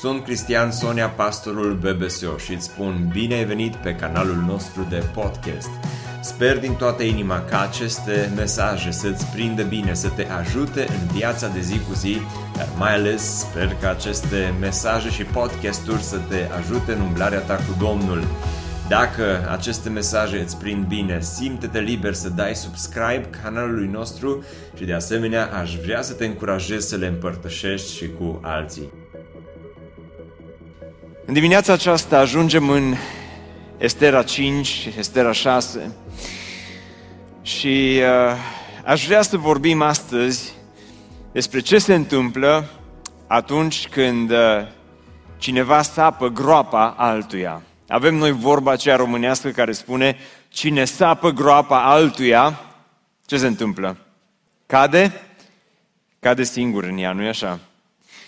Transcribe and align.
Sunt 0.00 0.24
Cristian 0.24 0.70
Sonia, 0.70 1.08
pastorul 1.08 1.74
BBSO 1.74 2.36
și 2.36 2.52
îți 2.52 2.64
spun 2.64 3.08
bine 3.12 3.34
ai 3.34 3.44
venit 3.44 3.74
pe 3.74 3.94
canalul 3.94 4.44
nostru 4.46 4.86
de 4.90 5.02
podcast. 5.14 5.68
Sper 6.22 6.58
din 6.58 6.74
toată 6.74 7.02
inima 7.02 7.44
ca 7.44 7.60
aceste 7.60 8.32
mesaje 8.36 8.90
să-ți 8.90 9.26
prindă 9.26 9.62
bine, 9.62 9.94
să 9.94 10.08
te 10.08 10.26
ajute 10.26 10.80
în 10.80 11.16
viața 11.16 11.48
de 11.48 11.60
zi 11.60 11.78
cu 11.78 11.94
zi, 11.94 12.16
dar 12.56 12.68
mai 12.76 12.94
ales 12.94 13.38
sper 13.38 13.76
că 13.80 13.86
aceste 13.86 14.54
mesaje 14.60 15.10
și 15.10 15.22
podcasturi 15.22 16.02
să 16.02 16.18
te 16.28 16.46
ajute 16.58 16.92
în 16.92 17.00
umblarea 17.00 17.40
ta 17.40 17.54
cu 17.54 17.76
Domnul. 17.78 18.24
Dacă 18.88 19.48
aceste 19.50 19.88
mesaje 19.88 20.38
îți 20.38 20.56
prind 20.56 20.84
bine, 20.84 21.20
simte-te 21.20 21.80
liber 21.80 22.14
să 22.14 22.28
dai 22.28 22.54
subscribe 22.54 23.28
canalului 23.42 23.88
nostru 23.88 24.44
și 24.76 24.84
de 24.84 24.92
asemenea 24.92 25.46
aș 25.46 25.76
vrea 25.76 26.02
să 26.02 26.12
te 26.12 26.26
încurajez 26.26 26.86
să 26.86 26.96
le 26.96 27.06
împărtășești 27.06 27.94
și 27.94 28.10
cu 28.18 28.40
alții. 28.42 28.97
În 31.28 31.34
dimineața 31.34 31.72
aceasta 31.72 32.18
ajungem 32.18 32.68
în 32.68 32.94
Estera 33.78 34.22
5, 34.22 34.88
Estera 34.98 35.32
6 35.32 35.94
și 37.42 38.00
uh, 38.00 38.36
aș 38.84 39.06
vrea 39.06 39.22
să 39.22 39.36
vorbim 39.36 39.82
astăzi 39.82 40.52
despre 41.32 41.60
ce 41.60 41.78
se 41.78 41.94
întâmplă 41.94 42.70
atunci 43.26 43.88
când 43.88 44.30
uh, 44.30 44.66
cineva 45.38 45.82
sapă 45.82 46.28
groapa 46.28 46.94
altuia. 46.96 47.62
Avem 47.88 48.14
noi 48.14 48.32
vorba 48.32 48.70
aceea 48.70 48.96
românească 48.96 49.48
care 49.48 49.72
spune 49.72 50.16
cine 50.48 50.84
sapă 50.84 51.30
groapa 51.30 51.82
altuia, 51.82 52.60
ce 53.26 53.36
se 53.36 53.46
întâmplă? 53.46 53.96
Cade? 54.66 55.20
Cade 56.20 56.42
singur 56.42 56.84
în 56.84 56.98
ea, 56.98 57.12
nu-i 57.12 57.28
așa? 57.28 57.58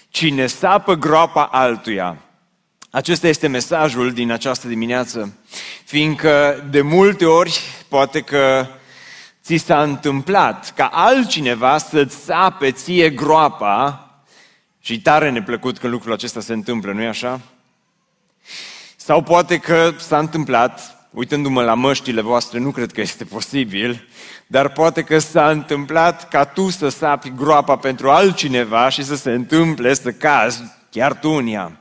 Cine 0.09 0.47
sapă 0.47 0.95
groapa 0.95 1.45
altuia, 1.45 2.19
acesta 2.91 3.29
este 3.29 3.47
mesajul 3.47 4.13
din 4.13 4.31
această 4.31 4.69
dimineață, 4.69 5.35
fiindcă 5.85 6.65
de 6.71 6.81
multe 6.81 7.25
ori 7.27 7.61
poate 7.89 8.21
că 8.21 8.67
ți 9.45 9.57
s-a 9.57 9.83
întâmplat 9.83 10.73
ca 10.75 10.87
altcineva 10.87 11.79
să-ți 11.79 12.17
sape 12.17 12.71
ție 12.71 13.11
groapa 13.11 14.05
și 14.81 15.01
tare 15.01 15.31
neplăcut 15.31 15.79
că 15.79 15.89
lucrul 15.89 16.13
acesta 16.13 16.41
se 16.41 16.53
întâmplă, 16.53 16.93
nu-i 16.93 17.07
așa? 17.07 17.41
Sau 18.97 19.23
poate 19.23 19.59
că 19.59 19.93
s-a 19.99 20.19
întâmplat, 20.19 20.97
uitându-mă 21.11 21.63
la 21.63 21.75
măștile 21.75 22.21
voastre, 22.21 22.59
nu 22.59 22.71
cred 22.71 22.93
că 22.93 23.01
este 23.01 23.25
posibil, 23.25 24.09
dar 24.47 24.69
poate 24.69 25.03
că 25.03 25.19
s-a 25.19 25.51
întâmplat 25.51 26.29
ca 26.29 26.45
tu 26.45 26.71
să 26.71 26.89
sapi 26.89 27.33
groapa 27.37 27.77
pentru 27.77 28.11
altcineva 28.11 28.89
și 28.89 29.05
să 29.05 29.17
se 29.17 29.31
întâmple 29.31 29.95
să 29.95 30.13
cazi 30.13 30.63
chiar 30.91 31.15
tu 31.15 31.29
în 31.29 31.47
ea. 31.47 31.80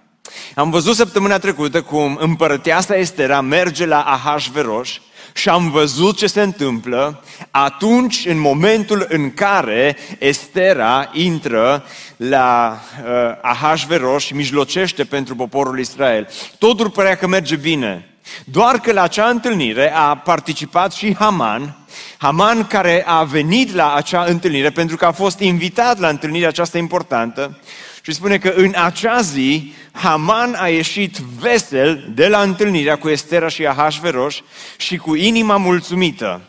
Am 0.55 0.69
văzut 0.69 0.95
săptămâna 0.95 1.38
trecută 1.38 1.81
cum 1.81 2.17
împărăteasa 2.22 2.95
Estera 2.95 3.41
merge 3.41 3.85
la 3.85 4.02
Ahasveros 4.02 4.89
și 5.33 5.49
am 5.49 5.72
văzut 5.72 6.17
ce 6.17 6.27
se 6.27 6.41
întâmplă 6.41 7.23
atunci, 7.52 8.25
în 8.25 8.39
momentul 8.39 9.05
în 9.09 9.33
care 9.33 9.97
Estera 10.17 11.09
intră 11.13 11.83
la 12.17 12.80
uh, 13.03 13.09
Ahasveros 13.41 14.23
și 14.23 14.33
mijlocește 14.33 15.03
pentru 15.03 15.35
poporul 15.35 15.80
Israel. 15.80 16.27
Totul 16.57 16.89
părea 16.89 17.16
că 17.16 17.27
merge 17.27 17.55
bine. 17.55 18.09
Doar 18.45 18.80
că 18.80 18.91
la 18.91 19.02
acea 19.02 19.30
întâlnire 19.30 19.94
a 19.95 20.16
participat 20.16 20.94
și 20.94 21.16
Haman, 21.16 21.75
Haman 22.17 22.67
care 22.67 23.03
a 23.07 23.23
venit 23.23 23.73
la 23.73 23.94
acea 23.94 24.23
întâlnire 24.23 24.69
pentru 24.69 24.97
că 24.97 25.05
a 25.05 25.11
fost 25.11 25.39
invitat 25.39 26.00
la 26.00 26.07
întâlnirea 26.07 26.47
aceasta 26.47 26.77
importantă 26.77 27.59
și 28.02 28.11
spune 28.11 28.38
că 28.38 28.50
în 28.50 28.73
acea 28.75 29.22
zi 29.22 29.73
Haman 29.92 30.53
a 30.53 30.67
ieșit 30.67 31.17
vesel 31.17 32.11
de 32.16 32.28
la 32.28 32.41
întâlnirea 32.41 32.97
cu 32.97 33.09
Estera 33.09 33.47
și 33.47 33.66
Ahasveros 33.66 34.41
și 34.78 34.97
cu 34.97 35.16
inima 35.16 35.58
mulțumită. 35.58 36.41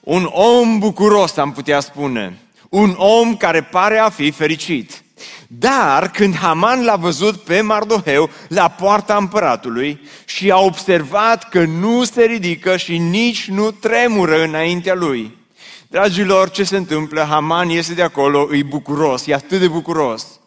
Un 0.00 0.28
om 0.30 0.78
bucuros, 0.78 1.36
am 1.36 1.52
putea 1.52 1.80
spune. 1.80 2.38
Un 2.68 2.94
om 2.96 3.36
care 3.36 3.62
pare 3.62 3.98
a 3.98 4.08
fi 4.08 4.30
fericit. 4.30 5.02
Dar 5.46 6.10
când 6.10 6.36
Haman 6.36 6.84
l-a 6.84 6.96
văzut 6.96 7.40
pe 7.40 7.60
Mardoheu 7.60 8.30
la 8.48 8.68
poarta 8.68 9.16
împăratului 9.16 10.00
și 10.24 10.50
a 10.50 10.58
observat 10.58 11.48
că 11.48 11.64
nu 11.64 12.04
se 12.04 12.22
ridică 12.22 12.76
și 12.76 12.98
nici 12.98 13.48
nu 13.48 13.70
tremură 13.70 14.42
înaintea 14.42 14.94
lui, 14.94 15.38
Dragilor, 15.90 16.50
ce 16.50 16.64
se 16.64 16.76
întâmplă? 16.76 17.22
Haman 17.22 17.68
iese 17.68 17.94
de 17.94 18.02
acolo, 18.02 18.46
îi 18.50 18.62
bucuros, 18.62 19.26
e 19.26 19.34
atât 19.34 19.60
de 19.60 19.68
bucuros. 19.68 20.40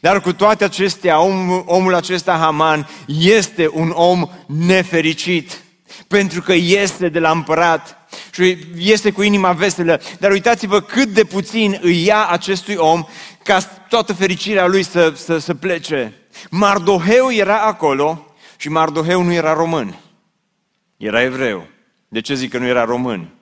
Dar 0.00 0.20
cu 0.20 0.32
toate 0.32 0.64
acestea, 0.64 1.20
om, 1.20 1.62
omul 1.66 1.94
acesta, 1.94 2.36
Haman, 2.36 2.88
este 3.06 3.70
un 3.72 3.90
om 3.94 4.28
nefericit. 4.46 5.60
Pentru 6.08 6.40
că 6.40 6.52
este 6.52 7.08
de 7.08 7.18
la 7.18 7.30
împărat 7.30 8.08
și 8.32 8.58
este 8.76 9.10
cu 9.10 9.22
inima 9.22 9.52
veselă. 9.52 10.00
Dar 10.18 10.30
uitați-vă 10.30 10.80
cât 10.80 11.08
de 11.08 11.24
puțin 11.24 11.78
îi 11.82 12.04
ia 12.04 12.26
acestui 12.26 12.74
om 12.74 13.04
ca 13.44 13.60
toată 13.88 14.12
fericirea 14.12 14.66
lui 14.66 14.82
să, 14.82 15.12
să, 15.16 15.38
să 15.38 15.54
plece. 15.54 16.14
Mardoheu 16.50 17.32
era 17.32 17.60
acolo 17.60 18.34
și 18.56 18.68
Mardoheu 18.68 19.22
nu 19.22 19.32
era 19.32 19.52
român. 19.52 19.98
Era 20.96 21.22
evreu. 21.22 21.66
De 22.08 22.20
ce 22.20 22.34
zic 22.34 22.50
că 22.50 22.58
nu 22.58 22.66
era 22.66 22.84
român? 22.84 23.34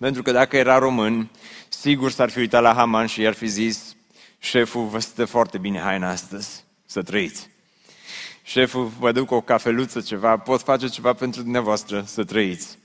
Pentru 0.00 0.22
că 0.22 0.32
dacă 0.32 0.56
era 0.56 0.78
român, 0.78 1.30
sigur 1.68 2.10
s-ar 2.10 2.30
fi 2.30 2.38
uitat 2.38 2.62
la 2.62 2.74
Haman 2.74 3.06
și 3.06 3.20
i-ar 3.20 3.32
fi 3.32 3.46
zis, 3.46 3.96
șeful, 4.38 4.86
vă 4.86 4.98
stă 4.98 5.24
foarte 5.24 5.58
bine 5.58 5.80
haina 5.80 6.10
astăzi, 6.10 6.64
să 6.86 7.02
trăiți. 7.02 7.48
Șeful, 8.42 8.92
vă 8.98 9.12
duc 9.12 9.30
o 9.30 9.40
cafeluță, 9.40 10.00
ceva, 10.00 10.36
pot 10.36 10.62
face 10.62 10.86
ceva 10.86 11.12
pentru 11.12 11.42
dumneavoastră, 11.42 12.04
să 12.06 12.24
trăiți. 12.24 12.78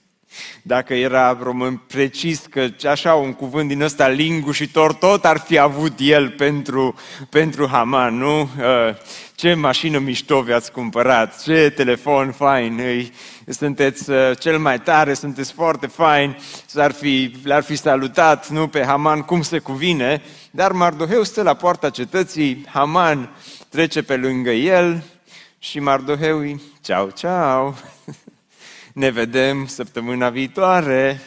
Dacă 0.61 0.93
era 0.93 1.37
român 1.41 1.81
precis 1.87 2.43
că 2.49 2.67
așa 2.87 3.13
un 3.13 3.33
cuvânt 3.33 3.67
din 3.67 3.81
ăsta 3.81 4.07
lingușitor 4.07 4.93
tot 4.93 5.25
ar 5.25 5.37
fi 5.37 5.57
avut 5.57 5.93
el 5.97 6.29
pentru, 6.29 6.95
pentru 7.29 7.67
Haman, 7.67 8.17
nu? 8.17 8.41
Uh, 8.41 8.47
ce 9.35 9.53
mașină 9.53 9.99
mișto 9.99 10.41
vi-ați 10.41 10.71
cumpărat, 10.71 11.43
ce 11.43 11.69
telefon 11.75 12.31
fain, 12.31 12.79
îi, 12.79 13.13
sunteți 13.47 14.09
uh, 14.09 14.31
cel 14.39 14.59
mai 14.59 14.79
tare, 14.79 15.13
sunteți 15.13 15.53
foarte 15.53 15.87
fain, 15.87 16.37
s-ar 16.65 16.91
fi, 16.91 17.35
l-ar 17.43 17.63
fi 17.63 17.75
salutat, 17.75 18.49
nu, 18.49 18.67
pe 18.67 18.83
Haman 18.85 19.21
cum 19.21 19.41
se 19.41 19.59
cuvine, 19.59 20.21
dar 20.51 20.71
Mardoheu 20.71 21.23
stă 21.23 21.41
la 21.41 21.53
poarta 21.53 21.89
cetății, 21.89 22.65
Haman 22.71 23.35
trece 23.69 24.03
pe 24.03 24.15
lângă 24.15 24.51
el 24.51 25.03
și 25.59 25.79
Mardoheu 25.79 26.37
îi, 26.37 26.61
ceau, 26.81 27.09
ceau, 27.09 27.75
ne 28.95 29.09
vedem 29.09 29.67
săptămâna 29.67 30.29
viitoare. 30.29 31.21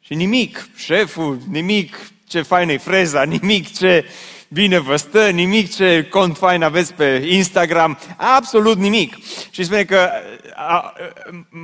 Și 0.00 0.14
nimic, 0.14 0.68
șeful, 0.76 1.38
nimic, 1.50 1.96
ce 2.28 2.42
faină 2.42 2.72
e 2.72 2.78
freza, 2.78 3.22
nimic, 3.22 3.76
ce 3.76 4.04
bine 4.48 4.78
vă 4.78 4.96
stă, 4.96 5.28
nimic, 5.28 5.74
ce 5.74 6.06
cont 6.10 6.36
fain 6.36 6.62
aveți 6.62 6.94
pe 6.94 7.26
Instagram, 7.30 7.98
absolut 8.16 8.78
nimic. 8.78 9.16
Și 9.50 9.64
spune 9.64 9.84
că 9.84 10.10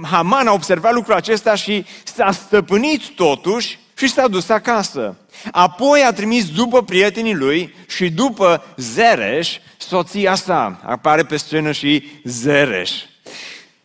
Haman 0.03 0.47
a 0.47 0.53
observat 0.53 0.93
lucrul 0.93 1.15
acesta 1.15 1.55
și 1.55 1.85
s-a 2.05 2.33
stăpânit 2.33 3.09
totuși 3.09 3.79
și 3.97 4.09
s-a 4.09 4.29
dus 4.29 4.49
acasă. 4.49 5.17
Apoi 5.51 6.01
a 6.01 6.13
trimis 6.13 6.51
după 6.51 6.83
prietenii 6.83 7.35
lui 7.35 7.75
și 7.89 8.11
după 8.11 8.65
Zereș, 8.77 9.57
soția 9.77 10.35
sa. 10.35 10.81
Apare 10.85 11.23
pe 11.23 11.37
scenă 11.37 11.73
și 11.73 12.11
Zereș. 12.25 12.91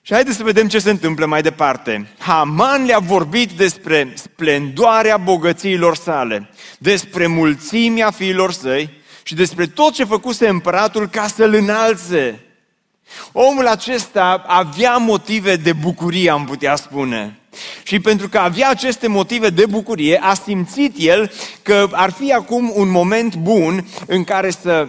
Și 0.07 0.13
haideți 0.13 0.37
să 0.37 0.43
vedem 0.43 0.67
ce 0.67 0.79
se 0.79 0.89
întâmplă 0.89 1.25
mai 1.25 1.41
departe. 1.41 2.07
Haman 2.17 2.85
le-a 2.85 2.99
vorbit 2.99 3.51
despre 3.51 4.13
splendoarea 4.15 5.17
bogățiilor 5.17 5.95
sale, 5.95 6.49
despre 6.77 7.27
mulțimea 7.27 8.11
fiilor 8.11 8.51
săi 8.51 8.89
și 9.23 9.35
despre 9.35 9.65
tot 9.67 9.93
ce 9.93 10.03
făcuse 10.03 10.47
împăratul 10.47 11.07
ca 11.07 11.27
să-l 11.27 11.53
înalțe. 11.53 12.39
Omul 13.31 13.67
acesta 13.67 14.43
avea 14.47 14.97
motive 14.97 15.55
de 15.55 15.73
bucurie, 15.73 16.29
am 16.29 16.45
putea 16.45 16.75
spune. 16.75 17.39
Și 17.83 17.99
pentru 17.99 18.29
că 18.29 18.37
avea 18.37 18.69
aceste 18.69 19.07
motive 19.07 19.49
de 19.49 19.65
bucurie, 19.65 20.19
a 20.23 20.33
simțit 20.33 20.95
el 20.97 21.31
că 21.61 21.87
ar 21.91 22.11
fi 22.11 22.33
acum 22.33 22.71
un 22.75 22.89
moment 22.89 23.35
bun 23.35 23.87
în 24.05 24.23
care 24.23 24.49
să 24.49 24.87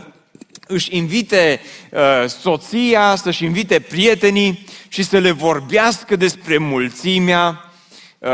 își 0.67 0.97
invite 0.97 1.61
uh, 1.91 2.29
soția, 2.29 3.15
să-și 3.15 3.45
invite 3.45 3.81
prietenii 3.81 4.67
și 4.89 5.03
să 5.03 5.19
le 5.19 5.31
vorbească 5.31 6.17
despre 6.17 6.59
mulțimea 6.59 7.71
uh, 8.19 8.31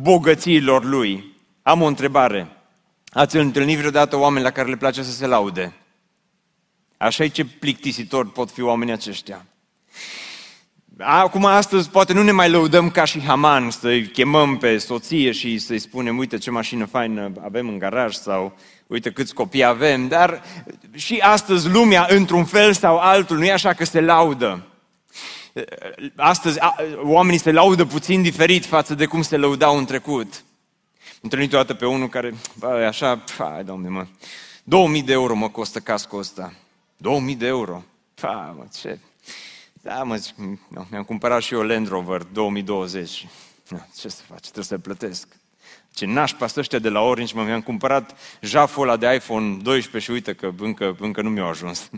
bogățiilor 0.00 0.84
lui. 0.84 1.34
Am 1.62 1.82
o 1.82 1.86
întrebare. 1.86 2.48
Ați 3.10 3.36
întâlnit 3.36 3.78
vreodată 3.78 4.16
oameni 4.16 4.44
la 4.44 4.50
care 4.50 4.68
le 4.68 4.76
place 4.76 5.02
să 5.02 5.10
se 5.10 5.26
laude? 5.26 5.72
Așa 6.96 7.24
e 7.24 7.28
ce 7.28 7.44
plictisitor 7.44 8.30
pot 8.30 8.50
fi 8.50 8.62
oamenii 8.62 8.92
aceștia. 8.92 9.46
Acum, 10.98 11.44
astăzi, 11.44 11.90
poate 11.90 12.12
nu 12.12 12.22
ne 12.22 12.30
mai 12.30 12.50
lăudăm 12.50 12.90
ca 12.90 13.04
și 13.04 13.20
Haman, 13.20 13.70
să-i 13.70 14.06
chemăm 14.06 14.58
pe 14.58 14.78
soție 14.78 15.32
și 15.32 15.58
să-i 15.58 15.78
spunem, 15.78 16.18
uite 16.18 16.38
ce 16.38 16.50
mașină 16.50 16.84
faină 16.84 17.32
avem 17.44 17.68
în 17.68 17.78
garaj 17.78 18.14
sau 18.14 18.56
uite 18.86 19.10
câți 19.10 19.34
copii 19.34 19.64
avem, 19.64 20.08
dar 20.08 20.42
și 20.94 21.18
astăzi 21.18 21.68
lumea, 21.68 22.06
într-un 22.08 22.44
fel 22.44 22.72
sau 22.72 22.98
altul, 22.98 23.36
nu 23.36 23.44
e 23.44 23.52
așa 23.52 23.72
că 23.72 23.84
se 23.84 24.00
laudă. 24.00 24.66
Astăzi 26.16 26.58
oamenii 27.02 27.38
se 27.38 27.52
laudă 27.52 27.84
puțin 27.84 28.22
diferit 28.22 28.64
față 28.64 28.94
de 28.94 29.06
cum 29.06 29.22
se 29.22 29.36
lăudau 29.36 29.78
în 29.78 29.84
trecut. 29.84 30.44
Am 30.94 31.20
întâlnit 31.20 31.52
o 31.52 31.56
dată 31.56 31.74
pe 31.74 31.86
unul 31.86 32.08
care, 32.08 32.34
bă, 32.58 32.66
așa, 32.66 33.24
hai, 33.38 33.64
doamne, 33.64 33.88
mă, 33.88 34.06
2000 34.64 35.02
de 35.02 35.12
euro 35.12 35.34
mă 35.34 35.48
costă 35.48 35.78
cascul 35.78 36.18
ăsta. 36.18 36.52
2000 36.96 37.34
de 37.34 37.46
euro. 37.46 37.84
Pa, 38.20 38.54
mă, 38.56 38.64
ce? 38.80 38.98
Da, 39.82 40.02
mă, 40.02 40.20
nu, 40.68 40.86
mi-am 40.90 41.04
cumpărat 41.04 41.42
și 41.42 41.54
eu 41.54 41.62
Land 41.62 41.88
Rover 41.88 42.22
2020. 42.22 43.26
Nu, 43.68 43.86
ce 43.98 44.08
să 44.08 44.22
faci, 44.28 44.40
trebuie 44.40 44.64
să 44.64 44.78
plătesc. 44.78 45.28
Ce 45.96 46.06
nașpa 46.06 46.46
ăștia 46.56 46.78
de 46.78 46.88
la 46.88 47.00
Orange, 47.00 47.34
mă, 47.34 47.42
mi-am 47.42 47.60
cumpărat 47.60 48.18
jaful 48.40 48.82
ăla 48.82 48.96
de 48.96 49.14
iPhone 49.14 49.56
12 49.62 49.98
și 49.98 50.10
uite 50.10 50.32
că 50.32 50.50
încă, 50.58 50.96
încă 51.00 51.22
nu 51.22 51.30
mi-au 51.30 51.48
ajuns. 51.48 51.90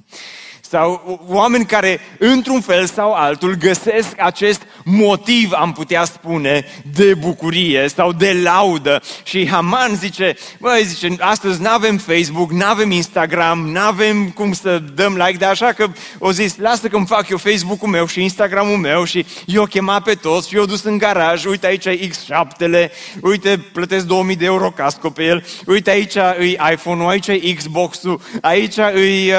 Sau 0.71 1.21
oameni 1.29 1.67
care, 1.67 2.01
într-un 2.19 2.61
fel 2.61 2.87
sau 2.87 3.13
altul, 3.13 3.55
găsesc 3.55 4.09
acest 4.17 4.63
motiv, 4.85 5.53
am 5.53 5.73
putea 5.73 6.05
spune, 6.05 6.65
de 6.95 7.15
bucurie 7.15 7.89
sau 7.95 8.13
de 8.13 8.41
laudă. 8.43 9.03
Și 9.23 9.49
Haman 9.49 9.95
zice, 9.95 10.37
băi, 10.59 10.85
zice, 10.85 11.17
astăzi 11.19 11.61
nu 11.61 11.69
avem 11.69 11.97
Facebook, 11.97 12.51
nu 12.51 12.65
avem 12.65 12.91
Instagram, 12.91 13.59
nu 13.59 13.81
avem 13.81 14.29
cum 14.29 14.53
să 14.53 14.79
dăm 14.95 15.15
like, 15.17 15.39
dar 15.39 15.51
așa 15.51 15.73
că 15.73 15.87
o 16.19 16.33
zis, 16.33 16.57
lasă 16.57 16.89
că 16.89 16.97
îmi 16.97 17.07
fac 17.07 17.29
eu 17.29 17.37
Facebook-ul 17.37 17.89
meu 17.89 18.07
și 18.07 18.23
Instagram-ul 18.23 18.77
meu 18.77 19.05
și 19.05 19.27
eu 19.47 19.65
chema 19.65 20.01
pe 20.01 20.15
toți 20.15 20.49
și 20.49 20.57
eu 20.57 20.65
dus 20.65 20.85
în 20.85 20.99
garaj, 20.99 21.45
uite 21.45 21.67
aici 21.67 21.85
e 21.85 22.09
X7-le, 22.09 22.91
uite 23.21 23.65
plătesc 23.73 24.07
2000 24.07 24.37
de 24.37 24.45
euro 24.45 24.71
casco 24.71 25.11
pe 25.11 25.25
el, 25.25 25.45
uite 25.67 25.91
aici 25.91 26.15
e 26.15 26.57
iPhone-ul, 26.73 27.09
aici 27.09 27.27
e 27.27 27.55
Xbox-ul, 27.55 28.21
aici 28.41 28.77
e, 28.77 29.35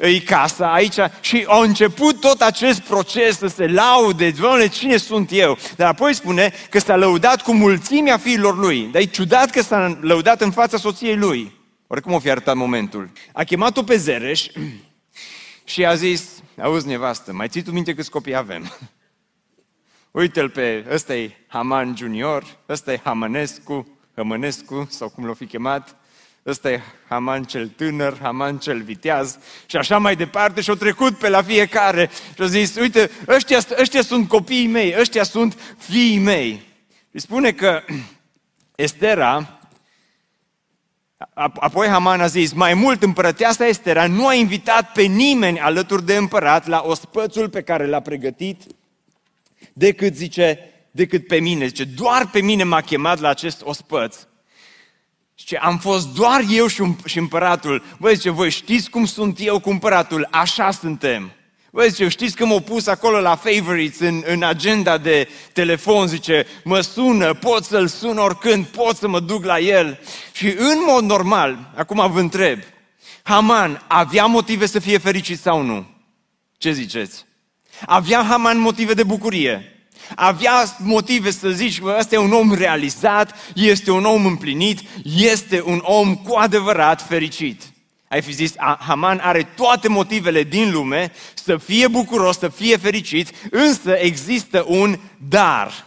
uh, 0.00 0.08
e 0.08 0.18
casa, 0.18 0.66
aici 0.72 0.94
și 1.20 1.44
a 1.48 1.62
început 1.62 2.20
tot 2.20 2.40
acest 2.40 2.80
proces 2.80 3.38
să 3.38 3.46
se 3.46 3.66
laude, 3.66 4.30
Doamne, 4.30 4.68
cine 4.68 4.96
sunt 4.96 5.28
eu? 5.32 5.58
Dar 5.76 5.88
apoi 5.88 6.14
spune 6.14 6.52
că 6.70 6.78
s-a 6.78 6.96
lăudat 6.96 7.42
cu 7.42 7.52
mulțimea 7.52 8.18
fiilor 8.18 8.58
lui. 8.58 8.88
Dar 8.92 9.00
e 9.00 9.04
ciudat 9.04 9.50
că 9.50 9.62
s-a 9.62 9.98
lăudat 10.00 10.40
în 10.40 10.50
fața 10.50 10.76
soției 10.76 11.16
lui. 11.16 11.52
Oricum 11.86 12.12
o 12.12 12.18
fi 12.18 12.30
arătat 12.30 12.56
momentul. 12.56 13.10
A 13.32 13.44
chemat-o 13.44 13.82
pe 13.82 13.96
Zereș 13.96 14.46
și 15.64 15.84
a 15.84 15.94
zis, 15.94 16.42
auzi 16.62 16.86
nevastă, 16.86 17.32
mai 17.32 17.48
ții 17.48 17.62
tu 17.62 17.70
minte 17.70 17.94
câți 17.94 18.10
copii 18.10 18.34
avem? 18.34 18.72
Uite-l 20.10 20.50
pe, 20.50 20.86
ăsta 20.90 21.14
e 21.14 21.30
Haman 21.46 21.94
Junior, 21.96 22.44
ăsta 22.68 22.92
e 22.92 23.00
Hamănescu, 23.04 23.98
Hămănescu, 24.14 24.86
sau 24.90 25.08
cum 25.08 25.24
l-o 25.24 25.34
fi 25.34 25.46
chemat, 25.46 25.96
ăsta 26.48 26.70
e 26.70 26.80
Haman 27.08 27.44
cel 27.44 27.68
tânăr, 27.68 28.18
Haman 28.22 28.58
cel 28.58 28.82
viteaz 28.82 29.38
și 29.66 29.76
așa 29.76 29.98
mai 29.98 30.16
departe 30.16 30.60
și 30.60 30.70
au 30.70 30.76
trecut 30.76 31.18
pe 31.18 31.28
la 31.28 31.42
fiecare 31.42 32.10
și 32.34 32.40
au 32.40 32.46
zis, 32.46 32.76
uite, 32.76 33.10
ăștia, 33.28 33.58
ăștia 33.78 34.02
sunt 34.02 34.28
copiii 34.28 34.66
mei, 34.66 34.94
ăștia 34.98 35.22
sunt 35.22 35.58
fiii 35.78 36.18
mei. 36.18 36.62
Și 37.12 37.20
spune 37.20 37.52
că 37.52 37.82
Estera, 38.74 39.58
apoi 41.34 41.88
Haman 41.88 42.20
a 42.20 42.26
zis, 42.26 42.52
mai 42.52 42.74
mult 42.74 43.02
împărăteasa 43.02 43.66
Estera 43.66 44.06
nu 44.06 44.26
a 44.26 44.34
invitat 44.34 44.92
pe 44.92 45.02
nimeni 45.02 45.60
alături 45.60 46.04
de 46.04 46.16
împărat 46.16 46.66
la 46.66 46.82
ospățul 46.86 47.48
pe 47.48 47.62
care 47.62 47.86
l-a 47.86 48.00
pregătit, 48.00 48.62
decât, 49.72 50.14
zice, 50.14 50.58
decât 50.90 51.26
pe 51.26 51.36
mine. 51.40 51.66
Zice, 51.66 51.84
doar 51.84 52.28
pe 52.30 52.40
mine 52.40 52.64
m-a 52.64 52.80
chemat 52.80 53.20
la 53.20 53.28
acest 53.28 53.62
ospăț. 53.64 54.16
Și 55.46 55.54
am 55.54 55.78
fost 55.78 56.14
doar 56.14 56.44
eu 56.50 56.66
și, 56.66 56.82
și 57.04 57.18
împăratul. 57.18 57.82
Băi, 57.98 58.14
zice, 58.14 58.30
voi 58.30 58.50
știți 58.50 58.90
cum 58.90 59.04
sunt 59.04 59.38
eu 59.40 59.58
cu 59.58 59.70
împăratul? 59.70 60.28
Așa 60.30 60.70
suntem. 60.70 61.32
Băi, 61.70 61.88
zice, 61.88 62.08
știți 62.08 62.36
că 62.36 62.46
m-au 62.46 62.60
pus 62.60 62.86
acolo 62.86 63.20
la 63.20 63.36
favorites 63.36 63.98
în, 63.98 64.22
în 64.26 64.42
agenda 64.42 64.98
de 64.98 65.28
telefon, 65.52 66.06
zice, 66.06 66.46
mă 66.64 66.80
sună, 66.80 67.34
pot 67.34 67.64
să-l 67.64 67.86
sun 67.86 68.18
oricând, 68.18 68.64
pot 68.64 68.96
să 68.96 69.08
mă 69.08 69.20
duc 69.20 69.44
la 69.44 69.58
el. 69.58 69.98
Și 70.32 70.46
în 70.46 70.78
mod 70.86 71.04
normal, 71.04 71.72
acum 71.76 72.12
vă 72.12 72.20
întreb, 72.20 72.58
Haman 73.22 73.84
avea 73.86 74.26
motive 74.26 74.66
să 74.66 74.78
fie 74.78 74.98
fericit 74.98 75.38
sau 75.38 75.62
nu? 75.62 75.86
Ce 76.56 76.72
ziceți? 76.72 77.24
Avea 77.86 78.22
Haman 78.22 78.58
motive 78.58 78.94
de 78.94 79.02
bucurie? 79.02 79.77
Avea 80.14 80.76
motive 80.78 81.30
să 81.30 81.48
zici 81.48 81.80
că 81.80 81.96
ăsta 81.98 82.14
e 82.14 82.18
un 82.18 82.32
om 82.32 82.54
realizat, 82.54 83.34
este 83.54 83.90
un 83.90 84.04
om 84.04 84.26
împlinit, 84.26 84.80
este 85.16 85.62
un 85.64 85.80
om 85.82 86.14
cu 86.14 86.34
adevărat 86.34 87.06
fericit. 87.06 87.62
Ai 88.08 88.22
fi 88.22 88.32
zis, 88.32 88.52
Haman 88.78 89.18
are 89.22 89.42
toate 89.42 89.88
motivele 89.88 90.42
din 90.42 90.70
lume 90.72 91.12
să 91.34 91.56
fie 91.56 91.88
bucuros, 91.88 92.38
să 92.38 92.48
fie 92.48 92.76
fericit, 92.76 93.30
însă 93.50 93.92
există 93.92 94.64
un 94.68 94.98
dar. 95.28 95.86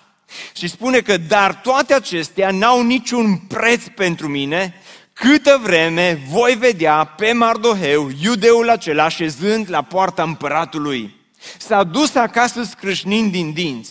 Și 0.56 0.68
spune 0.68 1.00
că, 1.00 1.18
dar 1.18 1.54
toate 1.54 1.94
acestea 1.94 2.52
n-au 2.52 2.84
niciun 2.84 3.38
preț 3.38 3.84
pentru 3.96 4.28
mine, 4.28 4.82
câtă 5.14 5.60
vreme 5.64 6.20
voi 6.30 6.56
vedea 6.56 7.04
pe 7.04 7.32
Mardoheu, 7.32 8.10
iudeul 8.22 8.70
acela, 8.70 9.08
șezând 9.08 9.70
la 9.70 9.82
poarta 9.82 10.24
împăratului. 10.24 11.16
S-a 11.58 11.84
dus 11.84 12.16
acasă 12.16 12.64
scrâșnind 12.64 13.32
din 13.32 13.54
dinți. 13.54 13.91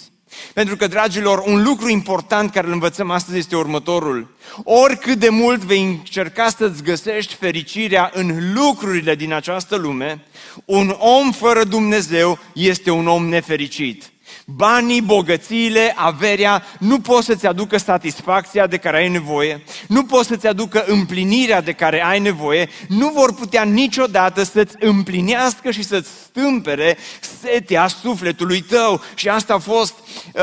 Pentru 0.61 0.79
că, 0.79 0.87
dragilor, 0.87 1.39
un 1.39 1.62
lucru 1.62 1.89
important 1.89 2.51
care 2.51 2.67
îl 2.67 2.73
învățăm 2.73 3.11
astăzi 3.11 3.39
este 3.39 3.57
următorul. 3.57 4.37
Oricât 4.65 5.19
de 5.19 5.29
mult 5.29 5.65
vei 5.65 5.83
încerca 5.83 6.49
să-ți 6.49 6.83
găsești 6.83 7.35
fericirea 7.35 8.11
în 8.15 8.53
lucrurile 8.55 9.15
din 9.15 9.33
această 9.33 9.77
lume, 9.77 10.25
un 10.65 10.95
om 10.99 11.33
fără 11.33 11.65
Dumnezeu 11.65 12.39
este 12.55 12.91
un 12.91 13.07
om 13.07 13.29
nefericit. 13.29 14.11
Banii, 14.55 15.02
bogățiile, 15.02 15.93
averea 15.97 16.62
nu 16.79 17.00
pot 17.00 17.25
să-ți 17.25 17.47
aducă 17.47 17.76
satisfacția 17.76 18.67
de 18.67 18.76
care 18.76 18.97
ai 18.97 19.08
nevoie, 19.08 19.62
nu 19.88 20.05
pot 20.05 20.26
să-ți 20.26 20.47
aducă 20.47 20.85
împlinirea 20.87 21.61
de 21.61 21.73
care 21.73 22.05
ai 22.05 22.19
nevoie, 22.19 22.69
nu 22.88 23.08
vor 23.08 23.35
putea 23.35 23.62
niciodată 23.62 24.43
să-ți 24.43 24.76
împlinească 24.79 25.70
și 25.70 25.82
să-ți 25.82 26.11
stâmpere 26.25 26.99
setea 27.43 27.87
sufletului 27.87 28.61
tău. 28.61 29.02
Și 29.14 29.29
asta 29.29 29.55
a 29.55 29.58
fost 29.58 29.94
uh, 30.32 30.43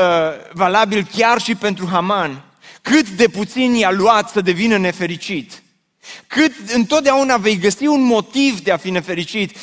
valabil 0.52 1.08
chiar 1.16 1.40
și 1.40 1.54
pentru 1.54 1.88
Haman. 1.90 2.42
Cât 2.82 3.08
de 3.08 3.28
puțin 3.28 3.74
i-a 3.74 3.90
luat 3.90 4.30
să 4.30 4.40
devină 4.40 4.76
nefericit. 4.76 5.62
Cât 6.26 6.52
întotdeauna 6.74 7.36
vei 7.36 7.58
găsi 7.58 7.86
un 7.86 8.02
motiv 8.02 8.60
de 8.60 8.72
a 8.72 8.76
fi 8.76 8.90
nefericit. 8.90 9.56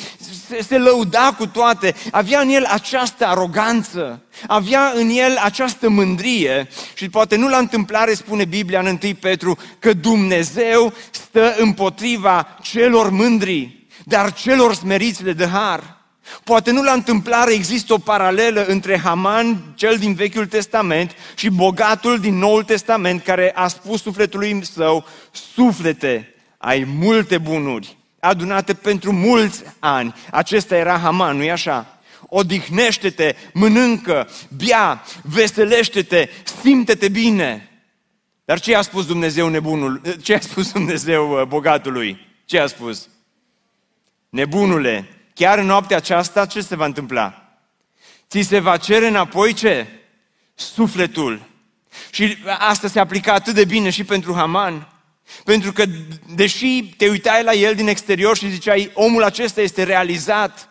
Se, 0.48 0.62
se 0.62 0.78
lăuda 0.78 1.34
cu 1.38 1.46
toate. 1.46 1.94
Avea 2.10 2.40
în 2.40 2.48
el 2.48 2.64
această 2.64 3.26
aroganță. 3.26 4.22
Avea 4.46 4.92
în 4.94 5.08
el 5.08 5.36
această 5.36 5.88
mândrie. 5.88 6.68
Și 6.94 7.08
poate 7.08 7.36
nu 7.36 7.48
la 7.48 7.58
întâmplare 7.58 8.14
spune 8.14 8.44
Biblia 8.44 8.80
în 8.80 8.98
1 9.02 9.14
Petru 9.14 9.58
că 9.78 9.92
Dumnezeu 9.92 10.92
stă 11.10 11.54
împotriva 11.58 12.58
celor 12.62 13.10
mândri, 13.10 13.86
dar 14.04 14.32
celor 14.32 14.74
smeriți 14.74 15.24
le 15.24 15.32
dă 15.32 15.46
har. 15.46 15.96
Poate 16.44 16.70
nu 16.70 16.82
la 16.82 16.92
întâmplare 16.92 17.52
există 17.52 17.92
o 17.92 17.98
paralelă 17.98 18.64
între 18.64 18.98
Haman, 18.98 19.72
cel 19.74 19.96
din 19.96 20.14
Vechiul 20.14 20.46
Testament, 20.46 21.14
și 21.34 21.48
bogatul 21.48 22.18
din 22.18 22.38
Noul 22.38 22.62
Testament, 22.62 23.22
care 23.22 23.52
a 23.54 23.68
spus 23.68 24.02
sufletului 24.02 24.64
său, 24.64 25.06
suflete, 25.54 26.35
ai 26.58 26.84
multe 26.84 27.38
bunuri, 27.38 27.96
adunate 28.20 28.74
pentru 28.74 29.12
mulți 29.12 29.62
ani. 29.78 30.14
Acesta 30.30 30.76
era 30.76 30.98
Haman, 30.98 31.36
nu-i 31.36 31.50
așa? 31.50 31.98
Odihnește-te, 32.28 33.36
mănâncă, 33.52 34.28
bea, 34.56 35.02
veselește-te, 35.22 36.28
simte-te 36.62 37.08
bine. 37.08 37.70
Dar 38.44 38.60
ce 38.60 38.74
a 38.74 38.82
spus 38.82 39.06
Dumnezeu 39.06 39.48
nebunul? 39.48 40.00
Ce 40.22 40.34
a 40.34 40.40
spus 40.40 40.72
Dumnezeu 40.72 41.30
uh, 41.30 41.46
bogatului? 41.46 42.26
Ce 42.44 42.58
a 42.58 42.66
spus? 42.66 43.08
Nebunule, 44.28 45.08
chiar 45.34 45.58
în 45.58 45.66
noaptea 45.66 45.96
aceasta 45.96 46.46
ce 46.46 46.60
se 46.60 46.76
va 46.76 46.84
întâmpla? 46.84 47.58
Ți 48.30 48.40
se 48.40 48.58
va 48.58 48.76
cere 48.76 49.06
înapoi 49.06 49.52
ce? 49.52 49.86
Sufletul. 50.54 51.42
Și 52.10 52.36
asta 52.58 52.88
se 52.88 53.00
aplica 53.00 53.32
atât 53.32 53.54
de 53.54 53.64
bine 53.64 53.90
și 53.90 54.04
pentru 54.04 54.34
Haman. 54.34 54.88
Pentru 55.44 55.72
că, 55.72 55.84
deși 56.34 56.82
te 56.96 57.08
uitai 57.08 57.42
la 57.42 57.52
el 57.52 57.74
din 57.74 57.88
exterior 57.88 58.36
și 58.36 58.50
ziceai, 58.50 58.90
omul 58.94 59.22
acesta 59.22 59.60
este 59.60 59.82
realizat, 59.82 60.68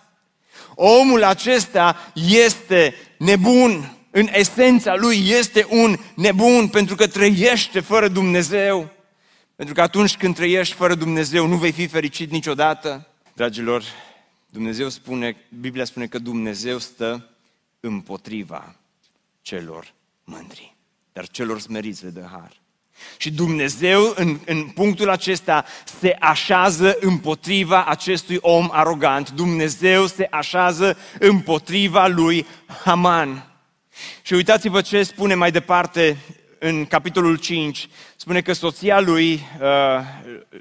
omul 0.76 1.24
acesta 1.24 2.12
este 2.14 2.96
nebun, 3.18 3.96
în 4.12 4.28
esența 4.32 4.96
lui 4.96 5.30
este 5.30 5.68
un 5.70 5.98
nebun 6.16 6.68
pentru 6.68 6.96
că 6.96 7.08
trăiește 7.08 7.80
fără 7.80 8.08
Dumnezeu. 8.08 8.94
Pentru 9.56 9.74
că 9.74 9.82
atunci 9.82 10.18
când 10.18 10.36
trăiești 10.36 10.76
fără 10.76 10.96
Dumnezeu 10.96 11.48
nu 11.48 11.56
vei 11.56 11.72
fi 11.72 11.88
fericit 11.88 12.32
niciodată. 12.32 13.08
Dragilor, 13.34 13.84
Dumnezeu 14.50 14.90
spune, 14.90 15.36
Biblia 15.60 15.86
spune 15.86 16.08
că 16.08 16.20
Dumnezeu 16.20 16.78
stă 16.78 17.30
împotriva 17.80 18.76
celor 19.42 19.94
mândri, 20.24 20.76
dar 21.14 21.28
celor 21.28 21.60
smeriți 21.60 22.04
le 22.04 22.10
dă 22.10 22.28
har. 22.32 22.62
Și 23.18 23.32
Dumnezeu, 23.32 24.14
în, 24.16 24.40
în 24.46 24.64
punctul 24.64 25.10
acesta, 25.10 25.66
se 26.00 26.16
așează 26.20 26.98
împotriva 27.00 27.86
acestui 27.86 28.38
om 28.42 28.70
arogant. 28.72 29.32
Dumnezeu 29.32 30.06
se 30.06 30.28
așează 30.32 30.98
împotriva 31.20 32.08
lui 32.08 32.46
Haman. 32.84 33.50
Și 34.22 34.34
uitați-vă 34.34 34.82
ce 34.82 35.04
spune 35.04 35.34
mai 35.34 35.52
departe 35.52 36.18
în 36.60 36.86
capitolul 36.86 37.38
5. 37.38 37.88
Spune 38.16 38.42
că 38.42 38.54
soția 38.54 39.00
lui, 39.00 39.34
uh, 39.62 40.02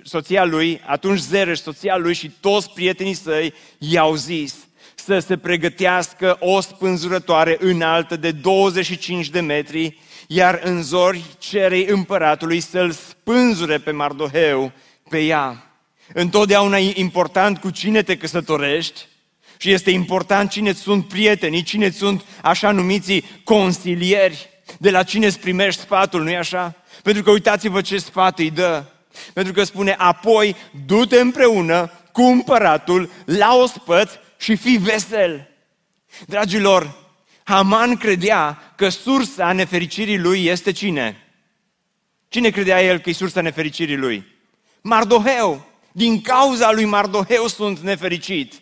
soția 0.03 0.45
lui, 0.45 0.81
atunci 0.87 1.19
Zereș, 1.19 1.59
soția 1.59 1.97
lui 1.97 2.15
și 2.15 2.31
toți 2.41 2.71
prietenii 2.71 3.15
săi 3.15 3.55
i-au 3.79 4.15
zis 4.15 4.55
să 4.95 5.19
se 5.19 5.37
pregătească 5.37 6.37
o 6.41 6.61
spânzurătoare 6.61 7.57
înaltă 7.61 8.17
de 8.17 8.31
25 8.31 9.29
de 9.29 9.41
metri 9.41 9.99
iar 10.27 10.61
în 10.63 10.83
zori 10.83 11.25
cerei 11.39 11.87
împăratului 11.87 12.61
să-l 12.61 12.91
spânzure 12.91 13.79
pe 13.79 13.91
Mardoheu 13.91 14.73
pe 15.09 15.19
ea. 15.19 15.71
Întotdeauna 16.13 16.79
e 16.79 16.93
important 16.95 17.59
cu 17.59 17.71
cine 17.71 18.03
te 18.03 18.17
căsătorești 18.17 19.07
și 19.57 19.71
este 19.71 19.91
important 19.91 20.51
cine 20.51 20.73
sunt 20.73 21.09
prietenii, 21.09 21.63
cine 21.63 21.91
sunt 21.91 22.25
așa 22.43 22.71
numiții 22.71 23.25
consilieri, 23.45 24.49
de 24.79 24.91
la 24.91 25.03
cine 25.03 25.27
îți 25.27 25.39
primești 25.39 25.81
sfatul, 25.81 26.23
nu-i 26.23 26.37
așa? 26.37 26.75
Pentru 27.03 27.23
că 27.23 27.31
uitați-vă 27.31 27.81
ce 27.81 27.99
sfat 27.99 28.39
îi 28.39 28.51
dă. 28.51 28.85
Pentru 29.33 29.53
că 29.53 29.65
spune, 29.65 29.95
apoi 29.99 30.57
du-te 30.87 31.21
împreună 31.21 31.91
cu 32.13 32.23
împăratul 32.23 33.11
la 33.25 33.55
ospăț 33.55 34.11
și 34.39 34.57
fii 34.57 34.77
vesel. 34.77 35.49
Dragilor, 36.27 37.04
Haman 37.45 37.97
credea 37.97 38.73
că 38.77 38.89
sursa 38.89 39.53
nefericirii 39.53 40.19
lui 40.19 40.45
este 40.45 40.73
cine? 40.73 41.17
Cine 42.29 42.51
credea 42.51 42.83
el 42.83 42.99
că 42.99 43.11
e 43.11 43.13
sursa 43.13 43.41
nefericirii 43.41 43.97
lui? 43.97 44.27
Mardoheu. 44.81 45.73
Din 45.93 46.21
cauza 46.21 46.73
lui 46.73 46.85
Mardoheu 46.85 47.47
sunt 47.47 47.79
nefericit. 47.79 48.53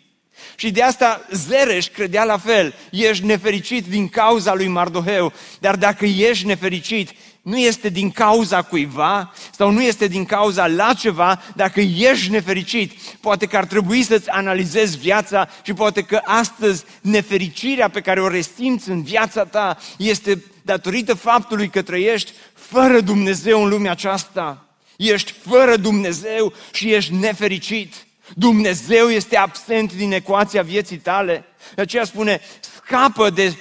Și 0.55 0.71
de 0.71 0.81
asta 0.81 1.27
Zereș 1.31 1.87
credea 1.87 2.23
la 2.23 2.37
fel. 2.37 2.73
Ești 2.91 3.25
nefericit 3.25 3.87
din 3.87 4.09
cauza 4.09 4.53
lui 4.53 4.67
Mardoheu. 4.67 5.33
Dar 5.59 5.75
dacă 5.75 6.05
ești 6.05 6.45
nefericit, 6.45 7.09
nu 7.43 7.57
este 7.57 7.89
din 7.89 8.11
cauza 8.11 8.61
cuiva 8.61 9.33
sau 9.51 9.71
nu 9.71 9.81
este 9.81 10.07
din 10.07 10.25
cauza 10.25 10.67
la 10.67 10.93
ceva, 10.93 11.41
dacă 11.55 11.81
ești 11.81 12.29
nefericit, 12.29 12.91
poate 13.21 13.45
că 13.45 13.57
ar 13.57 13.65
trebui 13.65 14.03
să-ți 14.03 14.29
analizezi 14.29 14.97
viața 14.97 15.49
și 15.63 15.73
poate 15.73 16.01
că 16.01 16.21
astăzi 16.23 16.83
nefericirea 17.01 17.89
pe 17.89 18.01
care 18.01 18.21
o 18.21 18.27
resimți 18.27 18.89
în 18.89 19.03
viața 19.03 19.43
ta 19.45 19.77
este 19.97 20.43
datorită 20.61 21.13
faptului 21.13 21.69
că 21.69 21.81
trăiești 21.81 22.31
fără 22.53 22.99
Dumnezeu 22.99 23.63
în 23.63 23.69
lumea 23.69 23.91
aceasta. 23.91 24.65
Ești 24.97 25.33
fără 25.47 25.75
Dumnezeu 25.75 26.53
și 26.71 26.93
ești 26.93 27.13
nefericit. 27.13 27.93
Dumnezeu 28.35 29.09
este 29.09 29.37
absent 29.37 29.93
din 29.93 30.11
ecuația 30.11 30.61
vieții 30.61 30.97
tale. 30.97 31.45
De 31.75 31.81
aceea 31.81 32.03
spune, 32.03 32.41
scapă 32.59 33.29
de 33.29 33.55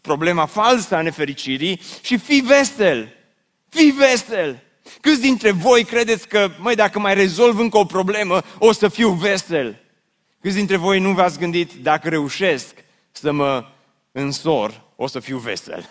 problema 0.00 0.46
falsă 0.46 0.94
a 0.94 1.02
nefericirii 1.02 1.80
și 2.02 2.16
fii 2.16 2.40
vesel. 2.40 3.16
Fii 3.68 3.90
vesel. 3.90 4.62
Câți 5.00 5.20
dintre 5.20 5.50
voi 5.50 5.84
credeți 5.84 6.28
că, 6.28 6.50
măi, 6.58 6.74
dacă 6.74 6.98
mai 6.98 7.14
rezolv 7.14 7.58
încă 7.58 7.76
o 7.76 7.84
problemă, 7.84 8.42
o 8.58 8.72
să 8.72 8.88
fiu 8.88 9.10
vesel? 9.10 9.80
Câți 10.40 10.56
dintre 10.56 10.76
voi 10.76 11.00
nu 11.00 11.12
v-ați 11.12 11.38
gândit, 11.38 11.72
dacă 11.72 12.08
reușesc 12.08 12.74
să 13.12 13.32
mă 13.32 13.64
însor, 14.12 14.82
o 14.96 15.06
să 15.06 15.20
fiu 15.20 15.38
vesel? 15.38 15.88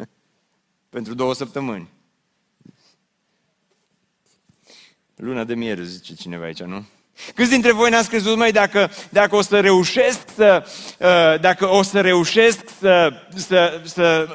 Pentru 0.88 1.14
două 1.14 1.34
săptămâni. 1.34 1.88
Luna 5.16 5.44
de 5.44 5.54
miere, 5.54 5.82
zice 5.82 6.14
cineva 6.14 6.44
aici, 6.44 6.62
nu? 6.62 6.84
Câți 7.34 7.50
dintre 7.50 7.72
voi 7.72 7.90
n-ați 7.90 8.08
crezut, 8.08 8.36
mai 8.36 8.52
dacă, 8.52 8.90
dacă 9.08 9.36
o 9.36 9.42
să 9.42 9.60
reușesc 9.60 10.18
să, 10.36 10.64
uh, 10.98 11.40
dacă 11.40 11.70
o 11.70 11.82
să 11.82 12.00
reușesc 12.00 12.58
să, 12.80 13.12
să, 13.34 13.80
să 13.84 14.28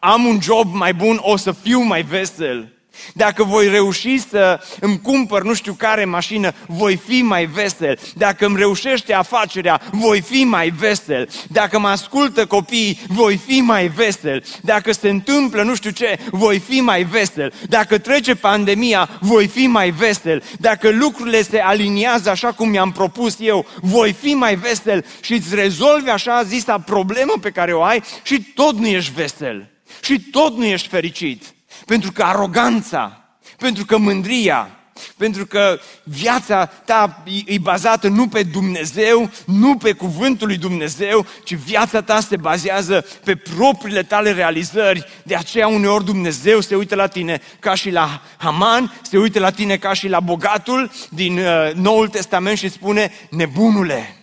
am 0.00 0.24
un 0.24 0.40
job 0.40 0.74
mai 0.74 0.94
bun, 0.94 1.18
o 1.20 1.36
să 1.36 1.52
fiu 1.52 1.80
mai 1.80 2.02
vesel? 2.02 2.75
Dacă 3.12 3.44
voi 3.44 3.68
reuși 3.68 4.18
să 4.18 4.60
îmi 4.80 5.00
cumpăr 5.00 5.42
nu 5.42 5.54
știu 5.54 5.72
care 5.72 6.04
mașină, 6.04 6.52
voi 6.66 6.96
fi 7.06 7.22
mai 7.22 7.44
vesel. 7.44 7.98
Dacă 8.14 8.46
îmi 8.46 8.56
reușește 8.56 9.14
afacerea, 9.14 9.80
voi 9.90 10.20
fi 10.20 10.44
mai 10.44 10.68
vesel. 10.68 11.28
Dacă 11.48 11.78
mă 11.78 11.88
ascultă 11.88 12.46
copiii, 12.46 13.00
voi 13.06 13.40
fi 13.46 13.60
mai 13.60 13.88
vesel. 13.88 14.44
Dacă 14.60 14.92
se 14.92 15.08
întâmplă 15.08 15.62
nu 15.62 15.74
știu 15.74 15.90
ce, 15.90 16.18
voi 16.30 16.58
fi 16.58 16.80
mai 16.80 17.02
vesel. 17.02 17.52
Dacă 17.68 17.98
trece 17.98 18.34
pandemia, 18.34 19.08
voi 19.20 19.46
fi 19.46 19.66
mai 19.66 19.90
vesel. 19.90 20.42
Dacă 20.58 20.90
lucrurile 20.90 21.42
se 21.42 21.58
aliniază 21.58 22.30
așa 22.30 22.52
cum 22.52 22.68
mi-am 22.68 22.92
propus 22.92 23.36
eu, 23.40 23.66
voi 23.80 24.12
fi 24.12 24.34
mai 24.34 24.54
vesel 24.54 25.04
și 25.20 25.32
îți 25.32 25.54
rezolvi 25.54 26.08
așa 26.08 26.42
zisa 26.42 26.78
problemă 26.78 27.32
pe 27.40 27.50
care 27.50 27.72
o 27.72 27.82
ai 27.82 28.02
și 28.22 28.42
tot 28.54 28.78
nu 28.78 28.86
ești 28.86 29.12
vesel. 29.12 29.70
Și 30.02 30.20
tot 30.20 30.56
nu 30.56 30.64
ești 30.64 30.88
fericit. 30.88 31.55
Pentru 31.86 32.12
că 32.12 32.22
aroganța, 32.22 33.20
pentru 33.58 33.84
că 33.84 33.96
mândria, 33.96 34.70
pentru 35.16 35.46
că 35.46 35.78
viața 36.02 36.66
ta 36.66 37.22
e 37.44 37.58
bazată 37.58 38.08
nu 38.08 38.28
pe 38.28 38.42
Dumnezeu, 38.42 39.30
nu 39.46 39.76
pe 39.76 39.92
cuvântul 39.92 40.46
lui 40.46 40.56
Dumnezeu, 40.56 41.26
ci 41.44 41.54
viața 41.54 42.02
ta 42.02 42.20
se 42.20 42.36
bazează 42.36 43.06
pe 43.24 43.36
propriile 43.36 44.02
tale 44.02 44.32
realizări. 44.32 45.06
De 45.22 45.36
aceea 45.36 45.68
uneori 45.68 46.04
Dumnezeu 46.04 46.60
se 46.60 46.76
uită 46.76 46.94
la 46.94 47.06
tine 47.06 47.40
ca 47.58 47.74
și 47.74 47.90
la 47.90 48.22
Haman, 48.36 49.00
se 49.02 49.18
uită 49.18 49.38
la 49.38 49.50
tine 49.50 49.76
ca 49.76 49.92
și 49.92 50.08
la 50.08 50.20
bogatul 50.20 50.90
din 51.10 51.38
uh, 51.38 51.72
Noul 51.74 52.08
Testament 52.08 52.58
și 52.58 52.68
spune, 52.68 53.12
nebunule, 53.30 54.16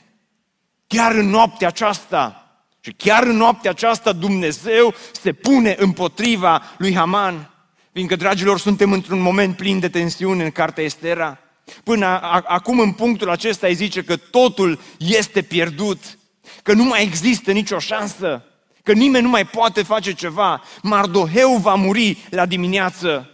chiar 0.88 1.12
în 1.12 1.30
noaptea 1.30 1.68
aceasta, 1.68 2.43
și 2.86 2.94
chiar 2.98 3.24
în 3.24 3.36
noaptea 3.36 3.72
aceasta 3.72 4.14
Dumnezeu 4.14 4.94
se 5.22 5.34
pune 5.34 5.76
împotriva 5.80 6.62
lui 6.78 6.96
Haman. 6.96 7.50
Fiindcă, 7.94 8.16
dragilor, 8.16 8.60
suntem 8.60 8.92
într-un 8.92 9.20
moment 9.20 9.56
plin 9.56 9.80
de 9.80 9.90
tensiune 9.90 10.44
în 10.44 10.52
cartea 10.52 10.84
Estera. 10.84 11.38
Până 11.84 12.06
a, 12.06 12.44
acum, 12.48 12.80
în 12.80 12.92
punctul 12.92 13.30
acesta, 13.30 13.68
îi 13.68 13.74
zice 13.74 14.04
că 14.04 14.16
totul 14.16 14.80
este 14.98 15.42
pierdut, 15.42 16.18
că 16.64 16.74
nu 16.74 16.84
mai 16.84 17.04
există 17.04 17.52
nicio 17.52 17.80
șansă, 17.80 18.46
că 18.84 18.92
nimeni 18.92 19.24
nu 19.24 19.30
mai 19.30 19.46
poate 19.46 19.84
face 19.84 20.14
ceva. 20.14 20.62
Mardoheu 20.82 21.58
va 21.58 21.74
muri 21.74 22.18
la 22.30 22.46
dimineață. 22.46 23.28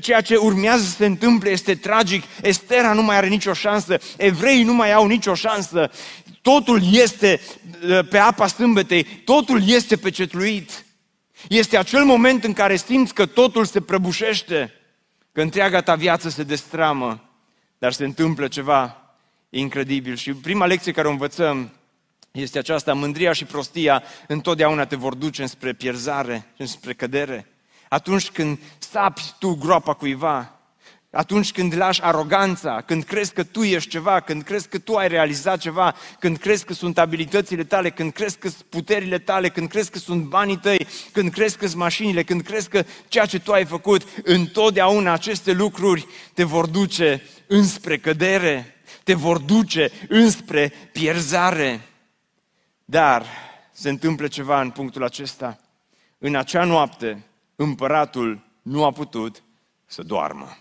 Ceea 0.00 0.20
ce 0.20 0.36
urmează 0.36 0.84
să 0.84 0.90
se 0.96 1.06
întâmple 1.06 1.50
este 1.50 1.74
tragic. 1.74 2.24
Estera 2.42 2.92
nu 2.92 3.02
mai 3.02 3.16
are 3.16 3.28
nicio 3.28 3.52
șansă, 3.52 3.98
evreii 4.16 4.62
nu 4.62 4.74
mai 4.74 4.92
au 4.92 5.06
nicio 5.06 5.34
șansă. 5.34 5.90
Totul 6.42 6.80
este 6.90 7.40
pe 8.08 8.18
apa 8.18 8.46
sâmbetei, 8.46 9.04
totul 9.04 9.68
este 9.68 9.96
pecetluit. 9.96 10.84
Este 11.48 11.76
acel 11.76 12.04
moment 12.04 12.44
în 12.44 12.52
care 12.52 12.76
simți 12.76 13.14
că 13.14 13.26
totul 13.26 13.64
se 13.64 13.80
prăbușește, 13.80 14.72
că 15.32 15.40
întreaga 15.40 15.80
ta 15.80 15.94
viață 15.94 16.28
se 16.28 16.42
destramă, 16.42 17.28
dar 17.78 17.92
se 17.92 18.04
întâmplă 18.04 18.48
ceva 18.48 19.14
incredibil. 19.48 20.16
Și 20.16 20.32
prima 20.32 20.66
lecție 20.66 20.92
care 20.92 21.08
o 21.08 21.10
învățăm 21.10 21.72
este 22.30 22.58
aceasta, 22.58 22.92
mândria 22.92 23.32
și 23.32 23.44
prostia 23.44 24.02
întotdeauna 24.28 24.84
te 24.84 24.96
vor 24.96 25.14
duce 25.14 25.46
spre 25.46 25.72
pierzare, 25.72 26.46
spre 26.58 26.94
cădere. 26.94 27.48
Atunci 27.88 28.30
când 28.30 28.58
sapi 28.78 29.22
tu 29.38 29.54
groapa 29.54 29.94
cuiva, 29.94 30.58
atunci 31.14 31.52
când 31.52 31.76
lași 31.76 32.02
aroganța, 32.02 32.82
când 32.86 33.04
crezi 33.04 33.32
că 33.32 33.42
tu 33.42 33.62
ești 33.62 33.90
ceva, 33.90 34.20
când 34.20 34.42
crezi 34.42 34.68
că 34.68 34.78
tu 34.78 34.94
ai 34.94 35.08
realizat 35.08 35.58
ceva, 35.58 35.94
când 36.18 36.36
crezi 36.36 36.64
că 36.64 36.72
sunt 36.72 36.98
abilitățile 36.98 37.64
tale, 37.64 37.90
când 37.90 38.12
crezi 38.12 38.38
că 38.38 38.48
sunt 38.48 38.66
puterile 38.68 39.18
tale, 39.18 39.48
când 39.48 39.68
crezi 39.68 39.90
că 39.90 39.98
sunt 39.98 40.24
banii 40.24 40.58
tăi, 40.58 40.86
când 41.12 41.32
crezi 41.32 41.56
că 41.56 41.66
sunt 41.66 41.80
mașinile, 41.80 42.22
când 42.22 42.42
crezi 42.42 42.68
că 42.68 42.84
ceea 43.08 43.26
ce 43.26 43.38
tu 43.38 43.52
ai 43.52 43.64
făcut, 43.64 44.02
întotdeauna 44.24 45.12
aceste 45.12 45.52
lucruri 45.52 46.06
te 46.34 46.44
vor 46.44 46.66
duce 46.66 47.22
înspre 47.46 47.98
cădere, 47.98 48.82
te 49.02 49.14
vor 49.14 49.38
duce 49.38 49.90
înspre 50.08 50.72
pierzare. 50.92 51.80
Dar 52.84 53.26
se 53.72 53.88
întâmplă 53.88 54.28
ceva 54.28 54.60
în 54.60 54.70
punctul 54.70 55.04
acesta. 55.04 55.58
În 56.18 56.34
acea 56.34 56.64
noapte, 56.64 57.26
împăratul 57.56 58.40
nu 58.62 58.84
a 58.84 58.92
putut 58.92 59.42
să 59.86 60.02
doarmă. 60.02 60.56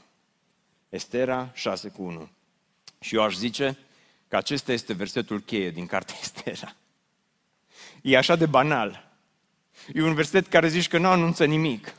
Estera 0.94 1.52
6 1.54 1.88
cu 1.88 2.04
1. 2.04 2.30
Și 3.00 3.16
eu 3.16 3.24
aș 3.24 3.36
zice 3.36 3.78
că 4.28 4.36
acesta 4.36 4.72
este 4.72 4.94
versetul 4.94 5.40
cheie 5.40 5.70
din 5.70 5.86
cartea 5.86 6.16
Estera. 6.24 6.76
E 8.02 8.18
așa 8.18 8.36
de 8.36 8.46
banal. 8.46 9.12
E 9.94 10.04
un 10.04 10.14
verset 10.14 10.48
care 10.48 10.68
zici 10.68 10.88
că 10.88 10.98
nu 10.98 11.08
anunță 11.08 11.46
nimic. 11.46 11.94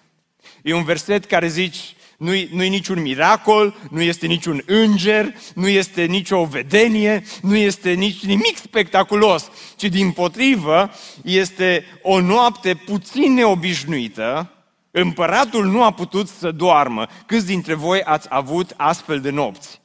E 0.62 0.74
un 0.74 0.84
verset 0.84 1.24
care 1.24 1.48
zici, 1.48 1.96
nu-i, 2.18 2.48
nu-i 2.52 2.68
niciun 2.68 3.00
miracol, 3.00 3.76
nu 3.90 4.02
este 4.02 4.26
niciun 4.26 4.62
înger, 4.66 5.34
nu 5.54 5.68
este 5.68 6.04
nicio 6.04 6.44
vedenie, 6.44 7.24
nu 7.42 7.56
este 7.56 7.92
nici 7.92 8.24
nimic 8.24 8.56
spectaculos, 8.56 9.50
ci 9.76 9.84
din 9.84 10.12
potrivă 10.12 10.90
este 11.22 11.84
o 12.02 12.20
noapte 12.20 12.74
puțin 12.74 13.32
neobișnuită, 13.32 14.53
Împăratul 14.96 15.66
nu 15.66 15.84
a 15.84 15.92
putut 15.92 16.28
să 16.28 16.50
doarmă. 16.50 17.06
Câți 17.26 17.46
dintre 17.46 17.74
voi 17.74 18.02
ați 18.02 18.26
avut 18.30 18.74
astfel 18.76 19.20
de 19.20 19.30
nopți? 19.30 19.80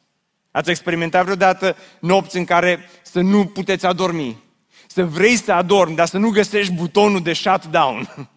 Ați 0.52 0.70
experimentat 0.70 1.24
vreodată 1.24 1.76
nopți 2.00 2.38
în 2.38 2.46
care 2.46 2.90
să 3.02 3.22
nu 3.22 3.46
puteți 3.46 3.86
adormi? 3.86 4.44
Să 4.88 5.06
vrei 5.06 5.36
să 5.36 5.52
adormi, 5.52 5.96
dar 5.96 6.08
să 6.08 6.18
nu 6.18 6.30
găsești 6.30 6.74
butonul 6.74 7.22
de 7.22 7.34
shutdown. 7.34 8.30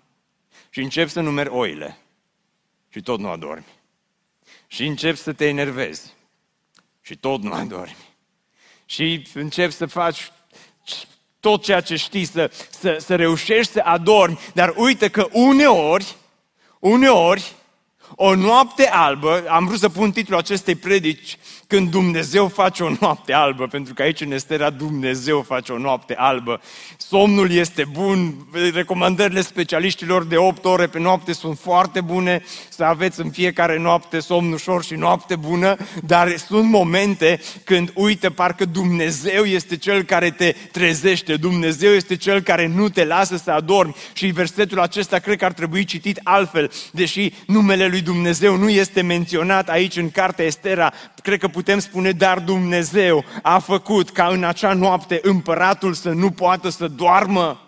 și 0.70 0.80
începi 0.80 1.10
să 1.10 1.20
numeri 1.20 1.48
oile. 1.48 1.98
Și 2.88 3.00
tot 3.00 3.18
nu 3.18 3.28
adormi. 3.28 3.66
Și 4.66 4.86
începi 4.86 5.18
să 5.18 5.32
te 5.32 5.46
enervezi. 5.46 6.12
Și 7.00 7.16
tot 7.16 7.42
nu 7.42 7.52
adormi. 7.52 7.96
Și 8.84 9.26
începi 9.34 9.72
să 9.72 9.86
faci 9.86 10.32
tot 11.40 11.62
ceea 11.62 11.80
ce 11.80 11.96
știi, 11.96 12.24
să, 12.24 12.50
să, 12.70 12.96
să 13.00 13.16
reușești 13.16 13.72
să 13.72 13.80
adormi. 13.84 14.38
Dar 14.54 14.74
uite 14.76 15.08
că 15.08 15.28
uneori, 15.32 16.16
uneori, 16.82 17.52
o 18.16 18.34
noapte 18.34 18.88
albă, 18.88 19.44
am 19.48 19.66
vrut 19.66 19.78
să 19.78 19.88
pun 19.88 20.12
titlul 20.12 20.38
acestei 20.38 20.74
predici, 20.74 21.38
când 21.72 21.90
Dumnezeu 21.90 22.48
face 22.48 22.82
o 22.82 22.90
noapte 23.00 23.32
albă, 23.32 23.66
pentru 23.66 23.94
că 23.94 24.02
aici 24.02 24.20
în 24.20 24.32
Estera 24.32 24.70
Dumnezeu 24.70 25.42
face 25.42 25.72
o 25.72 25.78
noapte 25.78 26.14
albă. 26.16 26.60
Somnul 26.96 27.50
este 27.50 27.84
bun, 27.92 28.34
recomandările 28.74 29.40
specialiștilor 29.40 30.24
de 30.24 30.36
8 30.36 30.64
ore 30.64 30.86
pe 30.86 30.98
noapte 30.98 31.32
sunt 31.32 31.58
foarte 31.58 32.00
bune, 32.00 32.42
să 32.68 32.84
aveți 32.84 33.20
în 33.20 33.30
fiecare 33.30 33.78
noapte 33.78 34.18
somn 34.18 34.52
ușor 34.52 34.84
și 34.84 34.94
noapte 34.94 35.36
bună, 35.36 35.76
dar 36.04 36.36
sunt 36.36 36.64
momente 36.64 37.40
când, 37.64 37.92
uite, 37.94 38.28
parcă 38.28 38.64
Dumnezeu 38.64 39.44
este 39.44 39.76
Cel 39.76 40.02
care 40.02 40.30
te 40.30 40.54
trezește, 40.72 41.36
Dumnezeu 41.36 41.92
este 41.92 42.16
Cel 42.16 42.40
care 42.40 42.66
nu 42.66 42.88
te 42.88 43.04
lasă 43.04 43.36
să 43.36 43.50
adormi 43.50 43.94
și 44.12 44.26
versetul 44.26 44.80
acesta 44.80 45.18
cred 45.18 45.38
că 45.38 45.44
ar 45.44 45.52
trebui 45.52 45.84
citit 45.84 46.20
altfel, 46.22 46.70
deși 46.90 47.32
numele 47.46 47.86
lui 47.86 48.00
Dumnezeu 48.00 48.56
nu 48.56 48.68
este 48.68 49.02
menționat 49.02 49.68
aici 49.68 49.96
în 49.96 50.10
cartea 50.10 50.44
Estera, 50.44 50.92
cred 51.22 51.38
că 51.38 51.48
putem 51.62 51.78
spune, 51.78 52.10
dar 52.10 52.38
Dumnezeu 52.38 53.24
a 53.42 53.58
făcut 53.58 54.10
ca 54.10 54.26
în 54.26 54.44
acea 54.44 54.72
noapte 54.72 55.18
împăratul 55.22 55.94
să 55.94 56.08
nu 56.08 56.30
poată 56.30 56.68
să 56.68 56.88
doarmă. 56.88 57.60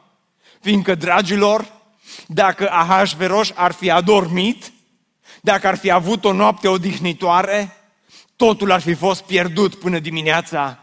Fiindcă, 0.60 0.94
dragilor, 0.94 1.72
dacă 2.26 2.68
Ahasveros 2.70 3.52
ar 3.54 3.72
fi 3.72 3.90
adormit, 3.90 4.72
dacă 5.40 5.66
ar 5.66 5.76
fi 5.76 5.90
avut 5.90 6.24
o 6.24 6.32
noapte 6.32 6.68
odihnitoare, 6.68 7.76
totul 8.36 8.70
ar 8.70 8.80
fi 8.80 8.94
fost 8.94 9.22
pierdut 9.22 9.74
până 9.74 9.98
dimineața. 9.98 10.78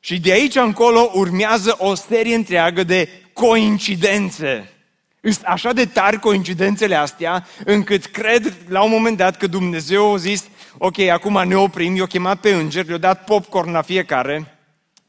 Și 0.00 0.20
de 0.20 0.32
aici 0.32 0.56
încolo 0.56 1.10
urmează 1.14 1.74
o 1.78 1.94
serie 1.94 2.34
întreagă 2.34 2.84
de 2.84 3.08
coincidențe. 3.32 4.72
Sunt 5.20 5.42
așa 5.44 5.72
de 5.72 5.86
tari 5.86 6.18
coincidențele 6.18 6.94
astea, 6.94 7.46
încât 7.64 8.06
cred 8.06 8.56
la 8.68 8.82
un 8.82 8.90
moment 8.90 9.16
dat 9.16 9.36
că 9.36 9.46
Dumnezeu 9.46 10.14
a 10.14 10.16
zis, 10.16 10.44
ok, 10.78 10.98
acum 10.98 11.48
ne 11.48 11.56
oprim, 11.56 11.96
i-a 11.96 12.06
chemat 12.06 12.40
pe 12.40 12.50
îngeri, 12.54 12.88
le-a 12.88 12.98
dat 12.98 13.24
popcorn 13.24 13.70
la 13.70 13.82
fiecare. 13.82 14.58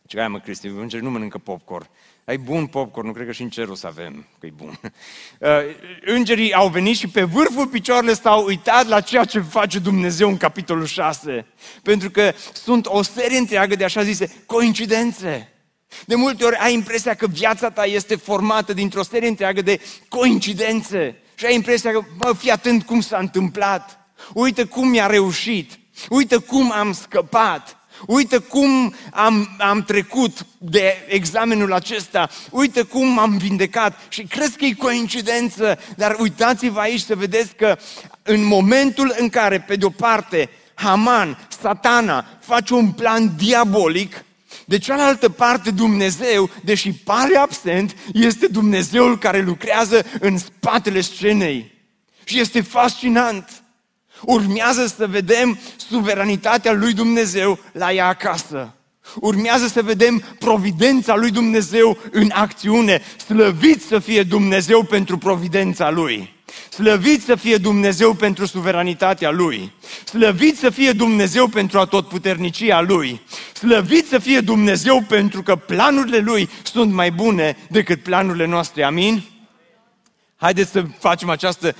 Ce 0.06 0.20
ai 0.20 0.28
mă, 0.28 0.40
Cristi, 0.40 0.68
îngeri 0.68 1.04
nu 1.04 1.10
mănâncă 1.10 1.38
popcorn. 1.38 1.90
Ai 2.26 2.38
bun 2.38 2.66
popcorn, 2.66 3.08
nu 3.08 3.14
cred 3.14 3.26
că 3.26 3.32
și 3.32 3.42
în 3.42 3.50
cer 3.50 3.68
o 3.68 3.76
să 3.76 3.88
avem, 3.88 4.26
că 4.40 4.46
e 4.46 4.52
bun. 4.56 4.80
Uh, 5.40 5.50
îngerii 6.02 6.54
au 6.54 6.68
venit 6.70 6.98
și 6.98 7.08
pe 7.08 7.24
vârful 7.24 7.68
picioarele 7.68 8.14
s-au 8.14 8.46
uitat 8.46 8.88
la 8.88 9.02
ceea 9.02 9.26
ce 9.26 9.40
face 9.40 9.80
Dumnezeu 9.80 10.30
în 10.30 10.38
capitolul 10.38 10.86
6. 10.86 11.46
Pentru 11.84 12.10
că 12.10 12.34
sunt 12.54 12.86
o 12.86 13.02
serie 13.02 13.38
întreagă 13.38 13.76
de 13.76 13.84
așa 13.84 14.04
zise 14.04 14.44
coincidențe. 14.46 15.52
De 16.06 16.16
multe 16.16 16.44
ori 16.44 16.56
ai 16.56 16.74
impresia 16.74 17.14
că 17.14 17.28
viața 17.28 17.70
ta 17.70 17.86
este 17.86 18.16
formată 18.16 18.74
dintr-o 18.74 19.04
serie 19.04 19.28
întreagă 19.28 19.62
de 19.62 19.80
coincidențe 20.08 21.16
și 21.36 21.46
ai 21.46 21.56
impresia 21.56 21.92
că, 21.92 22.02
bă, 22.18 22.34
fii 22.38 22.52
atent 22.52 22.84
cum 22.84 23.02
s-a 23.02 23.18
întâmplat. 23.18 24.07
Uite 24.34 24.64
cum 24.64 24.88
mi-a 24.88 25.06
reușit. 25.06 25.80
Uite 26.10 26.38
cum 26.38 26.72
am 26.72 26.94
scăpat. 26.94 27.78
Uite 28.06 28.38
cum 28.38 28.96
am, 29.12 29.56
am 29.58 29.84
trecut 29.84 30.46
de 30.58 31.06
examenul 31.08 31.74
acesta, 31.74 32.30
uite 32.52 32.82
cum 32.82 33.20
am 33.20 33.38
vindecat 33.38 34.00
și 34.10 34.24
crezi 34.24 34.58
că 34.58 34.66
e 34.66 34.74
coincidență, 34.74 35.80
dar 35.96 36.16
uitați-vă 36.20 36.80
aici 36.80 37.02
să 37.02 37.16
vedeți 37.16 37.56
că 37.56 37.78
în 38.24 38.46
momentul 38.46 39.16
în 39.20 39.30
care, 39.30 39.60
pe 39.60 39.76
de-o 39.76 39.90
parte, 39.90 40.50
Haman, 40.74 41.48
satana, 41.62 42.26
face 42.40 42.74
un 42.74 42.92
plan 42.92 43.34
diabolic, 43.38 44.26
de 44.66 44.78
cealaltă 44.78 45.30
parte, 45.30 45.72
Dumnezeu, 45.72 46.50
deși 46.64 46.92
pare 46.94 47.36
absent, 47.36 47.96
este 48.14 48.48
Dumnezeul 48.48 49.18
care 49.18 49.42
lucrează 49.42 50.06
în 50.20 50.38
spatele 50.38 51.02
scenei. 51.02 51.72
Și 52.24 52.40
este 52.40 52.62
fascinant. 52.62 53.64
Urmează 54.22 54.86
să 54.98 55.08
vedem 55.08 55.60
suveranitatea 55.90 56.74
lui 56.74 56.94
Dumnezeu 56.94 57.60
la 57.72 57.94
ea 57.94 58.08
acasă. 58.08 58.72
Urmează 59.16 59.68
să 59.68 59.82
vedem 59.82 60.24
providența 60.40 61.16
lui 61.16 61.32
Dumnezeu 61.32 61.98
în 62.12 62.30
acțiune. 62.34 63.02
Slăvit 63.26 63.82
să 63.82 64.00
fie 64.00 64.24
Dumnezeu 64.24 64.84
pentru 64.84 65.18
providența 65.18 65.90
lui. 65.90 66.36
Slăvit 66.70 67.24
să 67.24 67.36
fie 67.36 67.58
Dumnezeu 67.58 68.14
pentru 68.14 68.46
suveranitatea 68.46 69.32
Lui. 69.32 69.72
Slăvit 70.06 70.58
să 70.58 70.70
fie 70.70 70.92
Dumnezeu 70.92 71.48
pentru 71.48 71.80
atotputernicia 71.80 72.82
Lui. 72.82 73.22
Slăvit 73.54 74.08
să 74.08 74.20
fie 74.20 74.40
Dumnezeu 74.40 75.02
pentru 75.08 75.44
că 75.44 75.56
planurile 75.56 76.18
Lui 76.18 76.50
sunt 76.64 76.94
mai 76.94 77.12
bune 77.12 77.58
decât 77.70 78.04
planurile 78.04 78.46
noastre. 78.46 78.84
Amin? 78.84 79.24
Haideți 80.36 80.72
să 80.72 80.84
facem 81.00 81.30
această 81.30 81.76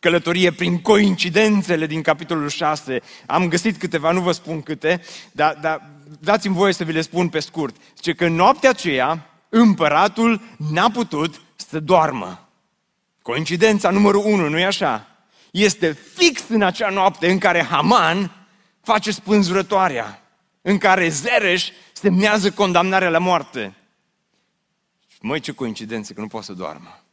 călătorie 0.00 0.52
prin 0.52 0.80
coincidențele 0.80 1.86
din 1.86 2.02
capitolul 2.02 2.48
6. 2.48 3.00
Am 3.26 3.48
găsit 3.48 3.76
câteva, 3.76 4.10
nu 4.10 4.20
vă 4.20 4.32
spun 4.32 4.62
câte, 4.62 5.02
dar, 5.32 5.58
dar 5.60 5.90
dați-mi 6.20 6.54
voie 6.54 6.72
să 6.72 6.84
vi 6.84 6.92
le 6.92 7.00
spun 7.00 7.28
pe 7.28 7.38
scurt. 7.38 7.76
Zice 7.96 8.12
că 8.12 8.28
noaptea 8.28 8.70
aceea, 8.70 9.30
împăratul 9.48 10.40
n-a 10.72 10.90
putut 10.90 11.40
să 11.56 11.80
doarmă. 11.80 12.48
Coincidența 13.22 13.90
numărul 13.90 14.22
unu, 14.24 14.48
nu-i 14.48 14.64
așa? 14.64 15.06
Este 15.50 15.92
fix 16.14 16.42
în 16.48 16.62
acea 16.62 16.90
noapte 16.90 17.30
în 17.30 17.38
care 17.38 17.62
Haman 17.62 18.46
face 18.82 19.10
spânzurătoarea, 19.10 20.22
în 20.62 20.78
care 20.78 21.08
Zereș 21.08 21.68
semnează 21.92 22.50
condamnarea 22.50 23.08
la 23.08 23.18
moarte. 23.18 23.74
Măi, 25.20 25.40
ce 25.40 25.52
coincidență 25.52 26.12
că 26.12 26.20
nu 26.20 26.26
poate 26.26 26.46
să 26.46 26.52
doarmă. 26.52 27.05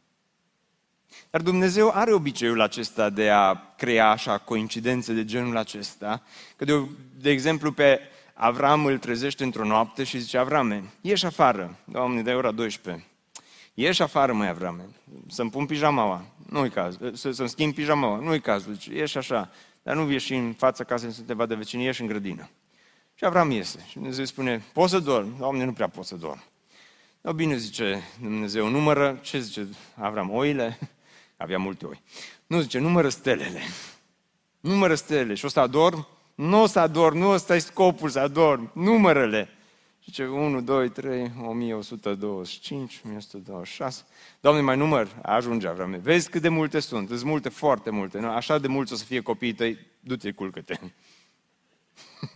Dar 1.34 1.42
Dumnezeu 1.42 1.92
are 1.94 2.14
obiceiul 2.14 2.62
acesta 2.62 3.10
de 3.10 3.30
a 3.30 3.74
crea 3.78 4.10
așa 4.10 4.38
coincidențe 4.38 5.14
de 5.14 5.26
genul 5.26 5.58
acesta. 5.58 6.22
Că 6.56 6.66
de, 6.66 6.88
de 7.16 7.30
exemplu 7.30 7.72
pe 7.72 8.00
Avram 8.34 8.86
îl 8.86 8.98
trezește 8.98 9.44
într-o 9.44 9.66
noapte 9.66 10.04
și 10.04 10.20
zice, 10.20 10.38
Avrame, 10.38 10.84
ieși 11.02 11.26
afară. 11.26 11.78
Doamne, 11.86 12.22
de 12.22 12.32
ora 12.32 12.52
12. 12.52 13.06
Ieși 13.74 14.02
afară, 14.02 14.34
mai 14.34 14.50
Avrame, 14.50 14.86
să-mi 15.28 15.50
pun 15.50 15.66
pijamaua. 15.66 16.26
Nu-i 16.50 16.70
caz. 16.70 16.98
Să, 17.14 17.32
să-mi 17.32 17.50
schimb 17.50 17.74
pijamaua. 17.74 18.18
Nu-i 18.18 18.42
cazul. 18.42 18.74
Zice, 18.74 18.94
ieși 18.94 19.18
așa. 19.18 19.52
Dar 19.84 19.96
nu 19.96 20.12
ieși 20.12 20.34
în 20.34 20.54
fața 20.58 20.84
casei 20.84 21.12
să 21.12 21.22
te 21.22 21.34
vadă 21.34 21.56
vecinii, 21.56 21.86
ieși 21.86 22.02
în 22.02 22.08
grădină. 22.08 22.50
Și 23.14 23.26
Avram 23.26 23.52
iese. 23.52 23.86
Și 23.88 23.94
Dumnezeu 23.94 24.26
spune, 24.26 24.64
poți 24.74 24.92
să 24.92 25.00
dorm? 25.00 25.38
Doamne, 25.38 25.64
nu 25.64 25.74
prea 25.74 25.88
pot 25.88 26.06
să 26.06 26.16
dorm. 26.16 26.44
Da, 27.22 27.32
bine, 27.32 27.58
zice 27.58 28.04
Dumnezeu, 28.22 28.68
numără, 28.68 29.20
ce 29.22 29.40
zice 29.40 29.68
Avram, 29.96 30.30
oile? 30.30 30.80
Avea 31.44 31.58
multe 31.58 31.86
oi. 31.86 32.02
Nu 32.48 32.60
zice, 32.60 32.80
numără 32.80 33.10
stelele. 33.10 33.60
Numără 34.60 34.96
stelele. 34.96 35.34
Și 35.34 35.46
o 35.46 35.48
să 35.48 35.60
adorm? 35.60 36.08
Nu 36.36 36.62
o 36.62 36.66
să 36.66 36.80
adorm, 36.80 37.18
nu 37.18 37.30
ăsta 37.30 37.56
e 37.56 37.60
scopul 37.60 38.10
să 38.10 38.20
adorm. 38.20 38.72
Numărăle. 38.74 39.50
Și 40.00 40.12
ce 40.12 40.26
1, 40.26 40.62
2, 40.62 40.90
3, 40.90 41.32
1125, 41.46 43.02
1126. 43.06 44.04
Doamne, 44.40 44.62
mai 44.62 44.78
număr? 44.78 45.08
Ajunge, 45.22 45.68
Avrame. 45.68 45.98
Vezi 45.98 46.30
cât 46.30 46.42
de 46.42 46.50
multe 46.50 46.80
sunt. 46.80 47.08
Sunt 47.08 47.24
multe, 47.24 47.50
foarte 47.50 47.90
multe. 47.90 48.20
Nu? 48.20 48.30
Așa 48.30 48.58
de 48.58 48.68
mulți 48.68 48.94
o 48.94 48.96
să 48.96 49.04
fie 49.04 49.22
copiii 49.22 49.54
tăi. 49.54 49.78
Du-te, 50.00 50.32
culcă-te. 50.32 50.80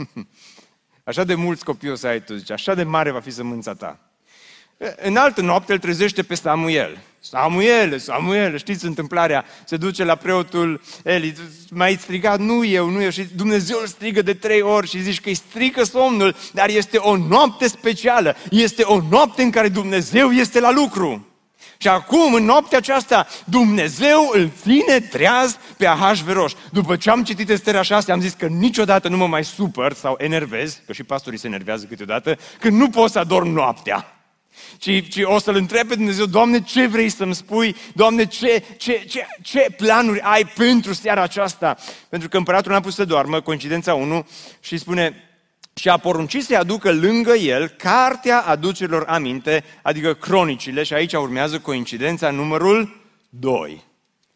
Așa 1.03 1.23
de 1.23 1.35
mulți 1.35 1.65
copii 1.65 1.89
o 1.89 1.95
să 1.95 2.07
ai 2.07 2.23
tu, 2.23 2.35
zice. 2.35 2.53
Așa 2.53 2.73
de 2.73 2.83
mare 2.83 3.11
va 3.11 3.19
fi 3.19 3.31
sămânța 3.31 3.73
ta. 3.73 3.99
În 5.01 5.15
altă 5.15 5.41
noapte 5.41 5.73
îl 5.73 5.79
trezește 5.79 6.23
pe 6.23 6.35
Samuel. 6.35 6.97
Samuel, 7.19 7.97
Samuel, 7.97 8.57
știți 8.57 8.85
întâmplarea, 8.85 9.45
se 9.65 9.77
duce 9.77 10.03
la 10.03 10.15
preotul 10.15 10.81
Eli, 11.03 11.35
mai 11.69 11.97
strigat, 12.01 12.39
nu 12.39 12.65
eu, 12.65 12.89
nu 12.89 13.01
eu, 13.01 13.09
și 13.09 13.23
Dumnezeu 13.35 13.77
îl 13.81 13.87
strigă 13.87 14.21
de 14.21 14.33
trei 14.33 14.61
ori 14.61 14.87
și 14.87 15.01
zici 15.01 15.21
că 15.21 15.29
îi 15.29 15.35
strică 15.35 15.83
somnul, 15.83 16.35
dar 16.53 16.69
este 16.69 16.97
o 16.97 17.17
noapte 17.17 17.67
specială, 17.67 18.35
este 18.49 18.83
o 18.83 19.01
noapte 19.09 19.41
în 19.41 19.49
care 19.49 19.67
Dumnezeu 19.67 20.31
este 20.31 20.59
la 20.59 20.71
lucru. 20.71 21.27
Și 21.77 21.87
acum, 21.87 22.33
în 22.33 22.43
noaptea 22.43 22.77
aceasta, 22.77 23.27
Dumnezeu 23.45 24.29
îl 24.33 24.51
ține 24.61 24.99
treaz 24.99 25.57
pe 25.77 25.85
Ahasveros. 25.85 26.55
După 26.71 26.95
ce 26.95 27.09
am 27.09 27.23
citit 27.23 27.49
Estera 27.49 27.81
6, 27.81 28.11
am 28.11 28.21
zis 28.21 28.33
că 28.33 28.45
niciodată 28.45 29.07
nu 29.07 29.17
mă 29.17 29.27
mai 29.27 29.43
supăr 29.43 29.93
sau 29.93 30.15
enervez, 30.17 30.81
că 30.85 30.93
și 30.93 31.03
pastorii 31.03 31.39
se 31.39 31.47
enervează 31.47 31.85
câteodată, 31.85 32.37
când 32.59 32.77
nu 32.77 32.89
pot 32.89 33.11
să 33.11 33.19
adorm 33.19 33.47
noaptea. 33.47 34.16
Ci, 34.77 35.09
ci 35.09 35.19
o 35.23 35.39
să-L 35.39 35.55
întreb 35.55 35.87
pe 35.87 35.95
Dumnezeu, 35.95 36.25
Doamne, 36.25 36.61
ce 36.61 36.87
vrei 36.87 37.09
să-mi 37.09 37.35
spui? 37.35 37.75
Doamne, 37.93 38.25
ce, 38.25 38.63
ce, 38.77 39.05
ce, 39.09 39.27
ce 39.41 39.67
planuri 39.77 40.19
ai 40.21 40.45
pentru 40.45 40.93
seara 40.93 41.21
aceasta? 41.21 41.77
Pentru 42.09 42.29
că 42.29 42.37
împăratul 42.37 42.71
n-a 42.71 42.79
pus 42.79 42.95
să 42.95 43.05
doarmă, 43.05 43.41
coincidența 43.41 43.93
1, 43.93 44.27
și 44.59 44.77
spune, 44.77 45.23
și 45.73 45.89
a 45.89 45.97
poruncit 45.97 46.43
să-i 46.43 46.55
aducă 46.55 46.91
lângă 46.91 47.33
el 47.33 47.67
cartea 47.67 48.41
aducerilor 48.41 49.03
aminte, 49.07 49.63
adică 49.81 50.13
cronicile, 50.13 50.83
și 50.83 50.93
aici 50.93 51.13
urmează 51.13 51.59
coincidența 51.59 52.31
numărul 52.31 53.01
2. 53.29 53.83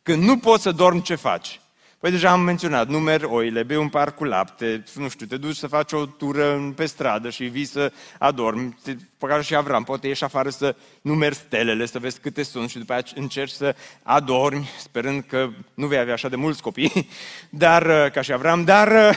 Când 0.03 0.23
nu 0.23 0.37
poți 0.37 0.63
să 0.63 0.71
dormi, 0.71 1.01
ce 1.01 1.15
faci? 1.15 1.59
Păi 2.01 2.11
deja 2.11 2.31
am 2.31 2.41
menționat, 2.41 2.87
numeri 2.87 3.25
oile, 3.25 3.63
bei 3.63 3.77
un 3.77 3.89
par 3.89 4.13
cu 4.13 4.23
lapte, 4.23 4.83
nu 4.95 5.09
știu, 5.09 5.25
te 5.25 5.37
duci 5.37 5.55
să 5.55 5.67
faci 5.67 5.91
o 5.91 6.05
tură 6.05 6.73
pe 6.75 6.85
stradă 6.85 7.29
și 7.29 7.43
vii 7.43 7.65
să 7.65 7.91
adormi, 8.19 8.77
pe 9.17 9.27
care 9.27 9.41
și 9.41 9.55
Avram, 9.55 9.83
poate 9.83 10.07
ieși 10.07 10.23
afară 10.23 10.49
să 10.49 10.75
numeri 11.01 11.35
stelele, 11.35 11.85
să 11.85 11.99
vezi 11.99 12.19
câte 12.19 12.43
sunt 12.43 12.69
și 12.69 12.77
după 12.77 12.93
aceea 12.93 13.21
încerci 13.21 13.51
să 13.51 13.75
adormi, 14.03 14.69
sperând 14.79 15.23
că 15.27 15.49
nu 15.73 15.87
vei 15.87 15.97
avea 15.97 16.13
așa 16.13 16.29
de 16.29 16.35
mulți 16.35 16.61
copii, 16.61 17.09
dar, 17.49 18.09
ca 18.09 18.21
și 18.21 18.31
Avram, 18.31 18.63
dar 18.63 19.15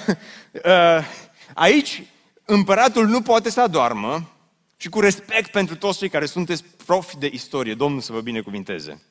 uh, 0.52 1.06
aici 1.54 2.02
împăratul 2.44 3.06
nu 3.06 3.22
poate 3.22 3.50
să 3.50 3.60
adormă 3.60 4.30
și 4.76 4.88
cu 4.88 5.00
respect 5.00 5.50
pentru 5.50 5.76
toți 5.76 5.98
cei 5.98 6.08
care 6.08 6.26
sunteți 6.26 6.64
profi 6.86 7.18
de 7.18 7.30
istorie, 7.32 7.74
Domnul 7.74 8.00
să 8.00 8.12
vă 8.12 8.20
binecuvinteze. 8.20 9.02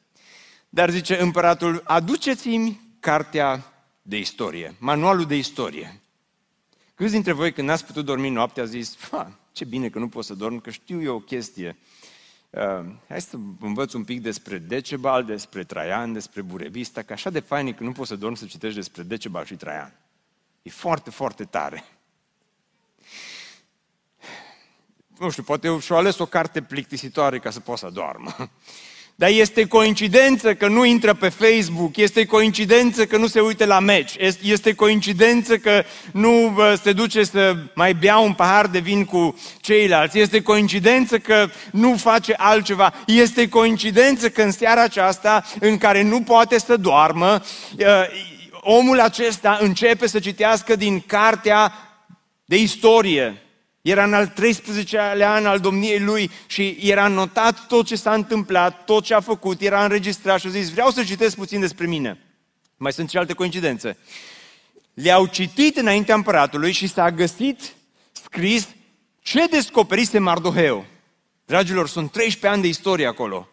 Dar 0.70 0.90
zice 0.90 1.22
împăratul, 1.22 1.82
aduceți-mi 1.86 2.82
cartea 3.04 3.74
de 4.02 4.18
istorie, 4.18 4.76
manualul 4.80 5.26
de 5.26 5.36
istorie. 5.36 6.02
Câți 6.96 7.12
dintre 7.12 7.32
voi 7.32 7.54
când 7.54 7.68
n-ați 7.68 7.86
putut 7.86 8.06
dormi 8.06 8.30
noaptea, 8.30 8.64
a 8.64 8.66
zis, 8.66 8.98
ce 9.52 9.66
bine 9.66 9.90
că 9.90 10.00
nu 10.00 10.10
pot 10.10 10.26
să 10.26 10.34
dorm, 10.34 10.60
că 10.60 10.70
știu 10.70 11.02
eu 11.02 11.16
o 11.16 11.20
chestie. 11.20 11.78
Uh, 12.50 12.86
hai 13.08 13.22
să 13.22 13.38
învăț 13.60 13.94
un 13.94 14.04
pic 14.04 14.22
despre 14.22 14.58
Decebal, 14.58 15.24
despre 15.24 15.64
Traian, 15.64 16.14
despre 16.14 16.42
Burevista, 16.42 17.02
că 17.02 17.14
așa 17.14 17.30
de 17.30 17.40
fain 17.40 17.74
că 17.74 17.84
nu 17.84 17.92
poți 17.92 18.10
să 18.10 18.16
dormi 18.16 18.38
să 18.38 18.46
citești 18.46 18.76
despre 18.76 19.04
Decebal 19.04 19.46
și 19.46 19.56
Traian. 19.56 19.94
E 20.62 20.70
foarte, 20.70 21.10
foarte 21.10 21.44
tare. 21.44 21.84
Nu 25.18 25.30
știu, 25.30 25.44
poate 25.44 25.80
și-o 25.80 25.96
ales 25.96 26.18
o 26.18 26.26
carte 26.26 26.62
plictisitoare 26.62 27.40
ca 27.40 27.50
să 27.50 27.60
poată 27.60 27.86
să 27.86 27.92
doarmă. 27.92 28.36
Dar 29.16 29.30
este 29.30 29.68
coincidență 29.68 30.54
că 30.54 30.68
nu 30.68 30.86
intră 30.86 31.14
pe 31.14 31.30
Facebook, 31.30 31.98
este 31.98 32.26
coincidență 32.26 33.06
că 33.06 33.18
nu 33.18 33.28
se 33.28 33.40
uită 33.40 33.66
la 33.66 33.80
meci, 33.80 34.16
este 34.42 34.74
coincidență 34.74 35.58
că 35.58 35.84
nu 36.12 36.58
se 36.84 36.92
duce 36.94 37.24
să 37.24 37.56
mai 37.74 37.94
bea 37.94 38.18
un 38.18 38.34
pahar 38.34 38.68
de 38.68 38.80
vin 38.80 39.06
cu 39.06 39.40
ceilalți, 39.62 40.20
este 40.20 40.42
coincidență 40.42 41.18
că 41.18 41.50
nu 41.72 41.96
face 41.96 42.34
altceva, 42.38 42.94
este 43.08 43.50
coincidență 43.50 44.30
că 44.30 44.42
în 44.42 44.52
seara 44.52 44.82
aceasta 44.82 45.44
în 45.60 45.78
care 45.78 46.02
nu 46.02 46.22
poate 46.22 46.60
să 46.60 46.78
doarmă, 46.78 47.42
ă, 47.80 48.06
omul 48.62 49.00
acesta 49.00 49.58
începe 49.62 50.08
să 50.08 50.20
citească 50.20 50.76
din 50.76 51.00
cartea 51.00 51.74
de 52.46 52.58
istorie 52.58 53.44
era 53.84 54.04
în 54.04 54.14
al 54.14 54.34
13-lea 54.34 55.28
an 55.28 55.46
al 55.46 55.60
domniei 55.60 56.00
lui 56.00 56.32
și 56.48 56.78
era 56.82 57.08
notat 57.08 57.68
tot 57.68 57.86
ce 57.86 57.96
s-a 57.96 58.14
întâmplat, 58.14 58.86
tot 58.86 59.04
ce 59.04 59.14
a 59.14 59.20
făcut, 59.20 59.62
era 59.62 59.84
înregistrat 59.84 60.40
și 60.40 60.48
a 60.48 60.50
zis, 60.50 60.70
vreau 60.70 60.90
să 60.90 61.04
citesc 61.04 61.36
puțin 61.36 61.60
despre 61.60 61.88
mine. 61.88 62.20
Mai 62.78 62.94
sunt 62.94 63.10
și 63.10 63.18
alte 63.18 63.34
coincidențe. 63.34 63.98
Le-au 64.94 65.26
citit 65.26 65.78
înaintea 65.78 66.16
împăratului 66.16 66.72
și 66.72 66.88
s-a 66.88 67.12
găsit 67.12 67.74
scris 68.12 68.68
ce 69.22 69.46
descoperise 69.46 70.20
Mardoheu. 70.20 70.86
Dragilor, 71.46 71.88
sunt 71.88 72.12
13 72.12 72.48
ani 72.48 72.62
de 72.62 72.68
istorie 72.68 73.08
acolo. 73.08 73.48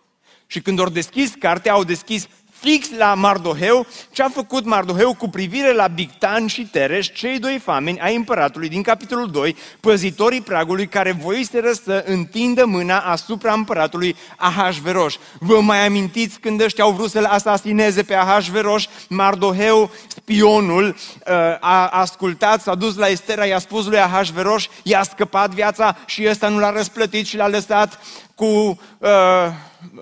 Și 0.47 0.61
când 0.61 0.79
au 0.79 0.89
deschis 0.89 1.33
cartea, 1.39 1.73
au 1.73 1.85
deschis 1.85 2.29
fix 2.61 2.91
la 2.97 3.15
Mardoheu, 3.15 3.87
ce 4.11 4.23
a 4.23 4.29
făcut 4.29 4.65
Mardoheu 4.65 5.15
cu 5.15 5.29
privire 5.29 5.73
la 5.73 5.87
Bictan 5.87 6.47
și 6.47 6.67
Tereș, 6.67 7.13
cei 7.13 7.39
doi 7.39 7.61
fameni 7.65 8.01
ai 8.01 8.17
împăratului 8.17 8.69
din 8.69 8.83
capitolul 8.83 9.31
2, 9.31 9.57
păzitorii 9.81 10.41
pragului 10.41 10.87
care 10.87 11.13
voiseră 11.13 11.73
să 11.73 12.05
întindă 12.07 12.65
mâna 12.67 12.99
asupra 12.99 13.53
împăratului 13.53 14.17
Ahasveros. 14.37 15.19
Vă 15.39 15.61
mai 15.61 15.87
amintiți 15.87 16.41
când 16.41 16.61
ăștia 16.61 16.85
au 16.85 16.93
vrut 16.93 17.11
să-l 17.11 17.25
asasineze 17.25 18.03
pe 18.03 18.15
Ahasveros? 18.15 18.89
Mardoheu, 19.09 19.91
spionul, 20.09 20.87
uh, 20.87 21.35
a 21.61 21.87
ascultat, 21.87 22.63
s-a 22.63 22.75
dus 22.75 22.97
la 22.97 23.09
Estera, 23.09 23.45
i-a 23.45 23.59
spus 23.59 23.87
lui 23.87 23.99
Ahasveros, 23.99 24.69
i-a 24.83 25.03
scăpat 25.03 25.51
viața 25.51 25.97
și 26.07 26.27
ăsta 26.29 26.49
nu 26.49 26.59
l-a 26.59 26.71
răsplătit 26.71 27.27
și 27.27 27.37
l-a 27.37 27.49
lăsat 27.49 28.01
cu 28.35 28.45
uh, 28.45 29.09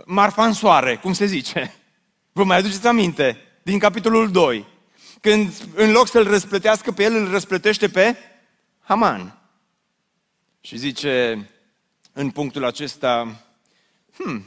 marfa 0.04 0.44
în 0.44 0.52
soare, 0.52 0.98
cum 1.02 1.12
se 1.12 1.26
zice. 1.26 1.72
Vă 2.38 2.44
mai 2.44 2.56
aduceți 2.56 2.86
aminte? 2.86 3.36
Din 3.62 3.78
capitolul 3.78 4.30
2. 4.30 4.66
Când 5.20 5.52
în 5.74 5.90
loc 5.90 6.08
să-l 6.08 6.28
răsplătească 6.28 6.92
pe 6.92 7.02
el, 7.02 7.14
îl 7.14 7.30
răsplătește 7.30 7.88
pe 7.88 8.16
Haman. 8.80 9.38
Și 10.60 10.76
zice 10.76 11.46
în 12.12 12.30
punctul 12.30 12.64
acesta, 12.64 13.40
hmm, 14.16 14.46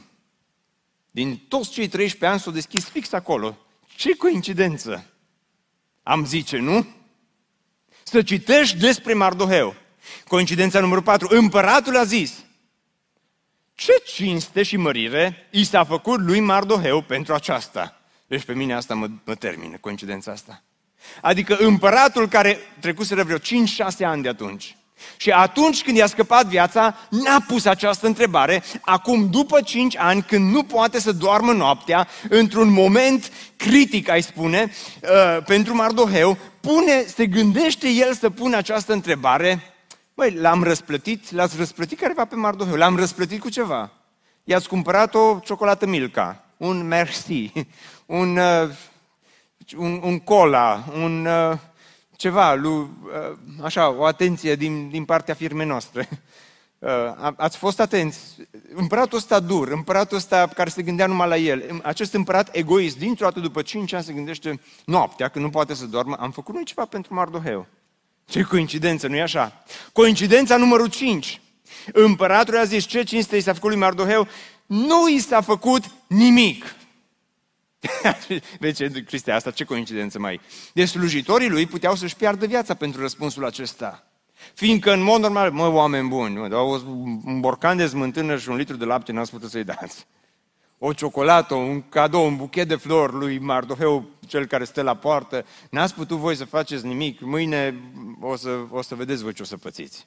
din 1.10 1.36
toți 1.48 1.70
cei 1.70 1.88
13 1.88 2.30
ani 2.30 2.40
s-au 2.40 2.52
deschis 2.52 2.84
fix 2.84 3.12
acolo. 3.12 3.58
Ce 3.96 4.16
coincidență! 4.16 5.06
Am 6.02 6.24
zice, 6.26 6.58
nu? 6.58 6.86
Să 8.02 8.22
citești 8.22 8.78
despre 8.78 9.14
Mardoheu. 9.14 9.74
Coincidența 10.28 10.80
numărul 10.80 11.02
4. 11.02 11.36
Împăratul 11.36 11.96
a 11.96 12.04
zis, 12.04 12.44
ce 13.82 14.02
cinste 14.04 14.62
și 14.62 14.76
mărire 14.76 15.46
i 15.50 15.64
s-a 15.64 15.84
făcut 15.84 16.20
lui 16.20 16.40
Mardoheu 16.40 17.02
pentru 17.02 17.34
aceasta? 17.34 18.00
Deci 18.26 18.44
pe 18.44 18.54
mine 18.54 18.74
asta 18.74 18.94
mă, 18.94 19.08
mă 19.24 19.34
termină, 19.34 19.76
coincidența 19.80 20.32
asta. 20.32 20.62
Adică 21.20 21.56
împăratul 21.56 22.28
care 22.28 22.58
trecuseră 22.80 23.22
vreo 23.22 23.38
5-6 23.38 23.40
ani 24.04 24.22
de 24.22 24.28
atunci, 24.28 24.76
și 25.16 25.30
atunci 25.30 25.82
când 25.82 25.96
i-a 25.96 26.06
scăpat 26.06 26.46
viața, 26.46 26.96
n-a 27.10 27.44
pus 27.46 27.64
această 27.64 28.06
întrebare. 28.06 28.62
Acum, 28.80 29.30
după 29.30 29.60
5 29.60 29.96
ani, 29.96 30.22
când 30.22 30.52
nu 30.52 30.62
poate 30.62 31.00
să 31.00 31.12
doarmă 31.12 31.52
noaptea, 31.52 32.08
într-un 32.28 32.72
moment 32.72 33.32
critic, 33.56 34.08
ai 34.08 34.22
spune, 34.22 34.72
uh, 35.02 35.44
pentru 35.44 35.74
Mardoheu, 35.74 36.38
pune, 36.60 37.04
se 37.14 37.26
gândește 37.26 37.88
el 37.88 38.14
să 38.14 38.30
pună 38.30 38.56
această 38.56 38.92
întrebare 38.92 39.71
Băi, 40.14 40.34
l-am 40.34 40.62
răsplătit, 40.62 41.30
l-ați 41.30 41.56
răsplătit 41.56 41.98
careva 41.98 42.24
pe 42.24 42.34
Mardoheu, 42.34 42.76
l-am 42.76 42.96
răsplătit 42.96 43.40
cu 43.40 43.48
ceva. 43.48 43.90
I-ați 44.44 44.68
cumpărat 44.68 45.14
o 45.14 45.38
ciocolată 45.38 45.86
Milka, 45.86 46.44
un 46.56 46.86
Merci, 46.86 47.52
un, 48.06 48.36
uh, 48.36 48.70
un, 49.76 50.00
un 50.02 50.18
cola, 50.18 50.84
un 50.94 51.26
uh, 51.26 51.58
ceva, 52.16 52.54
lu, 52.54 52.80
uh, 52.80 53.36
așa, 53.62 53.90
o 53.90 54.04
atenție 54.04 54.54
din, 54.54 54.88
din 54.88 55.04
partea 55.04 55.34
firmei 55.34 55.66
noastre. 55.66 56.08
Uh, 56.82 57.32
ați 57.36 57.56
fost 57.56 57.80
atenți. 57.80 58.18
Împăratul 58.74 59.18
ăsta 59.18 59.40
dur, 59.40 59.68
împăratul 59.68 60.16
ăsta 60.16 60.46
care 60.46 60.70
se 60.70 60.82
gândea 60.82 61.06
numai 61.06 61.28
la 61.28 61.36
el, 61.36 61.80
acest 61.82 62.12
împărat 62.12 62.48
egoist, 62.56 62.98
dintr-o 62.98 63.24
dată 63.24 63.40
după 63.40 63.62
5 63.62 63.92
ani 63.92 64.04
se 64.04 64.12
gândește 64.12 64.60
noaptea, 64.84 65.28
când 65.28 65.44
nu 65.44 65.50
poate 65.50 65.74
să 65.74 65.86
doarmă, 65.86 66.16
am 66.18 66.30
făcut 66.30 66.54
noi 66.54 66.64
ceva 66.64 66.84
pentru 66.84 67.14
Mardoheu. 67.14 67.66
Ce 68.32 68.42
coincidență, 68.42 69.06
nu-i 69.06 69.20
așa? 69.20 69.62
Coincidența 69.92 70.56
numărul 70.56 70.88
5. 70.88 71.40
Împăratul 71.92 72.58
a 72.58 72.64
zis, 72.64 72.84
ce 72.84 73.02
cinste 73.02 73.36
i 73.36 73.40
s-a 73.40 73.52
făcut 73.52 73.68
lui 73.68 73.78
Mardoheu? 73.78 74.28
Nu 74.66 75.08
i 75.08 75.18
s-a 75.18 75.40
făcut 75.40 75.84
nimic. 76.06 76.74
Vezi, 78.60 78.84
Cristea, 79.06 79.34
asta 79.34 79.50
ce 79.50 79.64
coincidență 79.64 80.18
mai 80.18 80.40
Deci 80.72 80.88
slujitorii 80.88 81.48
lui 81.48 81.66
puteau 81.66 81.94
să-și 81.94 82.16
piardă 82.16 82.46
viața 82.46 82.74
pentru 82.74 83.00
răspunsul 83.00 83.44
acesta. 83.44 84.06
Fiindcă, 84.54 84.92
în 84.92 85.02
mod 85.02 85.20
normal, 85.20 85.50
mă, 85.50 85.68
oameni 85.68 86.08
buni, 86.08 86.36
mă, 86.36 86.56
un 87.24 87.40
borcan 87.40 87.76
de 87.76 87.86
smântână 87.86 88.36
și 88.36 88.48
un 88.48 88.56
litru 88.56 88.76
de 88.76 88.84
lapte 88.84 89.12
n-ați 89.12 89.30
putut 89.30 89.50
să-i 89.50 89.64
dați 89.64 90.06
o 90.84 90.92
ciocolată, 90.92 91.54
un 91.54 91.82
cadou, 91.88 92.26
un 92.26 92.36
buchet 92.36 92.68
de 92.68 92.74
flori 92.74 93.12
lui 93.12 93.38
Mardoheu, 93.38 94.04
cel 94.26 94.46
care 94.46 94.64
stă 94.64 94.82
la 94.82 94.94
poartă, 94.94 95.44
n-ați 95.70 95.94
putut 95.94 96.18
voi 96.18 96.34
să 96.34 96.44
faceți 96.44 96.86
nimic, 96.86 97.20
mâine 97.20 97.74
o 98.20 98.36
să, 98.36 98.58
o 98.70 98.82
să 98.82 98.94
vedeți 98.94 99.22
voi 99.22 99.32
ce 99.32 99.42
o 99.42 99.44
să 99.44 99.56
pățiți. 99.56 100.06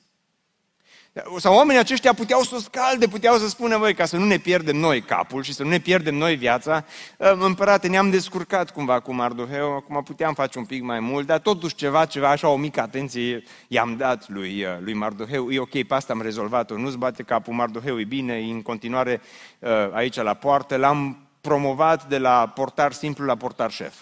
Sau 1.38 1.56
oamenii 1.56 1.82
aceștia 1.82 2.13
puteau 2.13 2.41
să 2.41 2.56
o 2.56 2.60
scalde, 2.60 3.08
puteau 3.08 3.38
să 3.38 3.47
spună, 3.47 3.78
voi, 3.78 3.93
ca 3.93 4.06
să 4.06 4.17
nu 4.17 4.25
ne 4.25 4.38
pierdem 4.38 4.75
noi 4.75 5.01
capul 5.01 5.43
și 5.43 5.54
să 5.54 5.63
nu 5.63 5.69
ne 5.69 5.80
pierdem 5.80 6.15
noi 6.15 6.36
viața, 6.36 6.86
ă, 7.19 7.38
împărate, 7.39 7.88
ne-am 7.88 8.10
descurcat 8.10 8.71
cumva 8.71 8.99
cu 8.99 9.13
Mardoheu, 9.13 9.75
acum 9.75 10.04
puteam 10.04 10.34
face 10.34 10.58
un 10.58 10.65
pic 10.65 10.82
mai 10.82 10.99
mult, 10.99 11.25
dar 11.25 11.39
totuși 11.39 11.75
ceva, 11.75 12.06
ceva, 12.06 12.30
așa, 12.30 12.47
o 12.47 12.56
mică 12.56 12.82
atenție 12.82 13.43
i-am 13.67 13.95
dat 13.97 14.30
lui, 14.30 14.63
ă, 14.65 14.80
lui 14.82 14.93
Mardoheu, 14.93 15.49
e 15.51 15.60
ok, 15.60 15.84
pe 15.84 15.93
asta 15.93 16.13
am 16.13 16.21
rezolvat-o, 16.21 16.78
nu-ți 16.78 16.97
bate 16.97 17.23
capul, 17.23 17.54
Mardoheu 17.54 17.99
e 17.99 18.04
bine, 18.04 18.34
e 18.34 18.51
în 18.51 18.62
continuare 18.62 19.21
ă, 19.63 19.91
aici 19.93 20.15
la 20.15 20.34
poartă, 20.34 20.78
l-am 20.78 21.28
promovat 21.41 22.08
de 22.08 22.17
la 22.17 22.51
portar 22.56 22.91
simplu 22.91 23.25
la 23.25 23.36
portar 23.36 23.71
șef. 23.71 23.95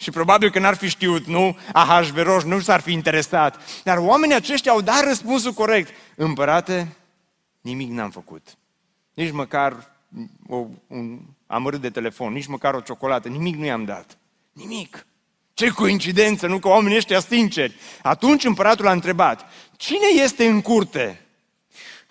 Și 0.00 0.10
probabil 0.10 0.50
că 0.50 0.58
n-ar 0.58 0.76
fi 0.76 0.88
știut, 0.88 1.26
nu? 1.26 1.58
Ahasveros 1.72 2.44
nu 2.44 2.60
s-ar 2.60 2.80
fi 2.80 2.92
interesat. 2.92 3.82
Dar 3.84 3.98
oamenii 3.98 4.34
aceștia 4.34 4.72
au 4.72 4.80
dat 4.80 5.04
răspunsul 5.04 5.52
corect. 5.52 5.92
Împărate, 6.16 6.96
nimic 7.60 7.90
n-am 7.90 8.10
făcut. 8.10 8.48
Nici 9.14 9.32
măcar 9.32 9.90
o, 10.48 10.66
un 10.86 11.20
amărât 11.46 11.80
de 11.80 11.90
telefon, 11.90 12.32
nici 12.32 12.46
măcar 12.46 12.74
o 12.74 12.80
ciocolată, 12.80 13.28
nimic 13.28 13.56
nu 13.56 13.64
i-am 13.64 13.84
dat. 13.84 14.18
Nimic. 14.52 15.06
Ce 15.54 15.68
coincidență, 15.68 16.46
nu 16.46 16.58
că 16.58 16.68
oamenii 16.68 16.96
ăștia 16.96 17.20
sinceri. 17.20 17.74
Atunci 18.02 18.44
împăratul 18.44 18.86
a 18.86 18.92
întrebat, 18.92 19.52
cine 19.76 20.22
este 20.22 20.46
în 20.46 20.60
curte? 20.60 21.26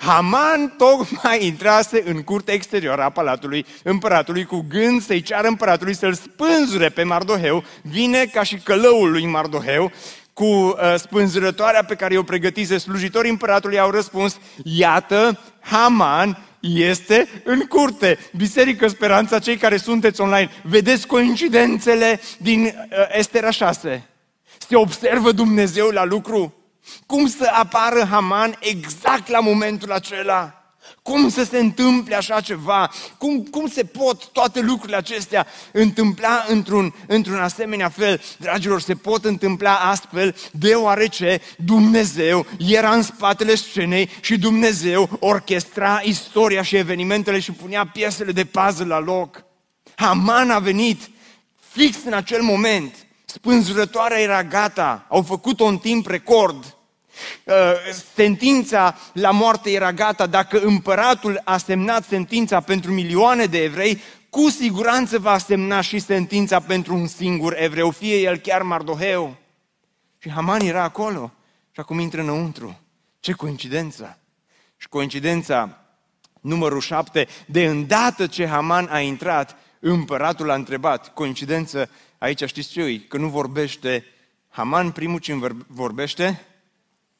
Haman 0.01 0.73
tocmai 0.77 1.45
intrase 1.45 2.03
în 2.05 2.21
curtea 2.21 2.53
exterioară 2.53 3.01
a 3.01 3.09
palatului 3.09 3.65
împăratului 3.83 4.45
cu 4.45 4.65
gând 4.69 5.01
să-i 5.01 5.21
ceară 5.21 5.47
împăratului 5.47 5.95
să-l 5.95 6.13
spânzure 6.13 6.89
pe 6.89 7.03
Mardoheu, 7.03 7.63
vine 7.81 8.25
ca 8.25 8.43
și 8.43 8.55
călăul 8.55 9.11
lui 9.11 9.25
Mardoheu, 9.25 9.91
cu 10.33 10.45
uh, 10.45 10.75
spânzurătoarea 10.97 11.83
pe 11.83 11.95
care 11.95 12.17
o 12.17 12.23
pregătise 12.23 12.77
slujitorii 12.77 13.29
împăratului 13.29 13.79
au 13.79 13.89
răspuns, 13.89 14.37
iată, 14.63 15.39
Haman 15.59 16.37
este 16.59 17.27
în 17.43 17.59
curte. 17.59 18.17
Biserică 18.35 18.87
Speranța, 18.87 19.39
cei 19.39 19.57
care 19.57 19.77
sunteți 19.77 20.21
online, 20.21 20.49
vedeți 20.63 21.07
coincidențele 21.07 22.19
din 22.37 22.63
uh, 22.63 22.97
Estera 23.09 23.49
6. 23.49 24.07
Se 24.67 24.75
observă 24.75 25.31
Dumnezeu 25.31 25.89
la 25.89 26.05
lucru? 26.05 26.58
Cum 27.05 27.27
să 27.27 27.51
apară 27.53 28.07
Haman 28.09 28.57
exact 28.59 29.27
la 29.27 29.39
momentul 29.39 29.91
acela? 29.91 30.59
Cum 31.01 31.29
să 31.29 31.43
se 31.43 31.59
întâmple 31.59 32.15
așa 32.15 32.41
ceva? 32.41 32.91
Cum, 33.17 33.43
cum 33.43 33.67
se 33.67 33.83
pot 33.83 34.27
toate 34.27 34.59
lucrurile 34.59 34.97
acestea 34.97 35.47
întâmpla 35.71 36.45
într-un, 36.47 36.93
într-un 37.07 37.39
asemenea 37.39 37.89
fel? 37.89 38.21
Dragilor, 38.37 38.81
se 38.81 38.95
pot 38.95 39.25
întâmpla 39.25 39.75
astfel 39.75 40.35
deoarece 40.51 41.41
Dumnezeu 41.57 42.45
era 42.57 42.93
în 42.93 43.01
spatele 43.01 43.55
scenei 43.55 44.09
și 44.21 44.37
Dumnezeu 44.37 45.09
orchestra 45.19 46.01
istoria 46.03 46.61
și 46.61 46.75
evenimentele 46.75 47.39
și 47.39 47.51
punea 47.51 47.87
piesele 47.87 48.31
de 48.31 48.45
puzzle 48.45 48.85
la 48.85 48.99
loc. 48.99 49.43
Haman 49.95 50.49
a 50.49 50.59
venit 50.59 51.09
fix 51.71 51.97
în 52.05 52.13
acel 52.13 52.41
moment. 52.41 52.95
Spânzurătoarea 53.25 54.19
era 54.19 54.43
gata, 54.43 55.05
au 55.09 55.21
făcut-o 55.21 55.65
în 55.65 55.77
timp 55.77 56.07
record. 56.07 56.78
Uh, 57.43 57.53
sentința 58.15 58.95
la 59.13 59.31
moarte 59.31 59.71
era 59.71 59.93
gata, 59.93 60.25
dacă 60.25 60.59
împăratul 60.59 61.41
a 61.43 61.57
semnat 61.57 62.05
sentința 62.05 62.59
pentru 62.59 62.91
milioane 62.91 63.45
de 63.45 63.63
evrei, 63.63 64.01
cu 64.29 64.49
siguranță 64.49 65.19
va 65.19 65.37
semna 65.37 65.81
și 65.81 65.99
sentința 65.99 66.59
pentru 66.59 66.95
un 66.95 67.07
singur 67.07 67.55
evreu, 67.57 67.91
fie 67.91 68.15
el 68.15 68.37
chiar 68.37 68.61
Mardoheu. 68.61 69.35
Și 70.17 70.29
Haman 70.29 70.61
era 70.61 70.83
acolo 70.83 71.31
și 71.71 71.79
acum 71.79 71.99
intră 71.99 72.21
înăuntru. 72.21 72.79
Ce 73.19 73.31
coincidență! 73.31 74.19
Și 74.77 74.89
coincidența 74.89 75.77
numărul 76.41 76.79
șapte, 76.79 77.27
de 77.45 77.65
îndată 77.65 78.27
ce 78.27 78.47
Haman 78.47 78.87
a 78.87 78.99
intrat, 78.99 79.55
împăratul 79.79 80.49
a 80.49 80.53
întrebat. 80.53 81.13
Coincidență, 81.13 81.89
aici 82.17 82.43
știți 82.43 82.69
ce 82.69 83.05
Că 83.07 83.17
nu 83.17 83.27
vorbește 83.27 84.05
Haman 84.49 84.91
primul, 84.91 85.19
ci 85.19 85.31
vorbește 85.67 86.45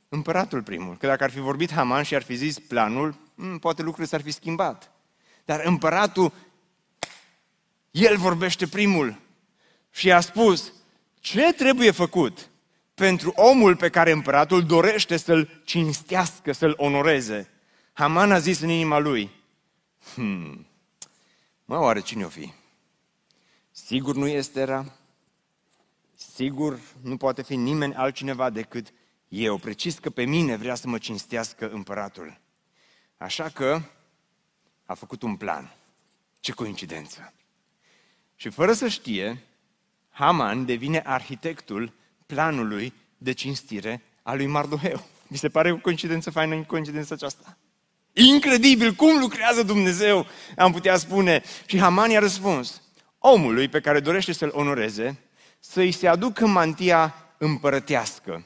împăratul 0.10 0.63
primul. 0.63 0.98
Că 0.98 1.08
dacă 1.08 1.24
ar 1.24 1.32
fi 1.32 1.39
vorbit 1.39 1.72
Haman 1.72 2.04
și 2.04 2.15
ar 2.15 2.22
fi 2.22 2.36
zis 2.36 2.60
planul, 2.60 3.15
hmm, 3.36 3.58
poate 3.58 3.82
lucrurile 3.82 4.08
s-ar 4.08 4.22
fi 4.22 4.32
schimbat. 4.32 4.91
Dar 5.45 5.62
împăratul, 5.63 6.34
el 7.91 8.17
vorbește 8.17 8.67
primul 8.67 9.19
și 9.91 10.12
a 10.12 10.19
spus, 10.19 10.74
ce 11.19 11.54
trebuie 11.54 11.91
făcut 11.91 12.50
pentru 12.93 13.34
omul 13.36 13.76
pe 13.76 13.89
care 13.89 14.12
împăratul 14.12 14.65
dorește 14.65 15.17
să-l 15.17 15.62
cinstească, 15.63 16.52
să-l 16.52 16.74
onoreze? 16.78 17.50
Haman 17.93 18.32
a 18.32 18.39
zis 18.39 18.60
în 18.60 18.69
inima 18.69 18.98
lui, 18.98 19.30
hmm, 20.13 20.67
mă, 21.65 21.80
oare 21.80 22.00
cine 22.00 22.24
o 22.24 22.28
fi? 22.28 22.54
Sigur 23.72 24.15
nu 24.15 24.28
este 24.28 24.60
era? 24.60 24.93
Sigur 26.15 26.80
nu 27.02 27.17
poate 27.17 27.41
fi 27.41 27.56
nimeni 27.56 27.93
altcineva 27.93 28.50
decât 28.50 28.93
eu, 29.30 29.58
precis 29.58 29.98
că 29.98 30.10
pe 30.10 30.24
mine 30.24 30.56
vrea 30.56 30.76
să 30.76 30.88
mă 30.88 30.98
cinstească 30.98 31.70
împăratul. 31.70 32.39
Așa 33.18 33.50
că 33.50 33.82
a 34.86 34.94
făcut 34.94 35.22
un 35.22 35.36
plan. 35.36 35.74
Ce 36.39 36.52
coincidență! 36.52 37.34
Și 38.36 38.50
fără 38.50 38.74
să 38.74 38.88
știe, 38.88 39.44
Haman 40.10 40.65
devine 40.65 41.02
arhitectul 41.06 41.94
planului 42.26 42.94
de 43.18 43.32
cinstire 43.32 44.02
a 44.24 44.34
lui 44.34 44.46
Mardoheu. 44.46 45.06
Mi 45.28 45.38
se 45.38 45.50
pare 45.50 45.72
o 45.72 45.78
coincidență 45.78 46.30
faină 46.30 46.56
în 46.56 46.63
coincidența 46.63 47.15
aceasta. 47.15 47.58
Incredibil 48.13 48.94
cum 48.94 49.20
lucrează 49.20 49.63
Dumnezeu, 49.63 50.26
am 50.58 50.72
putea 50.72 50.98
spune. 50.98 51.44
Și 51.65 51.80
Haman 51.80 52.10
i-a 52.10 52.20
răspuns, 52.20 52.82
omului 53.18 53.68
pe 53.68 53.80
care 53.80 54.00
dorește 54.00 54.32
să-l 54.32 54.52
onoreze, 54.54 55.20
să-i 55.60 55.92
se 55.92 56.08
aducă 56.08 56.48
mantia 56.48 57.15
împărătească. 57.38 58.46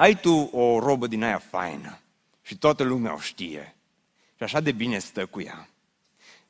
Zice, 0.00 0.12
ai 0.12 0.20
tu 0.20 0.56
o 0.56 0.78
robă 0.78 1.06
din 1.06 1.22
aia 1.22 1.42
faină 1.50 1.98
și 2.42 2.56
toată 2.56 2.82
lumea 2.82 3.14
o 3.14 3.18
știe 3.18 3.74
și 4.36 4.42
așa 4.42 4.60
de 4.60 4.72
bine 4.72 4.98
stă 4.98 5.26
cu 5.26 5.40
ea. 5.40 5.68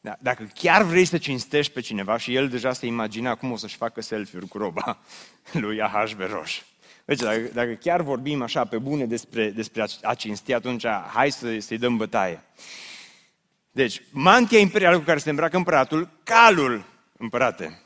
Da, 0.01 0.17
dacă 0.21 0.51
chiar 0.55 0.83
vrei 0.83 1.05
să 1.05 1.19
cinstești 1.19 1.73
pe 1.73 1.81
cineva 1.81 2.17
și 2.17 2.35
el 2.35 2.49
deja 2.49 2.73
se 2.73 2.87
imagina 2.87 3.35
cum 3.35 3.53
o 3.53 3.57
să-și 3.57 3.77
facă 3.77 4.01
selfie-uri 4.01 4.49
cu 4.49 4.59
roba 4.59 4.99
lui 5.63 5.83
Ahasveros. 5.83 6.65
Deci, 7.05 7.19
dacă, 7.19 7.51
dacă 7.53 7.73
chiar 7.73 8.03
vorbim 8.03 8.43
așa 8.43 8.65
pe 8.65 8.79
bune 8.79 9.07
despre, 9.07 9.51
despre 9.51 9.85
a 10.03 10.15
cinsti, 10.15 10.53
atunci 10.53 10.87
hai 10.87 11.31
să, 11.31 11.59
să-i 11.59 11.79
dăm 11.79 11.97
bătaie. 11.97 12.43
Deci, 13.71 14.03
mantia 14.11 14.59
imperială 14.59 14.99
cu 14.99 15.05
care 15.05 15.19
se 15.19 15.31
îmbracă 15.31 15.57
împăratul, 15.57 16.09
calul, 16.23 16.85
împărate, 17.17 17.83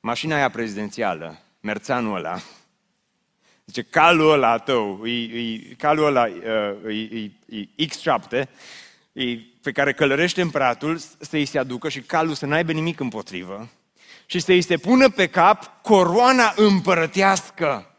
mașina 0.00 0.36
aia 0.36 0.50
prezidențială, 0.50 1.38
merțanul 1.60 2.16
ăla, 2.16 2.40
Zice, 3.64 3.82
calul 3.82 4.32
ăla 4.32 4.58
tău, 4.58 5.06
e, 5.06 5.10
e, 5.10 5.74
calul 5.78 6.04
ăla 6.06 6.26
e, 6.28 7.30
e, 7.48 7.64
e 7.76 7.86
X7, 7.86 8.48
e, 9.12 9.38
pe 9.62 9.72
care 9.72 9.92
călărește 9.92 10.40
împăratul, 10.40 11.00
să-i 11.20 11.44
se 11.44 11.58
aducă 11.58 11.88
și 11.88 12.00
calul 12.00 12.34
să 12.34 12.46
n-aibă 12.46 12.72
nimic 12.72 13.00
împotrivă 13.00 13.70
și 14.26 14.38
să-i 14.38 14.62
se 14.62 14.76
pună 14.76 15.08
pe 15.08 15.26
cap 15.26 15.82
coroana 15.82 16.52
împărătească. 16.56 17.94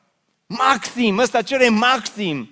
Maxim, 0.45 1.17
ăsta 1.17 1.41
cere 1.41 1.69
maxim. 1.69 2.49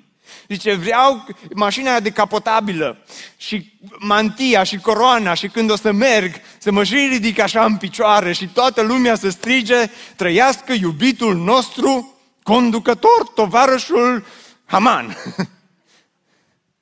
Zice, 0.48 0.74
vreau 0.74 1.26
mașina 1.56 2.00
decapotabilă 2.00 2.98
și 3.38 3.80
mantia 4.00 4.64
și 4.64 4.78
coroana 4.78 5.34
și 5.34 5.48
când 5.48 5.72
o 5.72 5.76
să 5.76 5.92
merg, 5.92 6.34
să 6.58 6.72
mă 6.72 6.84
și 6.84 6.96
ridic 6.96 7.40
așa 7.40 7.66
în 7.66 7.78
picioare 7.78 8.34
și 8.34 8.48
toată 8.48 8.82
lumea 8.82 9.16
să 9.16 9.30
strige, 9.30 9.90
trăiască 10.16 10.74
iubitul 10.74 11.36
nostru 11.36 12.11
conducător, 12.44 13.28
tovarășul 13.36 14.26
Haman. 14.66 15.16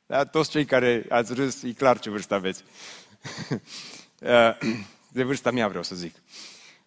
Da, 0.05 0.25
toți 0.25 0.49
cei 0.49 0.65
care 0.65 1.05
ați 1.09 1.33
râs, 1.33 1.63
e 1.63 1.71
clar 1.71 1.99
ce 1.99 2.09
vârstă 2.09 2.33
aveți. 2.33 2.63
Uh, 4.21 4.57
de 5.07 5.23
vârsta 5.23 5.51
mea 5.51 5.67
vreau 5.67 5.83
să 5.83 5.95
zic. 5.95 6.15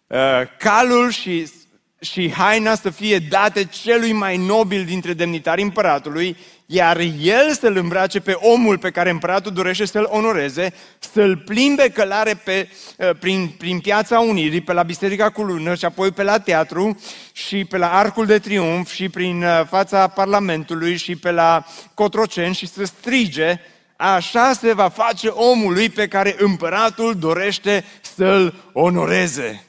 Uh, 0.07 0.17
calul 0.57 1.11
și, 1.11 1.51
și 1.99 2.31
haina 2.31 2.75
să 2.75 2.89
fie 2.89 3.19
date 3.19 3.65
celui 3.65 4.11
mai 4.11 4.37
nobil 4.37 4.85
dintre 4.85 5.13
demnitarii 5.13 5.63
împăratului, 5.63 6.37
iar 6.65 6.99
el 7.21 7.53
să-l 7.59 7.77
îmbrace 7.77 8.19
pe 8.19 8.31
omul 8.31 8.77
pe 8.77 8.91
care 8.91 9.09
împăratul 9.09 9.51
dorește 9.51 9.85
să-l 9.85 10.07
onoreze, 10.11 10.73
să-l 10.99 11.37
plimbe 11.37 11.89
călare 11.89 12.33
pe, 12.43 12.69
uh, 12.97 13.09
prin, 13.19 13.55
prin 13.57 13.79
piața 13.79 14.19
Unirii, 14.19 14.61
pe 14.61 14.73
la 14.73 14.83
Biserica 14.83 15.29
cu 15.29 15.41
Lună 15.41 15.75
și 15.75 15.85
apoi 15.85 16.11
pe 16.11 16.23
la 16.23 16.39
teatru 16.39 17.01
și 17.31 17.65
pe 17.65 17.77
la 17.77 17.93
Arcul 17.93 18.25
de 18.25 18.39
Triumf 18.39 18.91
și 18.91 19.09
prin 19.09 19.43
uh, 19.43 19.61
fața 19.69 20.07
Parlamentului 20.07 20.97
și 20.97 21.15
pe 21.15 21.31
la 21.31 21.65
Cotroceni 21.93 22.55
și 22.55 22.67
să 22.67 22.83
strige 22.83 23.59
Așa 23.95 24.53
se 24.53 24.73
va 24.73 24.89
face 24.89 25.27
omului 25.27 25.89
pe 25.89 26.07
care 26.07 26.35
împăratul 26.37 27.15
dorește 27.15 27.85
să-l 28.15 28.53
onoreze. 28.73 29.65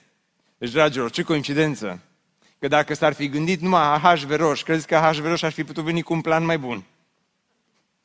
Deci, 0.58 0.70
dragilor, 0.70 1.10
ce 1.10 1.22
coincidență! 1.22 2.00
Că 2.64 2.70
dacă 2.70 2.94
s-ar 2.94 3.12
fi 3.12 3.28
gândit 3.28 3.60
numai 3.60 3.82
Ahasveros, 3.82 4.62
crezi 4.62 4.86
că 4.86 4.96
Ahasveros 4.96 5.42
ar 5.42 5.52
fi 5.52 5.64
putut 5.64 5.84
veni 5.84 6.02
cu 6.02 6.12
un 6.12 6.20
plan 6.20 6.44
mai 6.44 6.58
bun? 6.58 6.84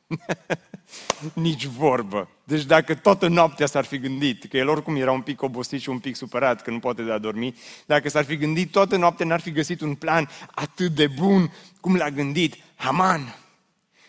Nici 1.32 1.64
vorbă. 1.64 2.28
Deci 2.44 2.64
dacă 2.64 2.94
toată 2.94 3.28
noaptea 3.28 3.66
s-ar 3.66 3.84
fi 3.84 3.98
gândit, 3.98 4.44
că 4.44 4.56
el 4.56 4.68
oricum 4.68 4.96
era 4.96 5.12
un 5.12 5.20
pic 5.20 5.42
obosit 5.42 5.80
și 5.80 5.88
un 5.88 5.98
pic 5.98 6.16
supărat 6.16 6.62
că 6.62 6.70
nu 6.70 6.78
poate 6.78 7.02
de 7.02 7.12
a 7.12 7.18
dormi, 7.18 7.54
dacă 7.86 8.08
s-ar 8.08 8.24
fi 8.24 8.36
gândit 8.36 8.70
toată 8.70 8.96
noaptea, 8.96 9.26
n-ar 9.26 9.40
fi 9.40 9.52
găsit 9.52 9.80
un 9.80 9.94
plan 9.94 10.28
atât 10.50 10.92
de 10.94 11.06
bun 11.06 11.52
cum 11.80 11.96
l-a 11.96 12.10
gândit 12.10 12.56
Haman. 12.74 13.38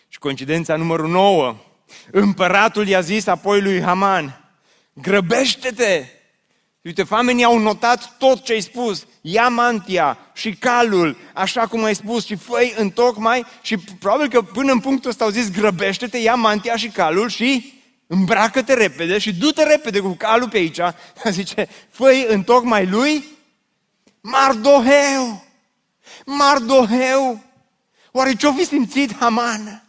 Și 0.08 0.18
coincidența 0.18 0.76
numărul 0.76 1.08
9, 1.08 1.56
împăratul 2.10 2.88
i-a 2.88 3.00
zis 3.00 3.26
apoi 3.26 3.60
lui 3.60 3.80
Haman, 3.80 4.52
grăbește-te, 4.92 6.04
Uite, 6.82 7.06
oamenii 7.10 7.44
au 7.44 7.58
notat 7.58 8.16
tot 8.18 8.44
ce 8.44 8.52
ai 8.52 8.60
spus. 8.60 9.06
Ia 9.20 9.48
mantia 9.48 10.18
și 10.32 10.54
calul, 10.54 11.16
așa 11.34 11.66
cum 11.66 11.84
ai 11.84 11.94
spus, 11.94 12.26
și 12.26 12.34
făi 12.34 12.74
în 12.76 12.90
tocmai 12.90 13.46
și 13.60 13.78
probabil 13.78 14.28
că 14.28 14.42
până 14.42 14.72
în 14.72 14.80
punctul 14.80 15.10
ăsta 15.10 15.24
au 15.24 15.30
zis 15.30 15.50
grăbește-te, 15.50 16.18
ia 16.18 16.34
mantia 16.34 16.76
și 16.76 16.88
calul 16.88 17.28
și 17.28 17.72
îmbracă-te 18.06 18.74
repede 18.74 19.18
și 19.18 19.34
du-te 19.34 19.62
repede 19.62 20.00
cu 20.00 20.08
calul 20.08 20.48
pe 20.48 20.56
aici. 20.56 20.80
Zice, 21.30 21.68
făi 21.90 22.26
în 22.28 22.42
tocmai 22.42 22.86
lui 22.86 23.24
Mardoheu. 24.20 25.44
Mardoheu. 26.26 27.40
Oare 28.12 28.34
ce-o 28.34 28.52
fi 28.52 28.64
simțit 28.64 29.16
Haman? 29.16 29.81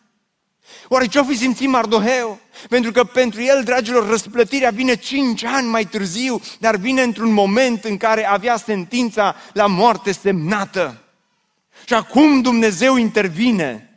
Oare 0.87 1.07
ce-o 1.07 1.23
fi 1.23 1.37
simțit 1.37 1.69
Mardoheu? 1.69 2.39
Pentru 2.69 2.91
că 2.91 3.03
pentru 3.03 3.41
el, 3.41 3.63
dragilor, 3.63 4.09
răsplătirea 4.09 4.69
vine 4.69 4.95
cinci 4.95 5.43
ani 5.43 5.67
mai 5.67 5.85
târziu, 5.85 6.41
dar 6.59 6.75
vine 6.75 7.01
într-un 7.01 7.33
moment 7.33 7.83
în 7.83 7.97
care 7.97 8.27
avea 8.27 8.57
sentința 8.57 9.35
la 9.53 9.67
moarte 9.67 10.11
semnată. 10.11 11.01
Și 11.85 11.93
acum 11.93 12.41
Dumnezeu 12.41 12.95
intervine 12.95 13.87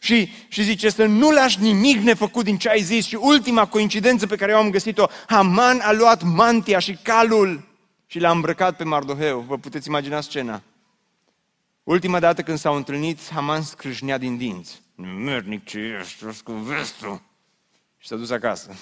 și, 0.00 0.32
și 0.48 0.62
zice 0.62 0.88
să 0.88 1.04
nu 1.04 1.30
lași 1.30 1.60
nimic 1.60 1.96
nefăcut 1.96 2.44
din 2.44 2.56
ce 2.56 2.68
ai 2.68 2.82
zis. 2.82 3.06
Și 3.06 3.18
ultima 3.20 3.66
coincidență 3.66 4.26
pe 4.26 4.36
care 4.36 4.52
eu 4.52 4.58
am 4.58 4.70
găsit-o, 4.70 5.06
Haman 5.26 5.80
a 5.80 5.92
luat 5.92 6.22
mantia 6.22 6.78
și 6.78 6.98
calul 7.02 7.68
și 8.06 8.18
l-a 8.18 8.30
îmbrăcat 8.30 8.76
pe 8.76 8.84
Mardoheu. 8.84 9.44
Vă 9.48 9.58
puteți 9.58 9.88
imagina 9.88 10.20
scena. 10.20 10.62
Ultima 11.86 12.18
dată 12.18 12.42
când 12.42 12.58
s-au 12.58 12.76
întâlnit, 12.76 13.30
Haman 13.30 13.62
scrâșnea 13.62 14.18
din 14.18 14.36
dinți. 14.36 14.82
Mernic 14.94 15.64
ce 15.64 15.78
ești, 15.78 16.42
cu 16.42 16.52
vestul. 16.52 17.20
Și 17.98 18.08
s-a 18.08 18.16
dus 18.16 18.30
acasă. 18.30 18.74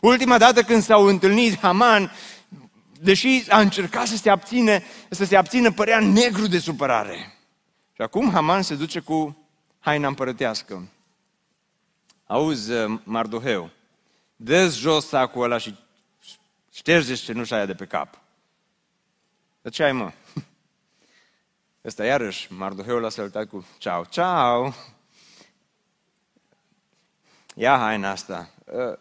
Ultima 0.00 0.38
dată 0.38 0.62
când 0.62 0.82
s-au 0.82 1.06
întâlnit, 1.06 1.58
Haman, 1.58 2.12
deși 3.00 3.44
a 3.48 3.60
încercat 3.60 4.06
să 4.06 4.16
se 4.16 4.30
abține, 4.30 4.84
să 5.10 5.24
se 5.24 5.36
abțină, 5.36 5.72
părea 5.72 6.00
negru 6.00 6.46
de 6.46 6.58
supărare. 6.58 7.38
Și 7.92 8.02
acum 8.02 8.30
Haman 8.30 8.62
se 8.62 8.74
duce 8.74 9.00
cu 9.00 9.46
haina 9.78 10.08
împărătească. 10.08 10.88
Auzi, 12.26 12.70
Mardoheu, 13.04 13.70
dă 14.36 14.68
jos 14.68 15.08
sacul 15.08 15.42
ăla 15.42 15.58
și 15.58 15.78
șterge 16.72 17.14
cenușa 17.14 17.56
aia 17.56 17.66
de 17.66 17.74
pe 17.74 17.86
cap. 17.86 18.18
De 19.62 19.70
ce 19.70 19.82
ai, 19.82 19.92
mă? 19.92 20.12
Ăsta 21.84 22.04
iarăși, 22.04 22.52
Mardoheu 22.52 22.98
l-a 22.98 23.08
salutat 23.08 23.48
cu 23.48 23.66
ceau, 23.78 24.04
ceau. 24.04 24.74
Ia 27.54 27.78
haina 27.78 28.10
asta. 28.10 28.50
Ă, 28.74 28.98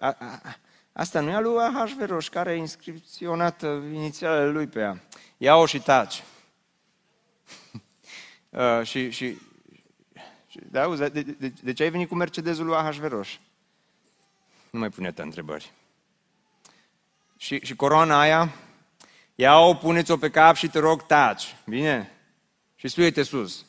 asta 0.91 1.19
nu 1.19 1.29
e 1.29 1.33
a 1.33 1.39
lui 1.39 1.57
Ahasveros, 1.57 2.27
care 2.27 2.49
a 2.49 2.55
inscripționat 2.55 3.61
inițialele 3.93 4.51
lui 4.51 4.67
pe 4.67 4.79
ea. 4.79 5.01
Ia-o 5.37 5.65
și 5.65 5.79
taci. 5.79 6.23
Uh, 8.49 8.81
și, 8.89 9.09
și, 9.09 9.37
și 10.47 10.59
da, 10.69 10.81
auzi, 10.81 11.11
de, 11.11 11.21
de, 11.21 11.53
de, 11.61 11.73
ce 11.73 11.83
ai 11.83 11.89
venit 11.89 12.07
cu 12.07 12.15
Mercedesul 12.15 12.65
lui 12.65 12.75
Ahasveros? 12.75 13.27
Nu 14.69 14.79
mai 14.79 14.89
pune 14.89 15.13
întrebări. 15.15 15.71
Și, 17.37 17.59
și 17.63 17.75
coroana 17.75 18.19
aia, 18.19 18.53
ia-o, 19.35 19.73
puneți-o 19.73 20.17
pe 20.17 20.29
cap 20.29 20.55
și 20.55 20.69
te 20.69 20.79
rog, 20.79 21.05
taci. 21.05 21.55
Bine? 21.65 22.11
Și 22.81 22.87
suie-te 22.87 23.23
sus. 23.23 23.65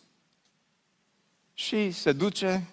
Și 1.54 1.90
se 1.90 2.12
duce 2.12 2.68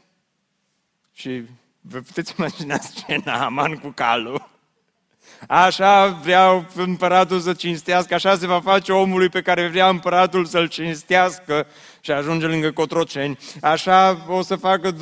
și 1.13 1.43
vă 1.82 1.99
puteți 1.99 2.34
imagina 2.38 2.78
scena, 2.88 3.45
Aman 3.45 3.75
cu 3.75 3.89
calul. 3.89 4.49
Așa 5.47 6.08
vreau 6.08 6.65
împăratul 6.75 7.39
să 7.39 7.54
cinstească, 7.54 8.13
așa 8.13 8.38
se 8.38 8.47
va 8.47 8.62
face 8.62 8.91
omului 8.91 9.30
pe 9.30 9.41
care 9.41 9.67
vrea 9.67 9.89
împăratul 9.89 10.45
să-l 10.45 10.67
cinstească 10.67 11.67
și 11.99 12.12
ajunge 12.12 12.45
lângă 12.45 12.71
Cotroceni. 12.71 13.38
Așa 13.62 14.25
o 14.28 14.41
să 14.41 14.56
facă 14.56 14.95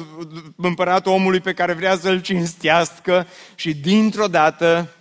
împăratul 0.56 1.12
omului 1.12 1.40
pe 1.40 1.54
care 1.54 1.74
vrea 1.74 1.98
să-l 1.98 2.22
cinstească 2.22 3.28
și 3.56 3.74
dintr-o 3.76 4.28
dată 4.28 4.97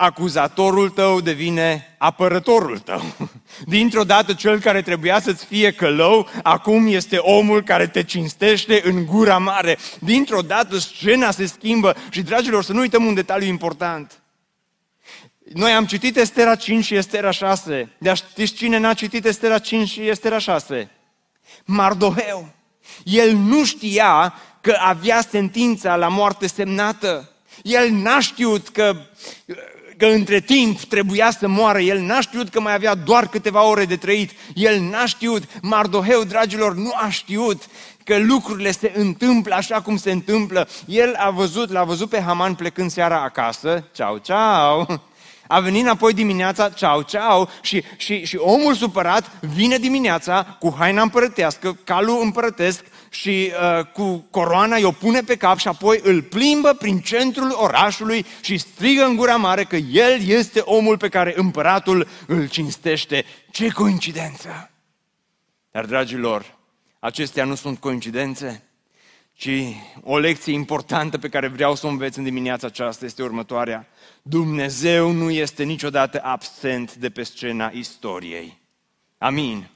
acuzatorul 0.00 0.90
tău 0.90 1.20
devine 1.20 1.94
apărătorul 1.98 2.78
tău. 2.78 3.02
Dintr-o 3.74 4.04
dată 4.04 4.32
cel 4.32 4.60
care 4.60 4.82
trebuia 4.82 5.20
să-ți 5.20 5.44
fie 5.44 5.72
călău, 5.72 6.28
acum 6.42 6.86
este 6.86 7.16
omul 7.16 7.62
care 7.62 7.86
te 7.86 8.02
cinstește 8.02 8.80
în 8.84 9.06
gura 9.06 9.38
mare. 9.38 9.78
Dintr-o 9.98 10.40
dată 10.40 10.78
scena 10.78 11.30
se 11.30 11.46
schimbă 11.46 11.96
și, 12.10 12.22
dragilor, 12.22 12.64
să 12.64 12.72
nu 12.72 12.80
uităm 12.80 13.04
un 13.04 13.14
detaliu 13.14 13.46
important. 13.46 14.22
Noi 15.52 15.72
am 15.72 15.86
citit 15.86 16.16
Estera 16.16 16.54
5 16.54 16.84
și 16.84 16.94
Estera 16.94 17.30
6. 17.30 17.92
Dar 17.98 18.16
știți 18.16 18.52
cine 18.52 18.78
n-a 18.78 18.94
citit 18.94 19.24
Estera 19.24 19.58
5 19.58 19.88
și 19.88 20.08
Estera 20.08 20.38
6? 20.38 20.90
Mardoheu. 21.64 22.48
El 23.04 23.34
nu 23.34 23.64
știa 23.64 24.34
că 24.60 24.76
avea 24.80 25.20
sentința 25.30 25.96
la 25.96 26.08
moarte 26.08 26.46
semnată. 26.46 27.32
El 27.62 27.90
n-a 27.90 28.20
știut 28.20 28.68
că 28.68 28.96
că 29.98 30.06
între 30.06 30.40
timp 30.40 30.80
trebuia 30.80 31.30
să 31.30 31.48
moară, 31.48 31.80
el 31.80 32.00
n-a 32.00 32.20
știut 32.20 32.48
că 32.48 32.60
mai 32.60 32.74
avea 32.74 32.94
doar 32.94 33.28
câteva 33.28 33.62
ore 33.64 33.84
de 33.84 33.96
trăit, 33.96 34.30
el 34.54 34.80
n-a 34.80 35.06
știut, 35.06 35.42
Mardoheu, 35.62 36.24
dragilor, 36.24 36.74
nu 36.74 36.92
a 36.94 37.08
știut 37.08 37.62
că 38.04 38.18
lucrurile 38.18 38.70
se 38.70 38.92
întâmplă 38.96 39.54
așa 39.54 39.80
cum 39.80 39.96
se 39.96 40.10
întâmplă. 40.10 40.68
El 40.86 41.14
a 41.14 41.30
văzut, 41.30 41.70
l-a 41.70 41.84
văzut 41.84 42.08
pe 42.08 42.20
Haman 42.20 42.54
plecând 42.54 42.90
seara 42.90 43.22
acasă, 43.22 43.84
ceau, 43.92 44.16
ceau, 44.16 45.00
a 45.46 45.60
venit 45.60 45.82
înapoi 45.82 46.12
dimineața, 46.12 46.68
ceau, 46.68 47.02
ceau, 47.02 47.48
și, 47.60 47.84
și, 47.96 48.24
și 48.24 48.36
omul 48.36 48.74
supărat 48.74 49.30
vine 49.40 49.76
dimineața 49.76 50.56
cu 50.58 50.74
haina 50.78 51.02
împărătească, 51.02 51.78
calul 51.84 52.20
împărătesc, 52.22 52.84
și 53.10 53.52
uh, 53.78 53.84
cu 53.84 54.26
coroana 54.30 54.76
i-o 54.76 54.90
pune 54.90 55.20
pe 55.20 55.36
cap 55.36 55.58
și 55.58 55.68
apoi 55.68 56.00
îl 56.02 56.22
plimbă 56.22 56.72
prin 56.72 56.98
centrul 56.98 57.54
orașului 57.56 58.26
și 58.40 58.58
strigă 58.58 59.04
în 59.04 59.16
gura 59.16 59.36
mare 59.36 59.64
că 59.64 59.76
el 59.76 60.22
este 60.26 60.60
omul 60.60 60.96
pe 60.96 61.08
care 61.08 61.32
împăratul 61.36 62.08
îl 62.26 62.48
cinstește. 62.48 63.24
Ce 63.50 63.68
coincidență! 63.68 64.70
Dar, 65.70 65.86
dragilor, 65.86 66.58
acestea 66.98 67.44
nu 67.44 67.54
sunt 67.54 67.78
coincidențe, 67.78 68.62
ci 69.32 69.50
o 70.02 70.18
lecție 70.18 70.52
importantă 70.52 71.18
pe 71.18 71.28
care 71.28 71.48
vreau 71.48 71.74
să 71.74 71.86
o 71.86 71.88
înveț 71.88 72.16
în 72.16 72.24
dimineața 72.24 72.66
aceasta 72.66 73.04
este 73.04 73.22
următoarea. 73.22 73.88
Dumnezeu 74.22 75.10
nu 75.10 75.30
este 75.30 75.62
niciodată 75.62 76.20
absent 76.22 76.94
de 76.94 77.10
pe 77.10 77.22
scena 77.22 77.70
istoriei. 77.74 78.58
Amin. 79.18 79.68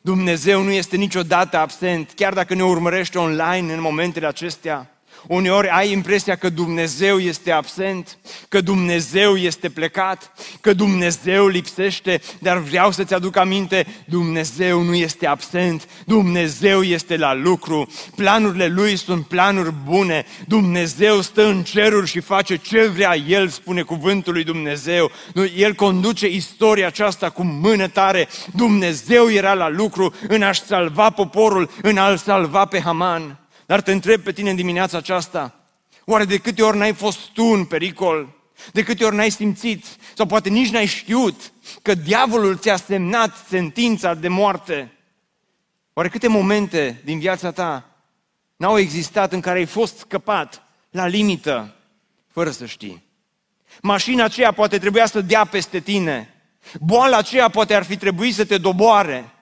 Dumnezeu 0.00 0.62
nu 0.62 0.70
este 0.70 0.96
niciodată 0.96 1.56
absent, 1.56 2.12
chiar 2.16 2.32
dacă 2.32 2.54
ne 2.54 2.64
urmărește 2.64 3.18
online 3.18 3.72
în 3.72 3.80
momentele 3.80 4.26
acestea. 4.26 4.90
Uneori 5.26 5.68
ai 5.68 5.90
impresia 5.90 6.36
că 6.36 6.48
Dumnezeu 6.48 7.18
este 7.18 7.50
absent, 7.50 8.18
că 8.48 8.60
Dumnezeu 8.60 9.36
este 9.36 9.68
plecat, 9.68 10.32
că 10.60 10.72
Dumnezeu 10.72 11.46
lipsește, 11.46 12.20
dar 12.38 12.58
vreau 12.58 12.90
să-ți 12.90 13.14
aduc 13.14 13.36
aminte, 13.36 13.86
Dumnezeu 14.04 14.82
nu 14.82 14.94
este 14.94 15.26
absent, 15.26 15.88
Dumnezeu 16.06 16.82
este 16.82 17.16
la 17.16 17.34
lucru, 17.34 17.88
planurile 18.16 18.66
Lui 18.66 18.96
sunt 18.96 19.26
planuri 19.26 19.74
bune, 19.84 20.26
Dumnezeu 20.46 21.20
stă 21.20 21.46
în 21.46 21.62
ceruri 21.62 22.08
și 22.08 22.20
face 22.20 22.56
ce 22.56 22.86
vrea 22.86 23.16
El, 23.16 23.48
spune 23.48 23.82
cuvântul 23.82 24.32
lui 24.32 24.44
Dumnezeu, 24.44 25.10
El 25.56 25.74
conduce 25.74 26.28
istoria 26.28 26.86
aceasta 26.86 27.30
cu 27.30 27.42
mână 27.42 27.88
tare, 27.88 28.28
Dumnezeu 28.54 29.30
era 29.30 29.54
la 29.54 29.68
lucru 29.68 30.14
în 30.28 30.42
a-și 30.42 30.62
salva 30.62 31.10
poporul, 31.10 31.70
în 31.82 31.96
a-l 31.96 32.16
salva 32.16 32.64
pe 32.64 32.80
Haman. 32.80 33.39
Dar 33.70 33.80
te 33.80 33.92
întreb 33.92 34.22
pe 34.22 34.32
tine 34.32 34.50
în 34.50 34.56
dimineața 34.56 34.98
aceasta, 34.98 35.54
oare 36.04 36.24
de 36.24 36.38
câte 36.38 36.62
ori 36.62 36.76
n-ai 36.76 36.92
fost 36.92 37.18
tu 37.28 37.44
în 37.44 37.64
pericol? 37.64 38.28
De 38.72 38.82
câte 38.82 39.04
ori 39.04 39.16
n-ai 39.16 39.30
simțit 39.30 39.84
sau 40.14 40.26
poate 40.26 40.48
nici 40.48 40.70
n-ai 40.70 40.86
știut 40.86 41.52
că 41.82 41.94
diavolul 41.94 42.56
ți-a 42.56 42.76
semnat 42.76 43.36
sentința 43.48 44.14
de 44.14 44.28
moarte? 44.28 44.92
Oare 45.92 46.08
câte 46.08 46.28
momente 46.28 47.00
din 47.04 47.18
viața 47.18 47.50
ta 47.50 47.96
n-au 48.56 48.78
existat 48.78 49.32
în 49.32 49.40
care 49.40 49.58
ai 49.58 49.66
fost 49.66 49.98
scăpat 49.98 50.62
la 50.90 51.06
limită 51.06 51.74
fără 52.32 52.50
să 52.50 52.66
știi? 52.66 53.02
Mașina 53.82 54.24
aceea 54.24 54.52
poate 54.52 54.78
trebuia 54.78 55.06
să 55.06 55.20
dea 55.20 55.44
peste 55.44 55.80
tine. 55.80 56.34
Boala 56.80 57.16
aceea 57.16 57.48
poate 57.48 57.74
ar 57.74 57.84
fi 57.84 57.96
trebuit 57.96 58.34
să 58.34 58.44
te 58.44 58.58
doboare. 58.58 59.34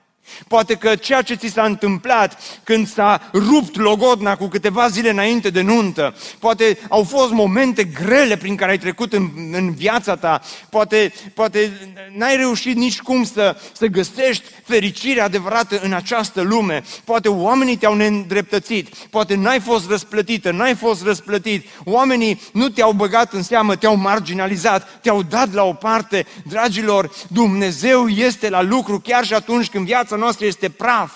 Poate 0.49 0.74
că 0.74 0.95
ceea 0.95 1.22
ce 1.22 1.35
ți 1.35 1.47
s-a 1.47 1.64
întâmplat 1.64 2.41
când 2.64 2.89
s-a 2.89 3.31
rupt 3.33 3.76
logodna 3.76 4.37
cu 4.37 4.47
câteva 4.47 4.89
zile 4.89 5.11
înainte 5.11 5.51
de 5.51 5.61
nuntă, 5.61 6.14
poate 6.39 6.79
au 6.89 7.03
fost 7.03 7.33
momente 7.33 7.85
grele 7.85 8.37
prin 8.37 8.57
care 8.57 8.70
ai 8.70 8.79
trecut 8.79 9.12
în, 9.12 9.31
în 9.53 9.74
viața 9.74 10.16
ta, 10.16 10.41
poate, 10.70 11.12
poate 11.35 11.72
n-ai 12.16 12.37
reușit 12.37 12.76
nici 12.76 13.01
cum 13.01 13.24
să, 13.24 13.57
să 13.72 13.87
găsești 13.87 14.45
fericirea 14.64 15.24
adevărată 15.24 15.81
în 15.83 15.93
această 15.93 16.41
lume, 16.41 16.83
poate 17.05 17.29
oamenii 17.29 17.76
te-au 17.76 17.95
neîndreptățit, 17.95 18.95
poate 19.11 19.35
n-ai 19.35 19.61
fost 19.61 19.89
răsplătită, 19.89 20.51
n-ai 20.51 20.74
fost 20.74 21.05
răsplătit, 21.05 21.66
oamenii 21.85 22.41
nu 22.53 22.68
te-au 22.68 22.93
băgat 22.93 23.33
în 23.33 23.43
seamă, 23.43 23.76
te-au 23.76 23.97
marginalizat, 23.97 25.01
te-au 25.01 25.22
dat 25.22 25.53
la 25.53 25.62
o 25.62 25.72
parte. 25.72 26.26
Dragilor, 26.45 27.11
Dumnezeu 27.29 28.09
este 28.09 28.49
la 28.49 28.62
lucru 28.62 29.01
chiar 29.01 29.24
și 29.24 29.35
atunci 29.35 29.68
când 29.68 29.87
viața 29.87 30.16
noastră 30.19 30.47
este 30.47 30.69
praf. 30.69 31.12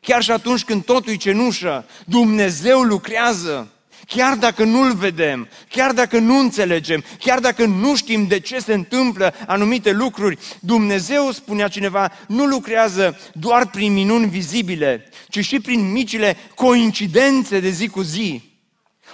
Chiar 0.00 0.22
și 0.22 0.30
atunci 0.30 0.64
când 0.64 0.84
totul 0.84 1.12
e 1.12 1.16
cenușă, 1.16 1.86
Dumnezeu 2.06 2.80
lucrează. 2.80 3.72
Chiar 4.06 4.36
dacă 4.36 4.64
nu-L 4.64 4.94
vedem, 4.94 5.48
chiar 5.68 5.92
dacă 5.92 6.18
nu 6.18 6.38
înțelegem, 6.38 7.04
chiar 7.18 7.38
dacă 7.38 7.64
nu 7.64 7.96
știm 7.96 8.26
de 8.26 8.40
ce 8.40 8.58
se 8.58 8.72
întâmplă 8.72 9.34
anumite 9.46 9.92
lucruri, 9.92 10.38
Dumnezeu, 10.60 11.30
spunea 11.30 11.68
cineva, 11.68 12.12
nu 12.28 12.44
lucrează 12.46 13.18
doar 13.32 13.70
prin 13.70 13.92
minuni 13.92 14.28
vizibile, 14.28 15.08
ci 15.28 15.44
și 15.44 15.60
prin 15.60 15.92
micile 15.92 16.36
coincidențe 16.54 17.60
de 17.60 17.70
zi 17.70 17.88
cu 17.88 18.00
zi. 18.00 18.42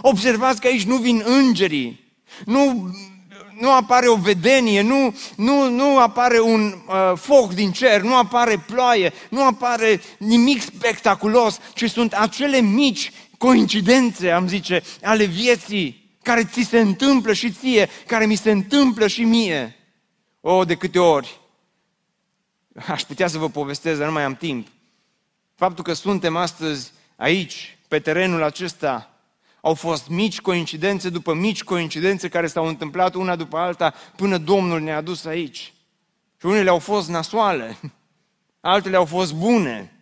Observați 0.00 0.60
că 0.60 0.66
aici 0.66 0.84
nu 0.84 0.96
vin 0.96 1.22
îngerii, 1.26 2.12
nu 2.44 2.90
nu 3.64 3.72
apare 3.72 4.08
o 4.08 4.16
vedenie, 4.16 4.80
nu, 4.80 5.16
nu, 5.36 5.68
nu 5.68 5.98
apare 5.98 6.40
un 6.40 6.82
uh, 6.86 7.12
foc 7.14 7.52
din 7.52 7.72
cer, 7.72 8.00
nu 8.00 8.16
apare 8.16 8.64
ploaie, 8.66 9.12
nu 9.30 9.46
apare 9.46 10.00
nimic 10.18 10.62
spectaculos, 10.62 11.58
ci 11.74 11.90
sunt 11.90 12.12
acele 12.12 12.60
mici 12.60 13.12
coincidențe, 13.38 14.30
am 14.30 14.48
zice, 14.48 14.82
ale 15.02 15.24
vieții, 15.24 16.16
care 16.22 16.44
ți 16.44 16.62
se 16.62 16.80
întâmplă 16.80 17.32
și 17.32 17.52
ție, 17.52 17.88
care 18.06 18.26
mi 18.26 18.34
se 18.34 18.50
întâmplă 18.50 19.06
și 19.06 19.24
mie. 19.24 19.76
O, 20.40 20.64
de 20.64 20.74
câte 20.74 20.98
ori 20.98 21.40
aș 22.86 23.02
putea 23.02 23.26
să 23.26 23.38
vă 23.38 23.48
povestesc, 23.48 23.98
dar 23.98 24.06
nu 24.06 24.12
mai 24.12 24.24
am 24.24 24.34
timp. 24.34 24.66
Faptul 25.54 25.84
că 25.84 25.92
suntem 25.92 26.36
astăzi 26.36 26.92
aici, 27.16 27.78
pe 27.88 27.98
terenul 27.98 28.42
acesta, 28.42 29.13
au 29.64 29.74
fost 29.74 30.08
mici 30.08 30.40
coincidențe 30.40 31.08
după 31.08 31.34
mici 31.34 31.64
coincidențe 31.64 32.28
care 32.28 32.46
s-au 32.46 32.66
întâmplat 32.66 33.14
una 33.14 33.36
după 33.36 33.56
alta 33.56 33.94
până 34.16 34.38
Domnul 34.38 34.80
ne-a 34.80 35.00
dus 35.00 35.24
aici. 35.24 35.72
Și 36.40 36.46
unele 36.46 36.70
au 36.70 36.78
fost 36.78 37.08
nasoale, 37.08 37.78
altele 38.60 38.96
au 38.96 39.04
fost 39.04 39.34
bune. 39.34 39.92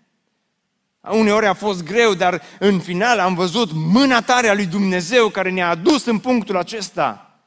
Uneori 1.00 1.46
a 1.46 1.52
fost 1.52 1.84
greu, 1.84 2.14
dar 2.14 2.42
în 2.58 2.80
final 2.80 3.18
am 3.18 3.34
văzut 3.34 3.72
mâna 3.72 4.22
tare 4.22 4.48
a 4.48 4.54
lui 4.54 4.66
Dumnezeu 4.66 5.28
care 5.28 5.50
ne-a 5.50 5.68
adus 5.68 6.04
în 6.04 6.18
punctul 6.18 6.56
acesta. 6.56 7.40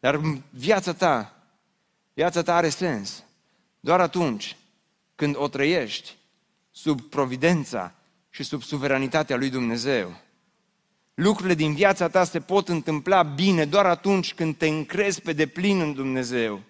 Dar 0.00 0.20
viața 0.50 0.92
ta, 0.92 1.34
viața 2.12 2.42
ta 2.42 2.54
are 2.56 2.68
sens 2.68 3.24
doar 3.80 4.00
atunci 4.00 4.56
când 5.14 5.36
o 5.38 5.48
trăiești 5.48 6.16
sub 6.70 7.00
providența 7.00 7.94
și 8.30 8.42
sub 8.42 8.62
suveranitatea 8.62 9.36
lui 9.36 9.50
Dumnezeu. 9.50 10.22
Lucrurile 11.14 11.54
din 11.54 11.74
viața 11.74 12.08
ta 12.08 12.24
se 12.24 12.40
pot 12.40 12.68
întâmpla 12.68 13.22
bine 13.22 13.64
doar 13.64 13.86
atunci 13.86 14.34
când 14.34 14.56
te 14.56 14.66
încrezi 14.66 15.20
pe 15.20 15.32
deplin 15.32 15.80
în 15.80 15.92
Dumnezeu. 15.92 16.60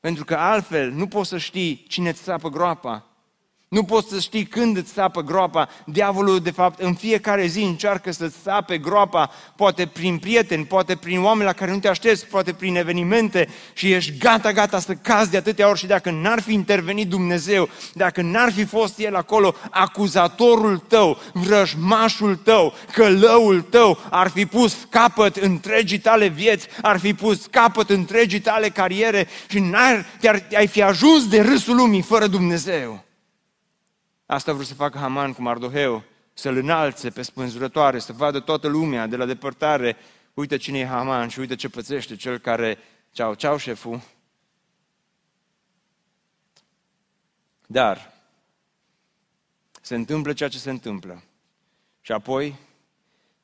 Pentru 0.00 0.24
că 0.24 0.34
altfel 0.34 0.90
nu 0.90 1.06
poți 1.06 1.28
să 1.28 1.38
știi 1.38 1.84
cine 1.88 2.08
îți 2.08 2.22
sapă 2.22 2.48
groapa, 2.48 3.09
nu 3.70 3.82
poți 3.82 4.08
să 4.08 4.18
știi 4.18 4.44
când 4.44 4.76
îți 4.76 4.92
sapă 4.92 5.22
groapa. 5.22 5.68
Diavolul, 5.84 6.40
de 6.40 6.50
fapt, 6.50 6.80
în 6.80 6.94
fiecare 6.94 7.46
zi 7.46 7.62
încearcă 7.62 8.12
să-ți 8.12 8.36
sape 8.42 8.78
groapa, 8.78 9.30
poate 9.56 9.86
prin 9.86 10.18
prieteni, 10.18 10.64
poate 10.64 10.96
prin 10.96 11.22
oameni 11.22 11.46
la 11.46 11.52
care 11.52 11.70
nu 11.70 11.78
te 11.78 11.88
aștepți, 11.88 12.26
poate 12.26 12.52
prin 12.52 12.76
evenimente 12.76 13.48
și 13.72 13.92
ești 13.92 14.18
gata, 14.18 14.52
gata 14.52 14.78
să 14.78 14.94
cazi 14.94 15.30
de 15.30 15.36
atâtea 15.36 15.68
ori 15.68 15.78
și 15.78 15.86
dacă 15.86 16.10
n-ar 16.10 16.40
fi 16.40 16.52
intervenit 16.52 17.08
Dumnezeu, 17.08 17.68
dacă 17.94 18.22
n-ar 18.22 18.52
fi 18.52 18.64
fost 18.64 18.98
El 18.98 19.16
acolo, 19.16 19.54
acuzatorul 19.70 20.78
tău, 20.78 21.18
vrăjmașul 21.32 22.36
tău, 22.36 22.74
călăul 22.92 23.60
tău, 23.60 23.98
ar 24.10 24.28
fi 24.28 24.46
pus 24.46 24.86
capăt 24.88 25.36
întregii 25.36 25.98
tale 25.98 26.26
vieți, 26.26 26.66
ar 26.82 26.98
fi 26.98 27.14
pus 27.14 27.46
capăt 27.46 27.90
întregii 27.90 28.40
tale 28.40 28.68
cariere 28.68 29.28
și 29.48 29.58
n-ar, 29.58 30.06
te-ar, 30.20 30.46
ai 30.56 30.66
fi 30.66 30.82
ajuns 30.82 31.28
de 31.28 31.40
râsul 31.40 31.76
lumii 31.76 32.02
fără 32.02 32.26
Dumnezeu. 32.26 33.08
Asta 34.30 34.52
vreau 34.52 34.66
să 34.66 34.74
facă 34.74 34.98
Haman 34.98 35.32
cu 35.32 35.42
Mardoheu, 35.42 36.02
să-l 36.32 36.56
înalțe 36.56 37.10
pe 37.10 37.22
spânzurătoare, 37.22 37.98
să 37.98 38.12
vadă 38.12 38.40
toată 38.40 38.68
lumea 38.68 39.06
de 39.06 39.16
la 39.16 39.24
depărtare. 39.24 39.96
Uite 40.34 40.56
cine 40.56 40.78
e 40.78 40.86
Haman 40.86 41.28
și 41.28 41.38
uite 41.38 41.54
ce 41.54 41.68
pățește 41.68 42.16
cel 42.16 42.38
care... 42.38 42.78
Ceau, 43.12 43.34
ceau, 43.34 43.56
șeful. 43.56 44.00
Dar 47.66 48.12
se 49.80 49.94
întâmplă 49.94 50.32
ceea 50.32 50.48
ce 50.48 50.58
se 50.58 50.70
întâmplă. 50.70 51.22
Și 52.00 52.12
apoi, 52.12 52.56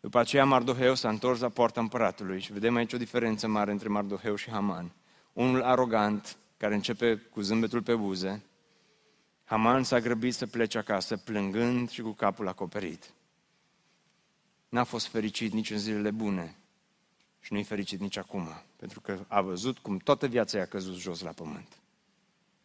după 0.00 0.18
aceea, 0.18 0.44
Mardoheu 0.44 0.94
s-a 0.94 1.08
întors 1.08 1.40
la 1.40 1.48
poarta 1.48 1.80
împăratului 1.80 2.40
și 2.40 2.52
vedem 2.52 2.76
aici 2.76 2.92
o 2.92 2.96
diferență 2.96 3.48
mare 3.48 3.70
între 3.70 3.88
Mardoheu 3.88 4.34
și 4.34 4.50
Haman. 4.50 4.92
Unul 5.32 5.62
arogant, 5.62 6.36
care 6.56 6.74
începe 6.74 7.16
cu 7.16 7.40
zâmbetul 7.40 7.82
pe 7.82 7.94
buze, 7.94 8.42
Haman 9.48 9.82
s-a 9.82 10.00
grăbit 10.00 10.34
să 10.34 10.46
plece 10.46 10.78
acasă, 10.78 11.16
plângând 11.16 11.90
și 11.90 12.02
cu 12.02 12.10
capul 12.10 12.48
acoperit. 12.48 13.12
N-a 14.68 14.84
fost 14.84 15.06
fericit 15.06 15.52
nici 15.52 15.70
în 15.70 15.78
zilele 15.78 16.10
bune 16.10 16.56
și 17.40 17.52
nu-i 17.52 17.62
fericit 17.62 18.00
nici 18.00 18.16
acum, 18.16 18.48
pentru 18.76 19.00
că 19.00 19.24
a 19.28 19.40
văzut 19.40 19.78
cum 19.78 19.98
toată 19.98 20.26
viața 20.26 20.58
i-a 20.58 20.66
căzut 20.66 20.94
jos 20.94 21.20
la 21.20 21.30
pământ. 21.30 21.78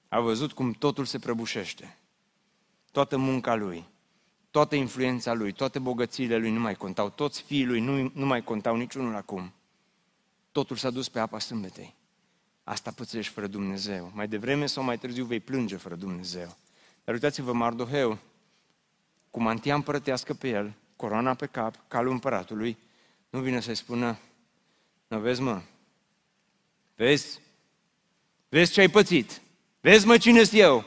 A 0.07 0.19
văzut 0.19 0.51
cum 0.51 0.71
totul 0.71 1.05
se 1.05 1.19
prăbușește. 1.19 1.97
Toată 2.91 3.17
munca 3.17 3.55
lui, 3.55 3.85
toată 4.51 4.75
influența 4.75 5.33
lui, 5.33 5.51
toate 5.51 5.79
bogățiile 5.79 6.37
lui 6.37 6.51
nu 6.51 6.59
mai 6.59 6.75
contau, 6.75 7.09
toți 7.09 7.41
fiii 7.41 7.65
lui 7.65 7.79
nu, 7.79 8.11
nu 8.13 8.25
mai 8.25 8.43
contau 8.43 8.75
niciunul 8.75 9.15
acum. 9.15 9.53
Totul 10.51 10.75
s-a 10.75 10.89
dus 10.89 11.09
pe 11.09 11.19
apa 11.19 11.39
sâmbetei. 11.39 11.95
Asta 12.63 12.91
pățești 12.91 13.33
fără 13.33 13.47
Dumnezeu. 13.47 14.11
Mai 14.13 14.27
devreme 14.27 14.65
sau 14.65 14.83
mai 14.83 14.97
târziu 14.97 15.25
vei 15.25 15.39
plânge 15.39 15.75
fără 15.75 15.95
Dumnezeu. 15.95 16.57
Dar 17.03 17.13
uitați-vă, 17.13 17.53
Mardoheu, 17.53 18.17
cu 19.29 19.41
mantia 19.41 19.75
împărătească 19.75 20.33
pe 20.33 20.49
el, 20.49 20.73
coroana 20.95 21.33
pe 21.33 21.45
cap, 21.45 21.75
calul 21.87 22.11
împăratului, 22.11 22.77
nu 23.29 23.39
vine 23.39 23.59
să-i 23.59 23.75
spună, 23.75 24.19
nu 25.07 25.19
vezi 25.19 25.41
mă, 25.41 25.61
vezi, 26.95 27.39
vezi 28.49 28.71
ce 28.71 28.79
ai 28.79 28.89
pățit, 28.89 29.41
vezi 29.79 30.05
mă 30.05 30.17
cine 30.17 30.43
sunt 30.43 30.61
eu. 30.61 30.85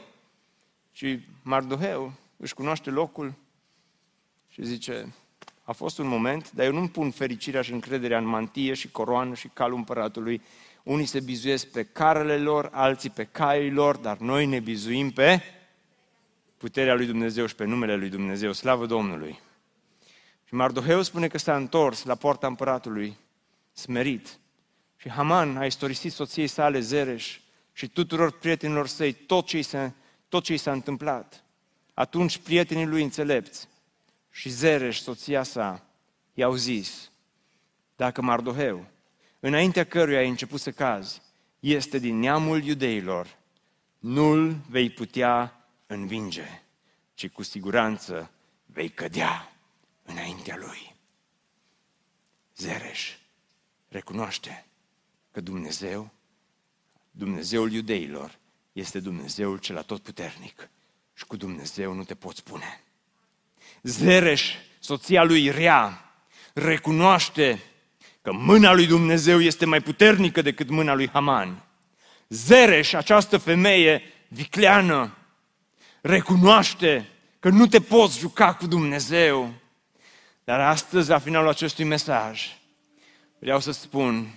Și 0.91 1.19
Mardoheu 1.41 2.13
își 2.37 2.53
cunoaște 2.53 2.89
locul 2.89 3.33
și 4.49 4.65
zice, 4.65 5.13
a 5.63 5.71
fost 5.71 5.97
un 5.97 6.07
moment, 6.07 6.51
dar 6.51 6.65
eu 6.65 6.71
nu-mi 6.71 6.89
pun 6.89 7.11
fericirea 7.11 7.61
și 7.61 7.71
încrederea 7.71 8.17
în 8.17 8.25
mantie 8.25 8.73
și 8.73 8.91
coroană 8.91 9.35
și 9.35 9.47
calul 9.47 9.77
împăratului. 9.77 10.41
Unii 10.83 11.05
se 11.05 11.19
bizuiesc 11.19 11.67
pe 11.67 11.83
carele 11.83 12.37
lor, 12.37 12.69
alții 12.71 13.09
pe 13.09 13.23
caii 13.23 13.71
lor, 13.71 13.95
dar 13.95 14.17
noi 14.17 14.45
ne 14.45 14.59
bizuim 14.59 15.11
pe 15.11 15.41
puterea 16.57 16.95
lui 16.95 17.05
Dumnezeu 17.05 17.45
și 17.45 17.55
pe 17.55 17.63
numele 17.63 17.95
lui 17.95 18.09
Dumnezeu. 18.09 18.51
Slavă 18.51 18.85
Domnului! 18.85 19.39
Și 20.47 20.53
Mardoheu 20.53 21.01
spune 21.01 21.27
că 21.27 21.37
s-a 21.37 21.55
întors 21.55 22.03
la 22.03 22.15
poarta 22.15 22.47
împăratului, 22.47 23.17
smerit. 23.73 24.39
Și 24.95 25.09
Haman 25.09 25.57
a 25.57 25.65
istorisit 25.65 26.11
soției 26.11 26.47
sale 26.47 26.79
Zereș 26.79 27.39
și 27.73 27.87
tuturor 27.87 28.31
prietenilor 28.31 28.87
săi 28.87 29.13
tot 29.13 29.45
ce 29.45 29.57
i 29.57 29.61
s-a, 29.61 29.93
tot 30.29 30.43
ce 30.43 30.53
i 30.53 30.57
s-a 30.57 30.71
întâmplat. 30.71 31.43
Atunci 31.93 32.37
prietenii 32.37 32.85
lui 32.85 33.03
înțelepți 33.03 33.67
și 34.31 34.49
Zereș, 34.49 34.99
soția 34.99 35.43
sa, 35.43 35.85
i-au 36.33 36.55
zis, 36.55 37.11
dacă 37.95 38.21
Mardoheu, 38.21 38.85
înaintea 39.39 39.83
căruia 39.83 40.19
ai 40.19 40.29
început 40.29 40.59
să 40.59 40.71
cazi, 40.71 41.21
este 41.59 41.97
din 41.97 42.19
neamul 42.19 42.63
iudeilor, 42.63 43.37
nu-l 43.99 44.55
vei 44.69 44.89
putea 44.89 45.64
învinge, 45.87 46.61
ci 47.13 47.29
cu 47.29 47.43
siguranță 47.43 48.31
vei 48.65 48.89
cădea 48.89 49.51
înaintea 50.03 50.55
lui. 50.57 50.95
Zereș 52.55 53.15
recunoaște 53.87 54.65
că 55.31 55.41
Dumnezeu, 55.41 56.11
Dumnezeul 57.11 57.71
iudeilor, 57.71 58.37
este 58.73 58.99
Dumnezeul 58.99 59.57
cel 59.57 59.77
atotputernic 59.77 60.69
și 61.13 61.25
cu 61.25 61.35
Dumnezeu 61.35 61.93
nu 61.93 62.03
te 62.03 62.15
poți 62.15 62.39
spune. 62.39 62.83
Zereș, 63.81 64.53
soția 64.79 65.23
lui 65.23 65.51
Rea, 65.51 66.13
recunoaște 66.53 67.63
că 68.21 68.31
mâna 68.33 68.73
lui 68.73 68.85
Dumnezeu 68.85 69.41
este 69.41 69.65
mai 69.65 69.81
puternică 69.81 70.41
decât 70.41 70.69
mâna 70.69 70.93
lui 70.93 71.09
Haman. 71.09 71.63
Zereș, 72.27 72.93
această 72.93 73.37
femeie 73.37 74.01
vicleană, 74.27 75.17
recunoaște 76.05 77.07
că 77.39 77.49
nu 77.49 77.67
te 77.67 77.79
poți 77.79 78.19
juca 78.19 78.53
cu 78.53 78.67
Dumnezeu. 78.67 79.53
Dar 80.43 80.59
astăzi, 80.59 81.09
la 81.09 81.19
finalul 81.19 81.49
acestui 81.49 81.83
mesaj, 81.83 82.41
vreau 83.39 83.59
să 83.59 83.71
spun, 83.71 84.27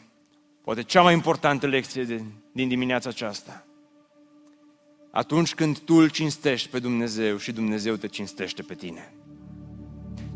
poate 0.64 0.82
cea 0.82 1.02
mai 1.02 1.12
importantă 1.12 1.66
lecție 1.66 2.02
de, 2.02 2.22
din 2.52 2.68
dimineața 2.68 3.08
aceasta. 3.08 3.66
Atunci 5.10 5.54
când 5.54 5.78
tu 5.78 5.94
îl 5.94 6.08
cinstești 6.08 6.68
pe 6.68 6.78
Dumnezeu 6.78 7.36
și 7.36 7.52
Dumnezeu 7.52 7.94
te 7.94 8.06
cinstește 8.06 8.62
pe 8.62 8.74
tine. 8.74 9.12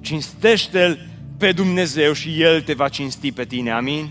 Cinstește-L 0.00 1.08
pe 1.38 1.52
Dumnezeu 1.52 2.12
și 2.12 2.42
El 2.42 2.62
te 2.62 2.74
va 2.74 2.88
cinsti 2.88 3.32
pe 3.32 3.44
tine, 3.44 3.70
amin? 3.70 4.10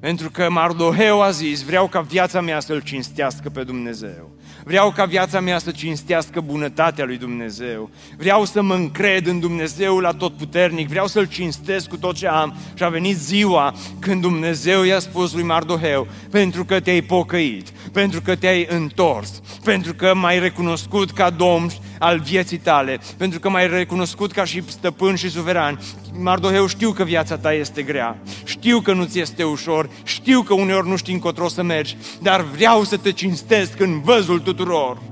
Pentru 0.00 0.30
că 0.30 0.50
Mardoheu 0.50 1.22
a 1.22 1.30
zis, 1.30 1.62
vreau 1.62 1.88
ca 1.88 2.00
viața 2.00 2.40
mea 2.40 2.60
să-L 2.60 2.82
cinstească 2.82 3.48
pe 3.48 3.64
Dumnezeu. 3.64 4.36
Vreau 4.68 4.90
ca 4.90 5.04
viața 5.04 5.40
mea 5.40 5.58
să 5.58 5.70
cinstească 5.70 6.40
bunătatea 6.40 7.04
lui 7.04 7.16
Dumnezeu. 7.16 7.90
Vreau 8.16 8.44
să 8.44 8.62
mă 8.62 8.74
încred 8.74 9.26
în 9.26 9.40
Dumnezeu 9.40 9.98
la 9.98 10.12
tot 10.12 10.36
puternic. 10.36 10.88
Vreau 10.88 11.06
să-L 11.06 11.26
cinstesc 11.26 11.88
cu 11.88 11.96
tot 11.96 12.14
ce 12.14 12.26
am. 12.26 12.56
Și 12.74 12.82
a 12.82 12.88
venit 12.88 13.16
ziua 13.16 13.74
când 13.98 14.20
Dumnezeu 14.20 14.82
i-a 14.82 14.98
spus 14.98 15.32
lui 15.32 15.42
Mardoheu, 15.42 16.06
pentru 16.30 16.64
că 16.64 16.80
te-ai 16.80 17.00
pocăit, 17.00 17.70
pentru 17.92 18.20
că 18.20 18.36
te-ai 18.36 18.66
întors, 18.70 19.40
pentru 19.64 19.94
că 19.94 20.14
m-ai 20.14 20.38
recunoscut 20.38 21.10
ca 21.10 21.30
Domn 21.30 21.70
al 21.98 22.20
vieții 22.20 22.58
tale, 22.58 23.00
pentru 23.16 23.40
că 23.40 23.48
m-ai 23.48 23.68
recunoscut 23.68 24.32
ca 24.32 24.44
și 24.44 24.62
stăpân 24.66 25.14
și 25.14 25.30
suveran. 25.30 25.80
Mardoheu, 26.12 26.66
știu 26.66 26.90
că 26.90 27.04
viața 27.04 27.38
ta 27.38 27.52
este 27.52 27.82
grea, 27.82 28.18
știu 28.44 28.80
că 28.80 28.92
nu 28.92 29.04
ți 29.04 29.18
este 29.18 29.44
ușor, 29.44 29.90
știu 30.04 30.42
că 30.42 30.54
uneori 30.54 30.88
nu 30.88 30.96
știi 30.96 31.14
încotro 31.14 31.48
să 31.48 31.62
mergi, 31.62 31.96
dar 32.22 32.40
vreau 32.40 32.84
să 32.84 32.96
te 32.96 33.12
cinstesc 33.12 33.80
în 33.80 34.00
văzul 34.00 34.38
tuturor. 34.40 35.02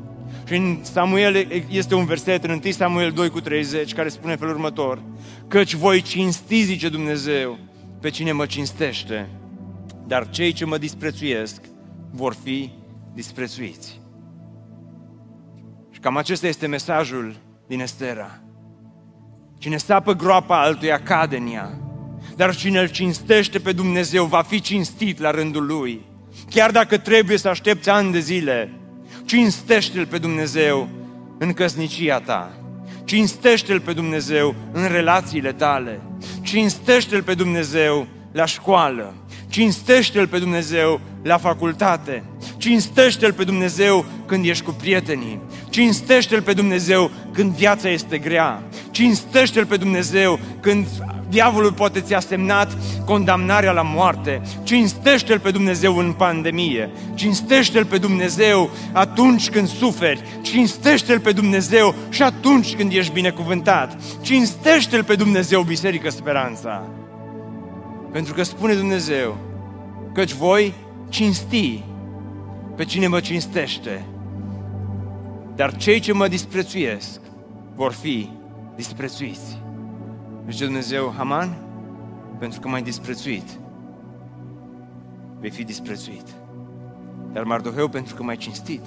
Și 0.47 0.55
în 0.55 0.79
Samuel 0.83 1.65
este 1.69 1.95
un 1.95 2.05
verset, 2.05 2.45
în 2.45 2.61
1 2.65 2.73
Samuel 2.73 3.11
2 3.11 3.29
cu 3.29 3.41
30, 3.41 3.93
care 3.93 4.09
spune 4.09 4.37
felul 4.37 4.55
următor, 4.55 5.03
Căci 5.49 5.75
voi 5.75 6.03
cinsti, 6.03 6.63
zice 6.63 6.89
Dumnezeu, 6.89 7.59
pe 8.01 8.11
cine 8.11 8.33
mă 8.33 8.47
cinstește, 8.47 9.29
dar 10.07 10.29
cei 10.31 10.53
ce 10.53 10.65
mă 10.65 10.79
disprețuiesc 10.79 11.61
vor 12.11 12.37
fi 12.45 12.71
disprețuiți. 13.15 14.04
Și 16.05 16.11
cam 16.11 16.19
acesta 16.19 16.47
este 16.47 16.67
mesajul 16.67 17.37
din 17.67 17.81
Estera. 17.81 18.41
Cine 19.59 19.77
sapă 19.77 20.13
groapa 20.13 20.63
altuia 20.63 21.03
cade 21.03 21.37
în 21.37 21.53
ea, 21.53 21.79
dar 22.37 22.55
cine 22.55 22.81
îl 22.81 22.89
cinstește 22.89 23.59
pe 23.59 23.73
Dumnezeu 23.73 24.25
va 24.25 24.43
fi 24.43 24.61
cinstit 24.61 25.19
la 25.19 25.31
rândul 25.31 25.67
lui. 25.67 26.01
Chiar 26.51 26.71
dacă 26.71 26.99
trebuie 26.99 27.37
să 27.37 27.49
aștepți 27.49 27.89
ani 27.89 28.13
de 28.13 28.19
zile, 28.19 28.73
cinstește-L 29.25 30.07
pe 30.07 30.19
Dumnezeu 30.19 30.89
în 31.39 31.53
căsnicia 31.53 32.21
ta. 32.21 32.53
Cinstește-L 33.05 33.81
pe 33.81 33.93
Dumnezeu 33.93 34.55
în 34.73 34.89
relațiile 34.89 35.53
tale. 35.53 36.01
Cinstește-L 36.43 37.23
pe 37.23 37.35
Dumnezeu 37.35 38.07
la 38.33 38.45
școală. 38.45 39.15
Cinstește-L 39.49 40.27
pe 40.27 40.39
Dumnezeu 40.39 41.01
la 41.23 41.39
facultate. 41.39 42.23
Cinstește-L 42.57 43.33
pe 43.33 43.45
Dumnezeu 43.45 44.05
când 44.27 44.45
ești 44.45 44.65
cu 44.65 44.71
prietenii. 44.71 45.41
Cinstește-L 45.75 46.43
pe 46.43 46.53
Dumnezeu 46.53 47.11
când 47.33 47.53
viața 47.53 47.89
este 47.89 48.19
grea. 48.19 48.63
Cinstește-L 48.91 49.67
pe 49.67 49.77
Dumnezeu 49.77 50.39
când 50.61 50.87
diavolul 51.29 51.73
poate 51.73 52.01
ți-a 52.01 52.21
semnat 52.21 52.77
condamnarea 53.05 53.73
la 53.73 53.83
moarte. 53.83 54.43
Cinstește-L 54.63 55.39
pe 55.39 55.51
Dumnezeu 55.51 55.97
în 55.97 56.13
pandemie. 56.13 56.91
Cinstește-L 57.15 57.85
pe 57.85 57.99
Dumnezeu 57.99 58.71
atunci 58.93 59.51
când 59.51 59.69
suferi. 59.69 60.23
Cinstește-L 60.43 61.21
pe 61.21 61.33
Dumnezeu 61.33 61.95
și 62.09 62.23
atunci 62.23 62.75
când 62.75 62.93
ești 62.93 63.13
binecuvântat. 63.13 63.97
Cinstește-L 64.23 65.05
pe 65.05 65.15
Dumnezeu, 65.15 65.63
Biserică 65.63 66.11
Speranța. 66.11 66.89
Pentru 68.13 68.35
că 68.35 68.43
spune 68.43 68.75
Dumnezeu, 68.75 69.37
căci 70.13 70.33
voi 70.33 70.75
cinsti 71.09 71.83
pe 72.77 72.85
cine 72.85 73.07
mă 73.07 73.21
cinstește. 73.21 74.05
Dar 75.55 75.77
cei 75.77 76.01
ce 76.01 76.13
mă 76.13 76.29
disprețuiesc 76.29 77.21
vor 77.75 77.93
fi 77.93 78.31
disprețuiți. 78.77 79.63
Zice 80.51 80.65
Dumnezeu, 80.65 81.13
Haman, 81.17 81.57
pentru 82.39 82.61
că 82.61 82.69
m-ai 82.69 82.83
disprețuit, 82.83 83.59
vei 85.41 85.51
fi 85.51 85.65
disprețuit. 85.65 86.27
Dar 87.33 87.45
Mardoheu, 87.45 87.89
pentru 87.89 88.15
că 88.15 88.23
m-ai 88.23 88.37
cinstit, 88.37 88.83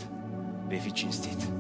vei 0.68 0.78
fi 0.78 0.91
cinstit. 0.91 1.56